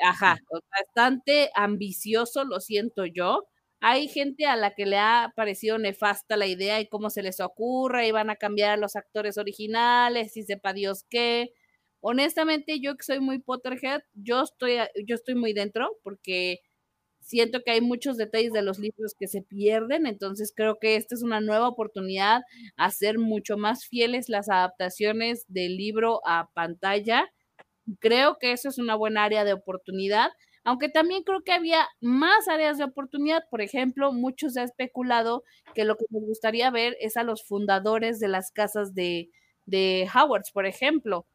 Ajá, 0.03 0.38
bastante 0.70 1.51
ambicioso, 1.55 2.44
lo 2.44 2.61
siento 2.61 3.05
yo. 3.07 3.46
Hay 3.80 4.09
gente 4.09 4.46
a 4.46 4.57
la 4.57 4.74
que 4.74 4.86
le 4.86 4.98
ha 4.98 5.32
parecido 5.36 5.78
nefasta 5.78 6.36
la 6.36 6.46
idea 6.46 6.80
y 6.80 6.88
cómo 6.88 7.11
se 7.11 7.22
les 7.22 7.40
ocurre, 7.40 8.07
y 8.09 8.12
van 8.12 8.30
a 8.30 8.36
cambiar 8.36 8.70
a 8.72 8.76
los 8.76 8.96
actores 8.96 9.38
originales 9.38 10.36
y 10.36 10.42
sepa 10.44 10.72
Dios 10.72 11.05
qué. 11.11 11.51
Honestamente, 12.01 12.80
yo 12.80 12.96
que 12.96 13.05
soy 13.05 13.20
muy 13.20 13.38
Potterhead, 13.40 14.01
yo 14.14 14.42
estoy, 14.42 14.76
yo 15.07 15.14
estoy 15.14 15.34
muy 15.34 15.53
dentro 15.53 15.90
porque 16.03 16.61
siento 17.20 17.61
que 17.64 17.72
hay 17.72 17.80
muchos 17.82 18.16
detalles 18.18 18.53
de 18.53 18.62
los 18.62 18.78
libros 18.78 19.14
que 19.18 19.28
se 19.28 19.42
pierden, 19.42 20.07
entonces 20.07 20.53
creo 20.57 20.78
que 20.80 20.96
esta 20.96 21.14
es 21.16 21.22
una 21.22 21.40
nueva 21.40 21.68
oportunidad 21.68 22.42
a 22.76 22.86
hacer 22.86 23.18
mucho 23.18 23.57
más 23.59 23.86
fieles 23.86 24.28
las 24.30 24.48
adaptaciones 24.51 25.44
del 25.48 25.76
libro 25.76 26.20
a 26.26 26.51
pantalla 26.55 27.26
creo 28.01 28.39
que 28.39 28.53
eso 28.53 28.68
es 28.68 28.78
una 28.78 28.95
buena 28.95 29.24
área 29.24 29.45
de 29.45 29.53
oportunidad, 29.53 30.31
aunque 30.64 30.89
también 30.89 31.22
creo 31.22 31.43
que 31.43 31.53
había 31.53 31.87
más 32.01 32.49
áreas 32.49 32.78
de 32.78 32.85
oportunidad. 32.85 33.43
Por 33.51 33.62
ejemplo, 33.62 34.12
muchos 34.12 34.55
se 34.55 34.61
ha 34.61 34.64
especulado 34.64 35.45
que 35.74 35.85
lo 35.85 35.97
que 35.97 36.05
nos 36.11 36.22
gustaría 36.22 36.70
ver 36.70 36.97
es 37.01 37.16
a 37.16 37.24
los 37.24 37.45
fundadores 37.47 38.20
de 38.20 38.28
las 38.28 38.51
casas 38.53 38.95
de, 38.95 39.31
de 39.66 40.09
Howards, 40.14 40.51
por 40.53 40.66
ejemplo. 40.66 41.26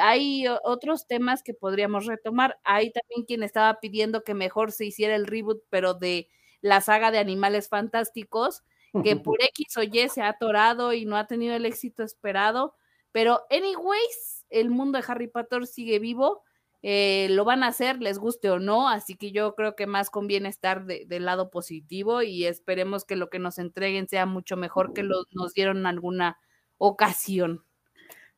Hay 0.00 0.44
otros 0.64 1.06
temas 1.06 1.42
que 1.42 1.54
podríamos 1.54 2.06
retomar. 2.06 2.58
Hay 2.64 2.92
también 2.92 3.24
quien 3.26 3.42
estaba 3.42 3.80
pidiendo 3.80 4.22
que 4.22 4.34
mejor 4.34 4.70
se 4.72 4.86
hiciera 4.86 5.16
el 5.16 5.26
reboot, 5.26 5.62
pero 5.70 5.94
de 5.94 6.28
la 6.60 6.80
saga 6.80 7.10
de 7.10 7.18
Animales 7.18 7.68
Fantásticos, 7.68 8.62
que 9.02 9.16
por 9.16 9.36
X 9.42 9.76
o 9.76 9.82
Y 9.82 10.08
se 10.08 10.22
ha 10.22 10.28
atorado 10.28 10.92
y 10.92 11.04
no 11.04 11.16
ha 11.16 11.26
tenido 11.26 11.54
el 11.54 11.66
éxito 11.66 12.02
esperado. 12.02 12.74
Pero, 13.18 13.40
anyways, 13.50 14.46
el 14.48 14.70
mundo 14.70 14.96
de 14.96 15.04
Harry 15.08 15.26
Potter 15.26 15.66
sigue 15.66 15.98
vivo. 15.98 16.44
eh, 16.80 17.26
lo 17.30 17.44
van 17.44 17.64
a 17.64 17.66
hacer, 17.66 18.00
les 18.00 18.20
guste 18.20 18.48
o 18.50 18.60
no. 18.60 18.88
Así 18.88 19.16
que 19.16 19.32
yo 19.32 19.56
creo 19.56 19.74
que 19.74 19.88
más 19.88 20.10
conviene 20.10 20.48
estar 20.48 20.84
de- 20.84 21.06
del 21.08 21.24
lado 21.24 21.50
positivo 21.50 22.22
y 22.22 22.44
esperemos 22.46 23.04
que 23.04 23.16
lo 23.16 23.28
que 23.30 23.40
nos 23.40 23.58
entreguen 23.58 24.06
sea 24.06 24.26
mucho 24.26 24.56
mejor 24.56 24.92
que 24.92 25.02
lo, 25.02 25.24
nos 25.32 25.54
dieron 25.54 25.78
en 25.78 25.86
alguna 25.86 26.38
ocasión. 26.76 27.64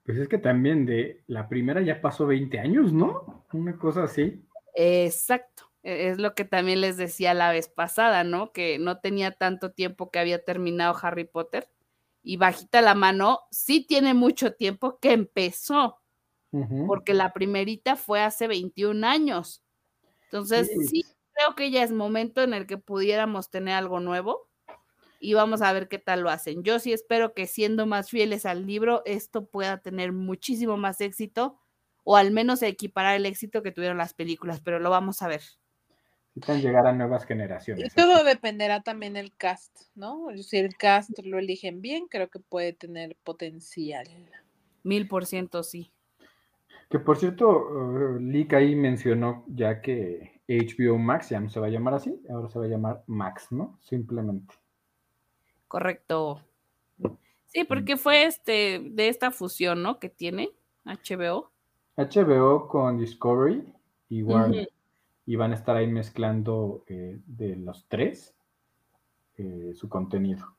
Pues 0.06 0.16
es 0.16 0.26
que 0.26 0.38
también 0.38 0.86
de 0.86 1.22
la 1.26 1.50
primera 1.50 1.82
ya 1.82 2.00
pasó 2.00 2.26
20 2.26 2.58
años, 2.58 2.94
¿no? 2.94 3.44
Una 3.52 3.76
cosa 3.78 4.04
así. 4.04 4.42
Exacto. 4.74 5.64
e- 5.82 6.08
Es 6.08 6.18
lo 6.18 6.34
que 6.34 6.46
también 6.46 6.80
les 6.80 6.96
decía 6.96 7.34
la 7.34 7.52
vez 7.52 7.68
pasada, 7.68 8.24
¿no? 8.24 8.52
Que 8.52 8.78
no 8.78 9.00
tenía 9.00 9.32
tanto 9.32 9.72
tiempo 9.72 10.10
que 10.10 10.18
había 10.18 10.42
terminado 10.42 10.96
Harry 11.02 11.24
Potter. 11.24 11.68
Y 12.22 12.36
bajita 12.36 12.82
la 12.82 12.94
mano, 12.94 13.40
sí 13.50 13.84
tiene 13.86 14.14
mucho 14.14 14.54
tiempo 14.54 14.98
que 15.00 15.12
empezó. 15.12 15.98
Porque 16.86 17.14
la 17.14 17.32
primerita 17.32 17.96
fue 17.96 18.20
hace 18.22 18.48
21 18.48 19.04
años. 19.04 19.62
Entonces, 20.24 20.68
Sí. 20.68 20.86
sí, 20.88 21.04
creo 21.34 21.54
que 21.56 21.70
ya 21.70 21.82
es 21.84 21.92
momento 21.92 22.42
en 22.42 22.54
el 22.54 22.66
que 22.66 22.78
pudiéramos 22.78 23.50
tener 23.50 23.74
algo 23.74 24.00
nuevo 24.00 24.48
y 25.20 25.34
vamos 25.34 25.62
a 25.62 25.72
ver 25.72 25.88
qué 25.88 25.98
tal 25.98 26.22
lo 26.22 26.30
hacen. 26.30 26.62
Yo 26.64 26.78
sí 26.80 26.92
espero 26.92 27.34
que 27.34 27.46
siendo 27.46 27.86
más 27.86 28.10
fieles 28.10 28.46
al 28.46 28.66
libro, 28.66 29.02
esto 29.06 29.46
pueda 29.46 29.78
tener 29.82 30.12
muchísimo 30.12 30.76
más 30.78 31.00
éxito 31.00 31.58
o 32.04 32.16
al 32.16 32.30
menos 32.32 32.62
equiparar 32.62 33.16
el 33.16 33.26
éxito 33.26 33.62
que 33.62 33.72
tuvieron 33.72 33.98
las 33.98 34.14
películas, 34.14 34.60
pero 34.62 34.78
lo 34.80 34.90
vamos 34.90 35.22
a 35.22 35.28
ver. 35.28 35.42
Necesitan 36.34 36.60
llegar 36.62 36.86
a 36.86 36.92
nuevas 36.92 37.24
Y 37.24 37.26
generaciones. 37.26 37.94
todo 37.94 38.22
dependerá 38.24 38.82
también 38.82 39.14
del 39.14 39.34
cast, 39.36 39.76
¿no? 39.94 40.28
Si 40.42 40.58
el 40.58 40.76
cast 40.76 41.18
lo 41.24 41.38
eligen 41.38 41.80
bien, 41.80 42.06
creo 42.08 42.28
que 42.28 42.38
puede 42.38 42.72
tener 42.72 43.16
potencial. 43.24 44.06
Mil 44.82 45.08
por 45.08 45.26
ciento 45.26 45.62
sí. 45.62 45.92
Que 46.88 46.98
por 46.98 47.16
cierto, 47.18 48.16
eh, 48.16 48.20
Lick 48.20 48.52
ahí 48.54 48.74
mencionó 48.74 49.44
ya 49.48 49.80
que 49.80 50.40
HBO 50.48 50.98
Max 50.98 51.28
ya 51.30 51.40
no 51.40 51.48
se 51.48 51.60
va 51.60 51.66
a 51.66 51.70
llamar 51.70 51.94
así, 51.94 52.20
ahora 52.28 52.48
se 52.48 52.58
va 52.58 52.64
a 52.64 52.68
llamar 52.68 53.04
Max, 53.06 53.48
¿no? 53.50 53.78
Simplemente. 53.80 54.54
Correcto. 55.68 56.40
Sí, 57.46 57.64
porque 57.64 57.96
fue 57.96 58.24
este 58.24 58.80
de 58.80 59.08
esta 59.08 59.30
fusión, 59.32 59.82
¿no? 59.82 59.98
Que 59.98 60.08
tiene 60.08 60.50
HBO. 60.84 61.50
HBO 61.96 62.68
con 62.68 62.98
Discovery 62.98 63.72
y 64.08 64.22
Warner. 64.22 64.62
Ujú. 64.62 64.79
Y 65.30 65.36
van 65.36 65.52
a 65.52 65.54
estar 65.54 65.76
ahí 65.76 65.86
mezclando 65.86 66.82
eh, 66.88 67.20
de 67.24 67.54
los 67.54 67.86
tres 67.86 68.34
eh, 69.36 69.70
su 69.76 69.88
contenido. 69.88 70.56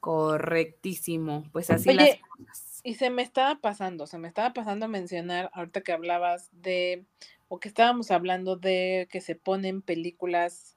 Correctísimo. 0.00 1.44
Pues 1.52 1.70
así 1.70 1.90
Oye, 1.90 1.96
las 1.96 2.28
cosas. 2.28 2.80
Y 2.82 2.94
se 2.96 3.10
me 3.10 3.22
estaba 3.22 3.60
pasando, 3.60 4.08
se 4.08 4.18
me 4.18 4.26
estaba 4.26 4.52
pasando 4.54 4.86
a 4.86 4.88
mencionar, 4.88 5.52
ahorita 5.54 5.82
que 5.82 5.92
hablabas 5.92 6.50
de, 6.50 7.04
o 7.46 7.60
que 7.60 7.68
estábamos 7.68 8.10
hablando 8.10 8.56
de 8.56 9.06
que 9.08 9.20
se 9.20 9.36
ponen 9.36 9.82
películas 9.82 10.76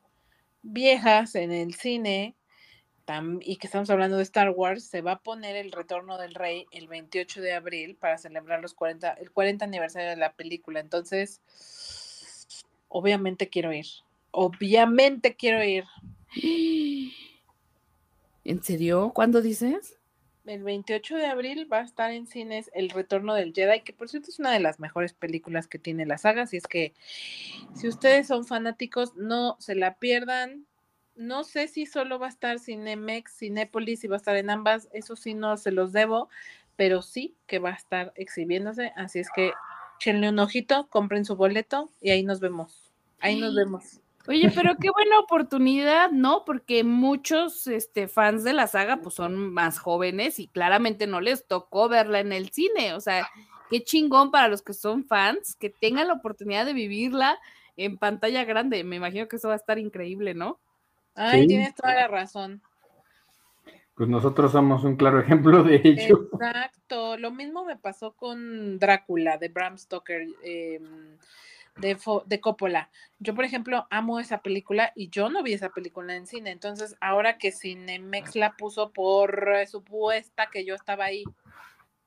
viejas 0.62 1.34
en 1.34 1.52
el 1.52 1.74
cine, 1.74 2.36
tam- 3.08 3.40
y 3.42 3.56
que 3.56 3.66
estamos 3.66 3.90
hablando 3.90 4.18
de 4.18 4.24
Star 4.24 4.52
Wars, 4.52 4.84
se 4.84 5.02
va 5.02 5.14
a 5.14 5.24
poner 5.24 5.56
el 5.56 5.72
Retorno 5.72 6.20
del 6.20 6.36
Rey 6.36 6.68
el 6.70 6.88
28 6.88 7.42
de 7.42 7.54
abril 7.54 7.96
para 7.96 8.20
celebrar 8.20 8.62
los 8.62 8.76
40, 8.76 9.14
el 9.14 9.32
40 9.32 9.66
aniversario 9.66 10.12
de 10.12 10.18
la 10.18 10.34
película. 10.34 10.80
Entonces, 10.80 11.42
obviamente 12.88 13.50
quiero 13.50 13.74
ir. 13.74 13.86
Obviamente 14.32 15.36
quiero 15.36 15.64
ir. 15.64 15.86
¿En 18.44 18.64
serio? 18.64 19.12
¿Cuándo 19.14 19.42
dices? 19.42 19.98
El 20.46 20.64
28 20.64 21.18
de 21.18 21.26
abril 21.26 21.68
va 21.72 21.80
a 21.80 21.84
estar 21.84 22.12
en 22.12 22.26
cines 22.26 22.72
El 22.74 22.90
Retorno 22.90 23.34
del 23.34 23.54
Jedi, 23.54 23.82
que 23.82 23.92
por 23.92 24.08
cierto 24.08 24.30
es 24.30 24.40
una 24.40 24.54
de 24.54 24.62
las 24.62 24.80
mejores 24.80 25.14
películas 25.14 25.68
que 25.68 25.78
tiene 25.78 26.06
la 26.06 26.18
saga, 26.18 26.44
así 26.44 26.56
es 26.56 26.68
que 26.68 26.94
si 27.76 27.90
ustedes 27.90 28.28
son 28.28 28.46
fanáticos, 28.46 29.16
no 29.18 29.58
se 29.60 29.76
la 29.76 29.96
pierdan. 29.96 30.66
No 31.16 31.44
sé 31.44 31.68
si 31.68 31.86
solo 31.86 32.20
va 32.20 32.28
a 32.28 32.30
estar 32.30 32.60
Cinemex, 32.60 33.38
Cinépolis 33.38 34.04
y 34.04 34.08
va 34.08 34.16
a 34.16 34.18
estar 34.18 34.38
en 34.38 34.50
ambas, 34.50 34.88
eso 34.94 35.18
sí 35.18 35.34
no 35.34 35.58
se 35.58 35.72
los 35.72 35.92
debo, 35.92 36.30
pero 36.78 37.02
sí 37.02 37.36
que 37.48 37.60
va 37.60 37.72
a 37.72 37.76
estar 37.76 38.14
exhibiéndose, 38.16 38.94
así 38.96 39.20
es 39.20 39.28
que 39.36 39.52
échenle 40.00 40.30
un 40.30 40.40
ojito, 40.40 40.88
compren 40.90 41.26
su 41.26 41.36
boleto 41.36 41.90
y 42.02 42.12
ahí 42.12 42.24
nos 42.24 42.40
vemos. 42.40 42.92
Ahí 43.20 43.40
nos 43.40 43.56
vemos. 43.56 44.00
Oye, 44.28 44.52
pero 44.54 44.76
qué 44.76 44.90
buena 44.90 45.20
oportunidad, 45.20 46.12
¿no? 46.12 46.44
Porque 46.46 46.84
muchos 46.84 47.66
este, 47.68 48.08
fans 48.10 48.44
de 48.44 48.52
la 48.54 48.68
saga 48.68 48.98
pues 48.98 49.16
son 49.16 49.54
más 49.54 49.80
jóvenes 49.80 50.38
y 50.40 50.48
claramente 50.48 51.08
no 51.08 51.22
les 51.22 51.48
tocó 51.48 51.88
verla 51.88 52.20
en 52.20 52.34
el 52.34 52.50
cine. 52.50 52.94
O 52.94 53.00
sea, 53.00 53.30
qué 53.70 53.84
chingón 53.84 54.30
para 54.32 54.50
los 54.50 54.62
que 54.62 54.74
son 54.74 55.06
fans 55.06 55.56
que 55.56 55.70
tengan 55.70 56.08
la 56.10 56.14
oportunidad 56.16 56.66
de 56.66 56.74
vivirla 56.74 57.40
en 57.78 57.98
pantalla 57.98 58.44
grande. 58.44 58.84
Me 58.84 58.98
imagino 58.98 59.28
que 59.30 59.38
eso 59.38 59.48
va 59.48 59.54
a 59.54 59.58
estar 59.58 59.80
increíble, 59.80 60.34
¿no? 60.34 60.60
Ay, 61.16 61.44
Sí. 61.44 61.48
tienes 61.48 61.74
toda 61.74 61.94
la 61.96 62.08
razón. 62.10 62.62
Pues 63.98 64.10
nosotros 64.10 64.52
somos 64.52 64.84
un 64.84 64.96
claro 64.96 65.20
ejemplo 65.22 65.64
de 65.64 65.82
ello. 65.84 66.30
Exacto, 66.32 67.18
lo 67.18 67.32
mismo 67.32 67.66
me 67.66 67.76
pasó 67.78 68.14
con 68.14 68.78
Drácula 68.78 69.38
de 69.40 69.50
Bram 69.50 69.78
Stoker, 69.78 70.28
em, 70.44 71.18
de, 71.78 71.98
Fo- 71.98 72.24
de 72.26 72.40
Coppola. 72.40 72.90
Yo, 73.20 73.34
por 73.34 73.44
ejemplo, 73.44 73.88
amo 73.90 74.20
esa 74.20 74.42
película 74.44 74.92
y 74.96 75.10
yo 75.10 75.30
no 75.32 75.42
vi 75.42 75.54
esa 75.54 75.70
película 75.70 76.16
en 76.16 76.28
cine. 76.28 76.52
Entonces, 76.52 76.96
ahora 77.02 77.40
que 77.40 77.52
Cinemex 77.52 78.36
la 78.36 78.56
puso 78.56 78.92
por 78.92 79.44
supuesta 79.68 80.50
que 80.52 80.64
yo 80.64 80.76
estaba 80.76 81.06
ahí, 81.06 81.24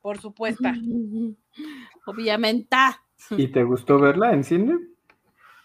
por 0.01 0.21
supuesta. 0.21 0.73
Obviamente. 2.07 2.77
¿Y 3.31 3.49
te 3.49 3.65
gustó 3.65 3.99
verla 3.99 4.33
en 4.33 4.45
cine? 4.45 4.79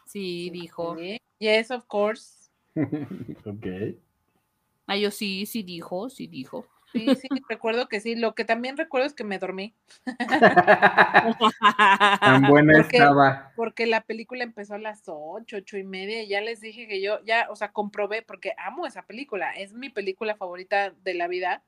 Sí, 0.06 0.50
dijo. 0.50 0.98
Sí, 0.98 1.18
Yes, 1.38 1.70
of 1.70 1.86
course. 1.86 2.50
ok. 2.76 3.96
Ah, 4.88 4.96
yo 4.98 5.12
sí, 5.12 5.46
sí 5.46 5.64
dijo, 5.64 6.10
sí 6.10 6.28
dijo. 6.28 6.66
Sí, 6.94 7.14
sí, 7.16 7.28
recuerdo 7.50 7.90
que 7.90 8.00
sí. 8.00 8.16
Lo 8.16 8.36
que 8.36 8.46
también 8.46 8.78
recuerdo 8.78 9.08
es 9.08 9.14
que 9.14 9.24
me 9.26 9.38
dormí, 9.40 9.74
Tan 12.22 12.44
buena 12.48 12.74
Porque- 12.78 12.98
estaba. 12.98 13.52
porque 13.56 13.86
la 13.86 14.02
película 14.02 14.44
empezó 14.44 14.76
a 14.76 14.80
las 14.80 15.04
ocho, 15.08 15.58
ocho 15.58 15.78
y 15.78 15.84
media, 15.84 16.24
y 16.24 16.28
ya 16.30 16.42
les 16.42 16.62
dije 16.62 16.88
que 16.88 17.02
yo, 17.02 17.20
ya, 17.26 17.48
o 17.50 17.56
sea, 17.56 17.72
comprobé, 17.72 18.22
porque 18.22 18.54
amo 18.58 18.86
esa 18.86 19.04
película, 19.04 19.52
es 19.54 19.74
mi 19.74 19.90
película 19.90 20.36
favorita 20.36 20.92
de 21.04 21.14
la 21.14 21.28
vida. 21.28 21.64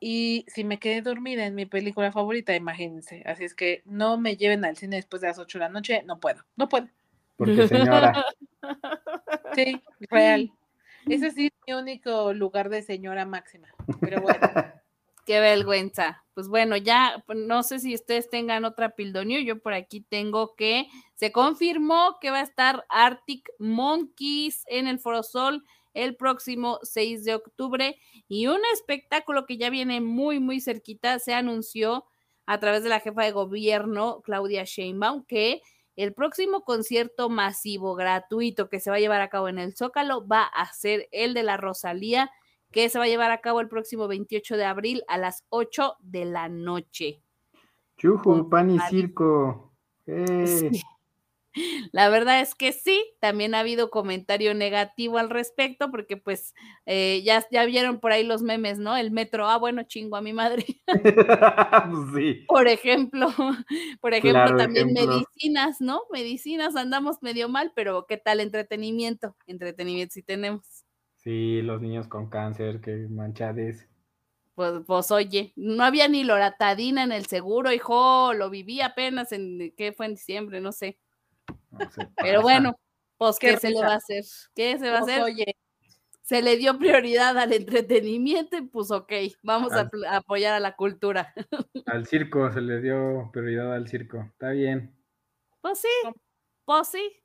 Y 0.00 0.44
si 0.48 0.62
me 0.62 0.78
quedé 0.78 1.02
dormida 1.02 1.44
en 1.46 1.56
mi 1.56 1.66
película 1.66 2.12
favorita, 2.12 2.54
imagínense. 2.54 3.22
Así 3.26 3.42
es 3.44 3.54
que 3.54 3.82
no 3.84 4.16
me 4.16 4.36
lleven 4.36 4.64
al 4.64 4.76
cine 4.76 4.94
después 4.96 5.20
de 5.22 5.28
las 5.28 5.38
8 5.40 5.58
de 5.58 5.64
la 5.64 5.68
noche, 5.70 6.02
no 6.06 6.20
puedo, 6.20 6.44
no 6.56 6.68
puedo. 6.68 6.86
Porque 7.36 7.66
señora, 7.66 8.24
Sí, 9.54 9.80
real. 10.10 10.52
Ese 11.08 11.30
sí 11.32 11.46
es 11.46 11.52
mi 11.66 11.74
único 11.74 12.32
lugar 12.32 12.68
de 12.68 12.82
señora 12.82 13.24
máxima. 13.24 13.68
Pero 14.00 14.20
bueno, 14.20 14.40
Qué 15.28 15.40
vergüenza. 15.40 16.24
Pues 16.32 16.48
bueno, 16.48 16.78
ya 16.78 17.22
pues, 17.26 17.38
no 17.38 17.62
sé 17.62 17.80
si 17.80 17.94
ustedes 17.94 18.30
tengan 18.30 18.64
otra 18.64 18.96
pildonio. 18.96 19.38
Yo 19.40 19.60
por 19.60 19.74
aquí 19.74 20.00
tengo 20.00 20.54
que 20.56 20.88
se 21.16 21.32
confirmó 21.32 22.16
que 22.18 22.30
va 22.30 22.38
a 22.38 22.44
estar 22.44 22.86
Arctic 22.88 23.46
Monkeys 23.58 24.62
en 24.68 24.88
el 24.88 24.98
Foro 24.98 25.22
Sol 25.22 25.66
el 25.92 26.16
próximo 26.16 26.78
6 26.82 27.26
de 27.26 27.34
octubre 27.34 27.98
y 28.26 28.46
un 28.46 28.60
espectáculo 28.72 29.44
que 29.44 29.58
ya 29.58 29.68
viene 29.68 30.00
muy 30.00 30.40
muy 30.40 30.62
cerquita 30.62 31.18
se 31.18 31.34
anunció 31.34 32.06
a 32.46 32.58
través 32.58 32.82
de 32.82 32.88
la 32.88 33.00
jefa 33.00 33.24
de 33.24 33.32
gobierno 33.32 34.22
Claudia 34.22 34.64
Sheinbaum 34.64 35.26
que 35.26 35.60
el 35.98 36.14
próximo 36.14 36.62
concierto 36.62 37.28
masivo 37.28 37.96
gratuito 37.96 38.68
que 38.68 38.78
se 38.78 38.88
va 38.88 38.96
a 38.96 39.00
llevar 39.00 39.20
a 39.20 39.28
cabo 39.28 39.48
en 39.48 39.58
el 39.58 39.74
Zócalo 39.74 40.24
va 40.24 40.44
a 40.44 40.72
ser 40.72 41.08
el 41.10 41.34
de 41.34 41.42
la 41.42 41.56
Rosalía 41.56 42.30
que 42.70 42.88
se 42.88 42.98
va 42.98 43.06
a 43.06 43.08
llevar 43.08 43.32
a 43.32 43.40
cabo 43.40 43.60
el 43.60 43.68
próximo 43.68 44.06
28 44.06 44.56
de 44.56 44.64
abril 44.64 45.02
a 45.08 45.18
las 45.18 45.44
8 45.48 45.96
de 45.98 46.24
la 46.24 46.48
noche. 46.48 47.20
chuju, 47.96 48.48
pan 48.48 48.70
y 48.70 48.78
circo. 48.78 49.72
Eh, 50.06 50.70
Sí. 50.70 50.82
La 51.92 52.08
verdad 52.08 52.40
es 52.40 52.54
que 52.54 52.72
sí, 52.72 53.04
también 53.20 53.54
ha 53.54 53.60
habido 53.60 53.90
comentario 53.90 54.54
negativo 54.54 55.18
al 55.18 55.30
respecto, 55.30 55.90
porque 55.90 56.16
pues 56.16 56.54
eh, 56.86 57.22
ya, 57.24 57.44
ya 57.50 57.64
vieron 57.64 58.00
por 58.00 58.12
ahí 58.12 58.24
los 58.24 58.42
memes, 58.42 58.78
¿no? 58.78 58.96
El 58.96 59.10
metro, 59.10 59.48
ah, 59.48 59.58
bueno, 59.58 59.82
chingo 59.84 60.16
a 60.16 60.22
mi 60.22 60.32
madre. 60.32 60.64
Pues 61.90 62.04
sí. 62.14 62.44
Por 62.46 62.68
ejemplo, 62.68 63.28
por 64.00 64.14
ejemplo, 64.14 64.54
Claro 64.54 64.56
también 64.56 64.90
ejemplo. 64.90 65.16
medicinas, 65.16 65.80
¿no? 65.80 66.02
Medicinas 66.12 66.76
andamos 66.76 67.16
medio 67.22 67.48
mal, 67.48 67.72
pero 67.74 68.06
¿qué 68.06 68.16
tal 68.16 68.40
entretenimiento? 68.40 69.36
Entretenimiento 69.46 70.12
sí 70.14 70.22
tenemos. 70.22 70.84
Sí, 71.16 71.62
los 71.62 71.80
niños 71.80 72.08
con 72.08 72.28
cáncer, 72.30 72.80
que 72.80 73.06
manchades. 73.08 73.88
Pues, 74.54 74.82
pues 74.86 75.10
oye, 75.12 75.52
no 75.56 75.84
había 75.84 76.08
ni 76.08 76.24
loratadina 76.24 77.04
en 77.04 77.12
el 77.12 77.26
seguro, 77.26 77.70
hijo, 77.72 78.32
lo 78.34 78.50
viví 78.50 78.80
apenas 78.80 79.30
en, 79.32 79.72
¿qué 79.76 79.92
fue 79.92 80.06
en 80.06 80.14
diciembre? 80.14 80.60
No 80.60 80.72
sé. 80.72 80.98
No 81.70 81.78
Pero 82.20 82.42
bueno, 82.42 82.72
pues 83.18 83.38
Qué 83.38 83.48
¿qué 83.52 83.56
se 83.56 83.70
le 83.70 83.82
va 83.82 83.92
a 83.94 83.96
hacer? 83.96 84.24
¿Qué 84.54 84.78
se 84.78 84.90
va 84.90 84.98
a 84.98 85.00
pues, 85.00 85.12
hacer? 85.12 85.22
oye, 85.22 85.56
Se 86.22 86.42
le 86.42 86.56
dio 86.58 86.78
prioridad 86.78 87.38
al 87.38 87.52
entretenimiento 87.52 88.56
y 88.58 88.62
pues 88.62 88.90
ok, 88.90 89.12
vamos 89.42 89.72
Al- 89.72 89.90
a 90.08 90.16
apoyar 90.18 90.54
a 90.54 90.60
la 90.60 90.76
cultura. 90.76 91.34
Al 91.86 92.06
circo, 92.06 92.52
se 92.52 92.60
le 92.60 92.80
dio 92.80 93.30
prioridad 93.32 93.74
al 93.74 93.88
circo. 93.88 94.20
Está 94.20 94.50
bien. 94.50 94.94
Pues 95.60 95.80
sí, 95.80 95.88
pues 96.64 96.88
sí. 96.88 97.22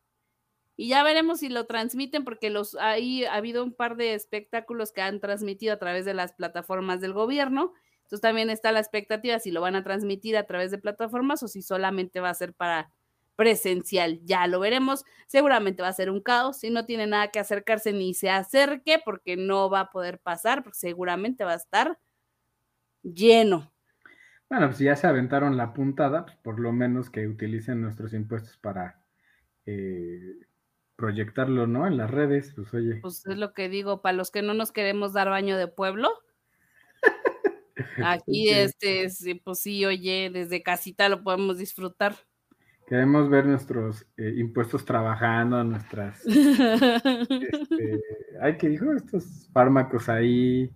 Y 0.78 0.90
ya 0.90 1.04
veremos 1.04 1.40
si 1.42 1.50
lo 1.50 1.66
transmiten, 1.68 2.24
porque 2.26 2.50
los 2.50 2.76
ahí 2.76 3.26
ha 3.26 3.36
habido 3.36 3.64
un 3.64 3.74
par 3.74 3.96
de 3.96 4.16
espectáculos 4.16 4.92
que 4.92 5.02
han 5.02 5.20
transmitido 5.22 5.74
a 5.74 5.80
través 5.80 6.06
de 6.06 6.14
las 6.16 6.34
plataformas 6.34 7.02
del 7.02 7.14
gobierno. 7.14 7.74
Entonces 8.04 8.22
también 8.22 8.50
está 8.50 8.72
la 8.72 8.80
expectativa 8.80 9.40
si 9.40 9.52
lo 9.52 9.62
van 9.62 9.76
a 9.76 9.84
transmitir 9.84 10.38
a 10.38 10.48
través 10.48 10.72
de 10.72 10.80
plataformas 10.80 11.44
o 11.44 11.48
si 11.48 11.62
solamente 11.62 12.20
va 12.22 12.30
a 12.30 12.34
ser 12.34 12.54
para 12.56 12.92
presencial. 13.36 14.20
Ya 14.24 14.48
lo 14.48 14.60
veremos. 14.60 15.04
Seguramente 15.28 15.82
va 15.84 15.90
a 15.90 15.94
ser 15.94 16.10
un 16.10 16.22
caos. 16.22 16.60
Si 16.60 16.70
no 16.70 16.86
tiene 16.86 17.08
nada 17.08 17.30
que 17.32 17.40
acercarse 17.40 17.94
ni 17.94 18.14
se 18.14 18.30
acerque, 18.30 19.00
porque 19.04 19.38
no 19.38 19.70
va 19.70 19.82
a 19.82 19.90
poder 19.92 20.20
pasar, 20.20 20.64
porque 20.64 20.78
seguramente 20.80 21.44
va 21.44 21.54
a 21.54 21.56
estar 21.56 22.00
lleno. 23.04 23.72
Bueno, 24.50 24.68
pues 24.68 24.78
si 24.78 24.86
ya 24.86 24.96
se 24.96 25.08
aventaron 25.08 25.58
la 25.58 25.74
puntada, 25.74 26.26
pues 26.26 26.38
por 26.38 26.60
lo 26.60 26.72
menos 26.72 27.10
que 27.10 27.28
utilicen 27.28 27.82
nuestros 27.82 28.14
impuestos 28.14 28.58
para 28.58 29.04
eh, 29.66 30.20
proyectarlo, 30.96 31.68
¿no? 31.68 31.88
En 31.88 31.98
las 31.98 32.12
redes, 32.12 32.54
pues 32.56 32.74
oye. 32.74 33.02
Pues 33.02 33.24
es 33.28 33.38
lo 33.38 33.54
que 33.54 33.70
digo, 33.70 34.02
para 34.02 34.18
los 34.18 34.32
que 34.32 34.42
no 34.42 34.54
nos 34.56 34.72
queremos 34.72 35.14
dar 35.14 35.30
baño 35.30 35.58
de 35.58 35.68
pueblo. 35.68 36.10
Aquí, 38.00 38.50
Ok. 38.50 38.56
este, 38.56 39.10
sí, 39.10 39.36
pues 39.36 39.60
sí, 39.60 39.86
oye, 39.86 40.30
desde 40.34 40.64
casita 40.64 41.10
lo 41.10 41.24
podemos 41.24 41.58
disfrutar. 41.58 42.16
Queremos 42.88 43.30
ver 43.30 43.46
nuestros 43.46 44.06
eh, 44.18 44.34
impuestos 44.38 44.84
trabajando, 44.84 45.64
nuestras. 45.64 46.26
Este, 46.26 47.12
ay, 48.42 48.58
¿qué 48.58 48.70
dijo? 48.70 48.92
Estos 48.94 49.50
fármacos 49.54 50.10
ahí. 50.10 50.70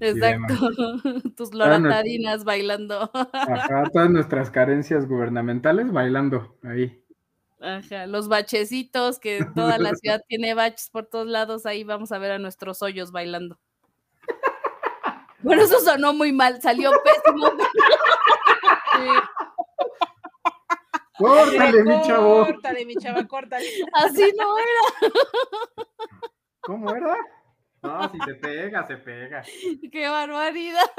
Exacto. 0.00 0.54
Tus 1.36 1.54
loratadinas 1.54 2.44
bailando. 2.44 3.10
Ajá, 3.14 3.84
todas 3.92 4.10
nuestras 4.10 4.50
carencias 4.50 5.06
gubernamentales 5.06 5.92
bailando 5.92 6.58
ahí. 6.64 7.00
Ajá, 7.60 8.06
los 8.08 8.26
bachecitos, 8.26 9.20
que 9.20 9.46
toda 9.54 9.78
la 9.78 9.94
ciudad 9.94 10.20
tiene 10.26 10.54
baches 10.54 10.90
por 10.90 11.06
todos 11.06 11.28
lados, 11.28 11.64
ahí 11.64 11.84
vamos 11.84 12.10
a 12.10 12.18
ver 12.18 12.32
a 12.32 12.38
nuestros 12.40 12.82
hoyos 12.82 13.12
bailando. 13.12 13.56
Bueno, 15.42 15.62
eso 15.62 15.78
sonó 15.80 16.12
muy 16.12 16.32
mal, 16.32 16.60
salió 16.60 16.90
pésimo. 17.04 17.52
¡Córtale, 21.18 21.84
mi 21.84 22.02
chavo! 22.02 22.46
Córtale, 22.46 22.86
mi 22.86 22.96
chava, 22.96 23.26
córtale. 23.26 23.66
Así 23.92 24.32
no 24.38 24.58
era. 24.58 25.12
¿Cómo 26.60 26.94
era? 26.94 27.16
No, 27.82 28.08
si 28.10 28.18
se 28.20 28.34
pega, 28.36 28.86
se 28.86 28.96
pega. 28.96 29.42
¡Qué 29.90 30.08
barbaridad! 30.08 30.90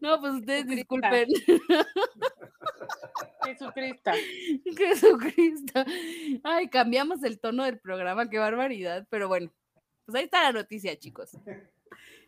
No, 0.00 0.18
pues 0.20 0.34
ustedes 0.34 0.66
disculpen. 0.66 1.28
Jesucristo. 3.44 4.10
Jesucristo. 4.76 5.84
Ay, 6.42 6.68
cambiamos 6.68 7.22
el 7.22 7.38
tono 7.38 7.64
del 7.64 7.78
programa, 7.78 8.28
qué 8.28 8.38
barbaridad. 8.38 9.06
Pero 9.08 9.28
bueno, 9.28 9.52
pues 10.04 10.16
ahí 10.16 10.24
está 10.24 10.42
la 10.42 10.52
noticia, 10.52 10.98
chicos. 10.98 11.38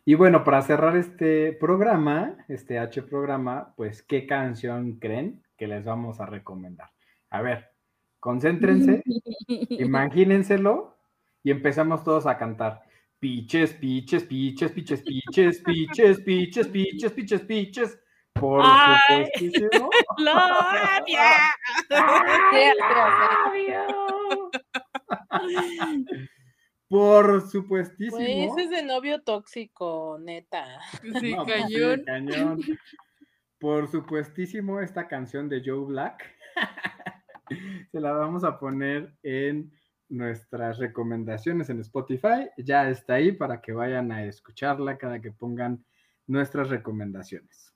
Y 0.05 0.15
bueno, 0.15 0.43
para 0.43 0.61
cerrar 0.61 0.95
este 0.95 1.53
programa, 1.53 2.37
este 2.47 2.79
H 2.79 3.01
programa, 3.03 3.73
pues, 3.75 4.01
¿qué 4.01 4.25
canción 4.25 4.93
creen 4.99 5.43
que 5.59 5.67
les 5.67 5.83
vamos 5.83 6.19
a 6.21 6.25
recomendar? 6.25 6.89
A 7.29 7.41
ver, 7.41 7.69
concéntrense, 8.19 9.03
imagínenselo 9.69 10.97
y 11.43 11.51
empezamos 11.51 12.03
todos 12.03 12.25
a 12.25 12.37
cantar. 12.37 12.81
Piches, 13.19 13.73
piches, 13.73 14.23
piches, 14.23 14.71
piches, 14.71 15.01
piches, 15.01 15.61
piches, 15.61 16.19
piches, 16.21 16.67
piches, 16.69 17.11
piches, 17.11 17.41
piches. 17.41 17.99
Por 18.33 18.63
supuestísimo. 18.63 19.89
Por 26.87 27.41
Pues 27.41 27.51
supuestísimo. 27.51 28.17
ese 28.19 28.63
es 28.63 28.69
de 28.71 28.83
novio 28.83 29.21
tóxico, 29.21 30.17
neta. 30.19 30.79
Sí, 31.19 31.35
No, 31.35 31.45
pues 31.45 31.65
sí, 31.67 32.03
cañón. 32.05 32.59
Por 33.59 33.89
supuestísimo, 33.89 34.79
esta 34.79 35.07
canción 35.07 35.49
de 35.49 35.61
Joe 35.63 35.85
Black 35.85 36.23
se 37.91 37.99
la 37.99 38.13
vamos 38.13 38.43
a 38.43 38.57
poner 38.57 39.13
en 39.21 39.71
nuestras 40.07 40.77
recomendaciones 40.77 41.69
en 41.69 41.79
Spotify. 41.81 42.49
Ya 42.57 42.89
está 42.89 43.15
ahí 43.15 43.31
para 43.31 43.61
que 43.61 43.73
vayan 43.73 44.11
a 44.11 44.23
escucharla 44.23 44.97
cada 44.97 45.21
que 45.21 45.31
pongan 45.31 45.85
nuestras 46.25 46.69
recomendaciones. 46.69 47.73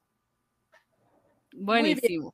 Buenísimo. 1.54 2.34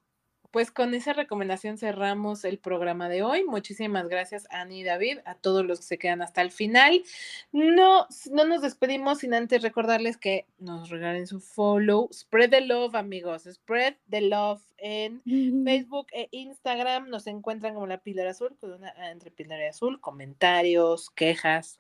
Pues 0.52 0.72
con 0.72 0.96
esa 0.96 1.14
recomendación 1.14 1.78
cerramos 1.78 2.44
el 2.44 2.58
programa 2.58 3.08
de 3.08 3.22
hoy. 3.22 3.44
Muchísimas 3.44 4.08
gracias, 4.08 4.48
Ani 4.50 4.80
y 4.80 4.84
David, 4.84 5.20
a 5.26 5.36
todos 5.36 5.64
los 5.64 5.80
que 5.80 5.86
se 5.86 5.98
quedan 6.00 6.24
hasta 6.24 6.42
el 6.42 6.50
final. 6.50 7.04
No, 7.52 8.08
no 8.32 8.46
nos 8.46 8.64
despedimos 8.64 9.20
sin 9.20 9.36
antes 9.36 9.62
recordarles 9.62 10.18
que 10.18 10.48
nos 10.58 10.90
regalen 10.90 11.28
su 11.28 11.40
follow. 11.40 12.10
Spread 12.12 12.50
the 12.50 12.62
love, 12.62 12.96
amigos. 12.96 13.44
Spread 13.44 13.96
the 14.10 14.22
love 14.22 14.64
en 14.78 15.22
Facebook 15.66 16.08
e 16.14 16.30
Instagram. 16.32 17.10
Nos 17.10 17.28
encuentran 17.28 17.76
como 17.76 17.86
la 17.86 18.00
píldora 18.00 18.32
azul, 18.32 18.58
con 18.60 18.74
una 18.74 19.12
entre 19.12 19.30
píldora 19.30 19.66
y 19.66 19.68
azul. 19.68 20.02
Comentarios, 20.02 21.12
quejas. 21.12 21.80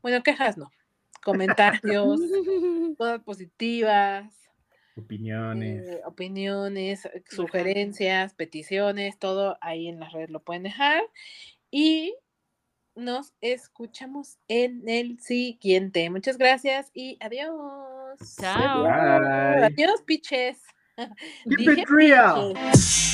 Bueno, 0.00 0.22
quejas 0.22 0.56
no. 0.56 0.70
Comentarios, 1.22 2.18
todas 2.98 3.22
positivas. 3.22 4.41
Opiniones. 4.96 5.88
Eh, 5.88 6.00
opiniones, 6.04 7.06
eh, 7.06 7.22
sugerencias, 7.28 8.34
peticiones, 8.34 9.18
todo 9.18 9.56
ahí 9.60 9.88
en 9.88 10.00
las 10.00 10.12
redes 10.12 10.30
lo 10.30 10.40
pueden 10.40 10.64
dejar. 10.64 11.02
Y 11.70 12.14
nos 12.94 13.32
escuchamos 13.40 14.38
en 14.48 14.86
el 14.88 15.18
siguiente. 15.18 16.10
Muchas 16.10 16.36
gracias 16.36 16.90
y 16.92 17.16
adiós. 17.20 18.36
Chao. 18.38 18.82
Bye. 18.84 19.64
Adiós, 19.64 20.02
piches. 20.04 20.58
Keep 21.56 21.78
it 21.78 21.88
real. 21.88 22.52
piches. 22.54 23.12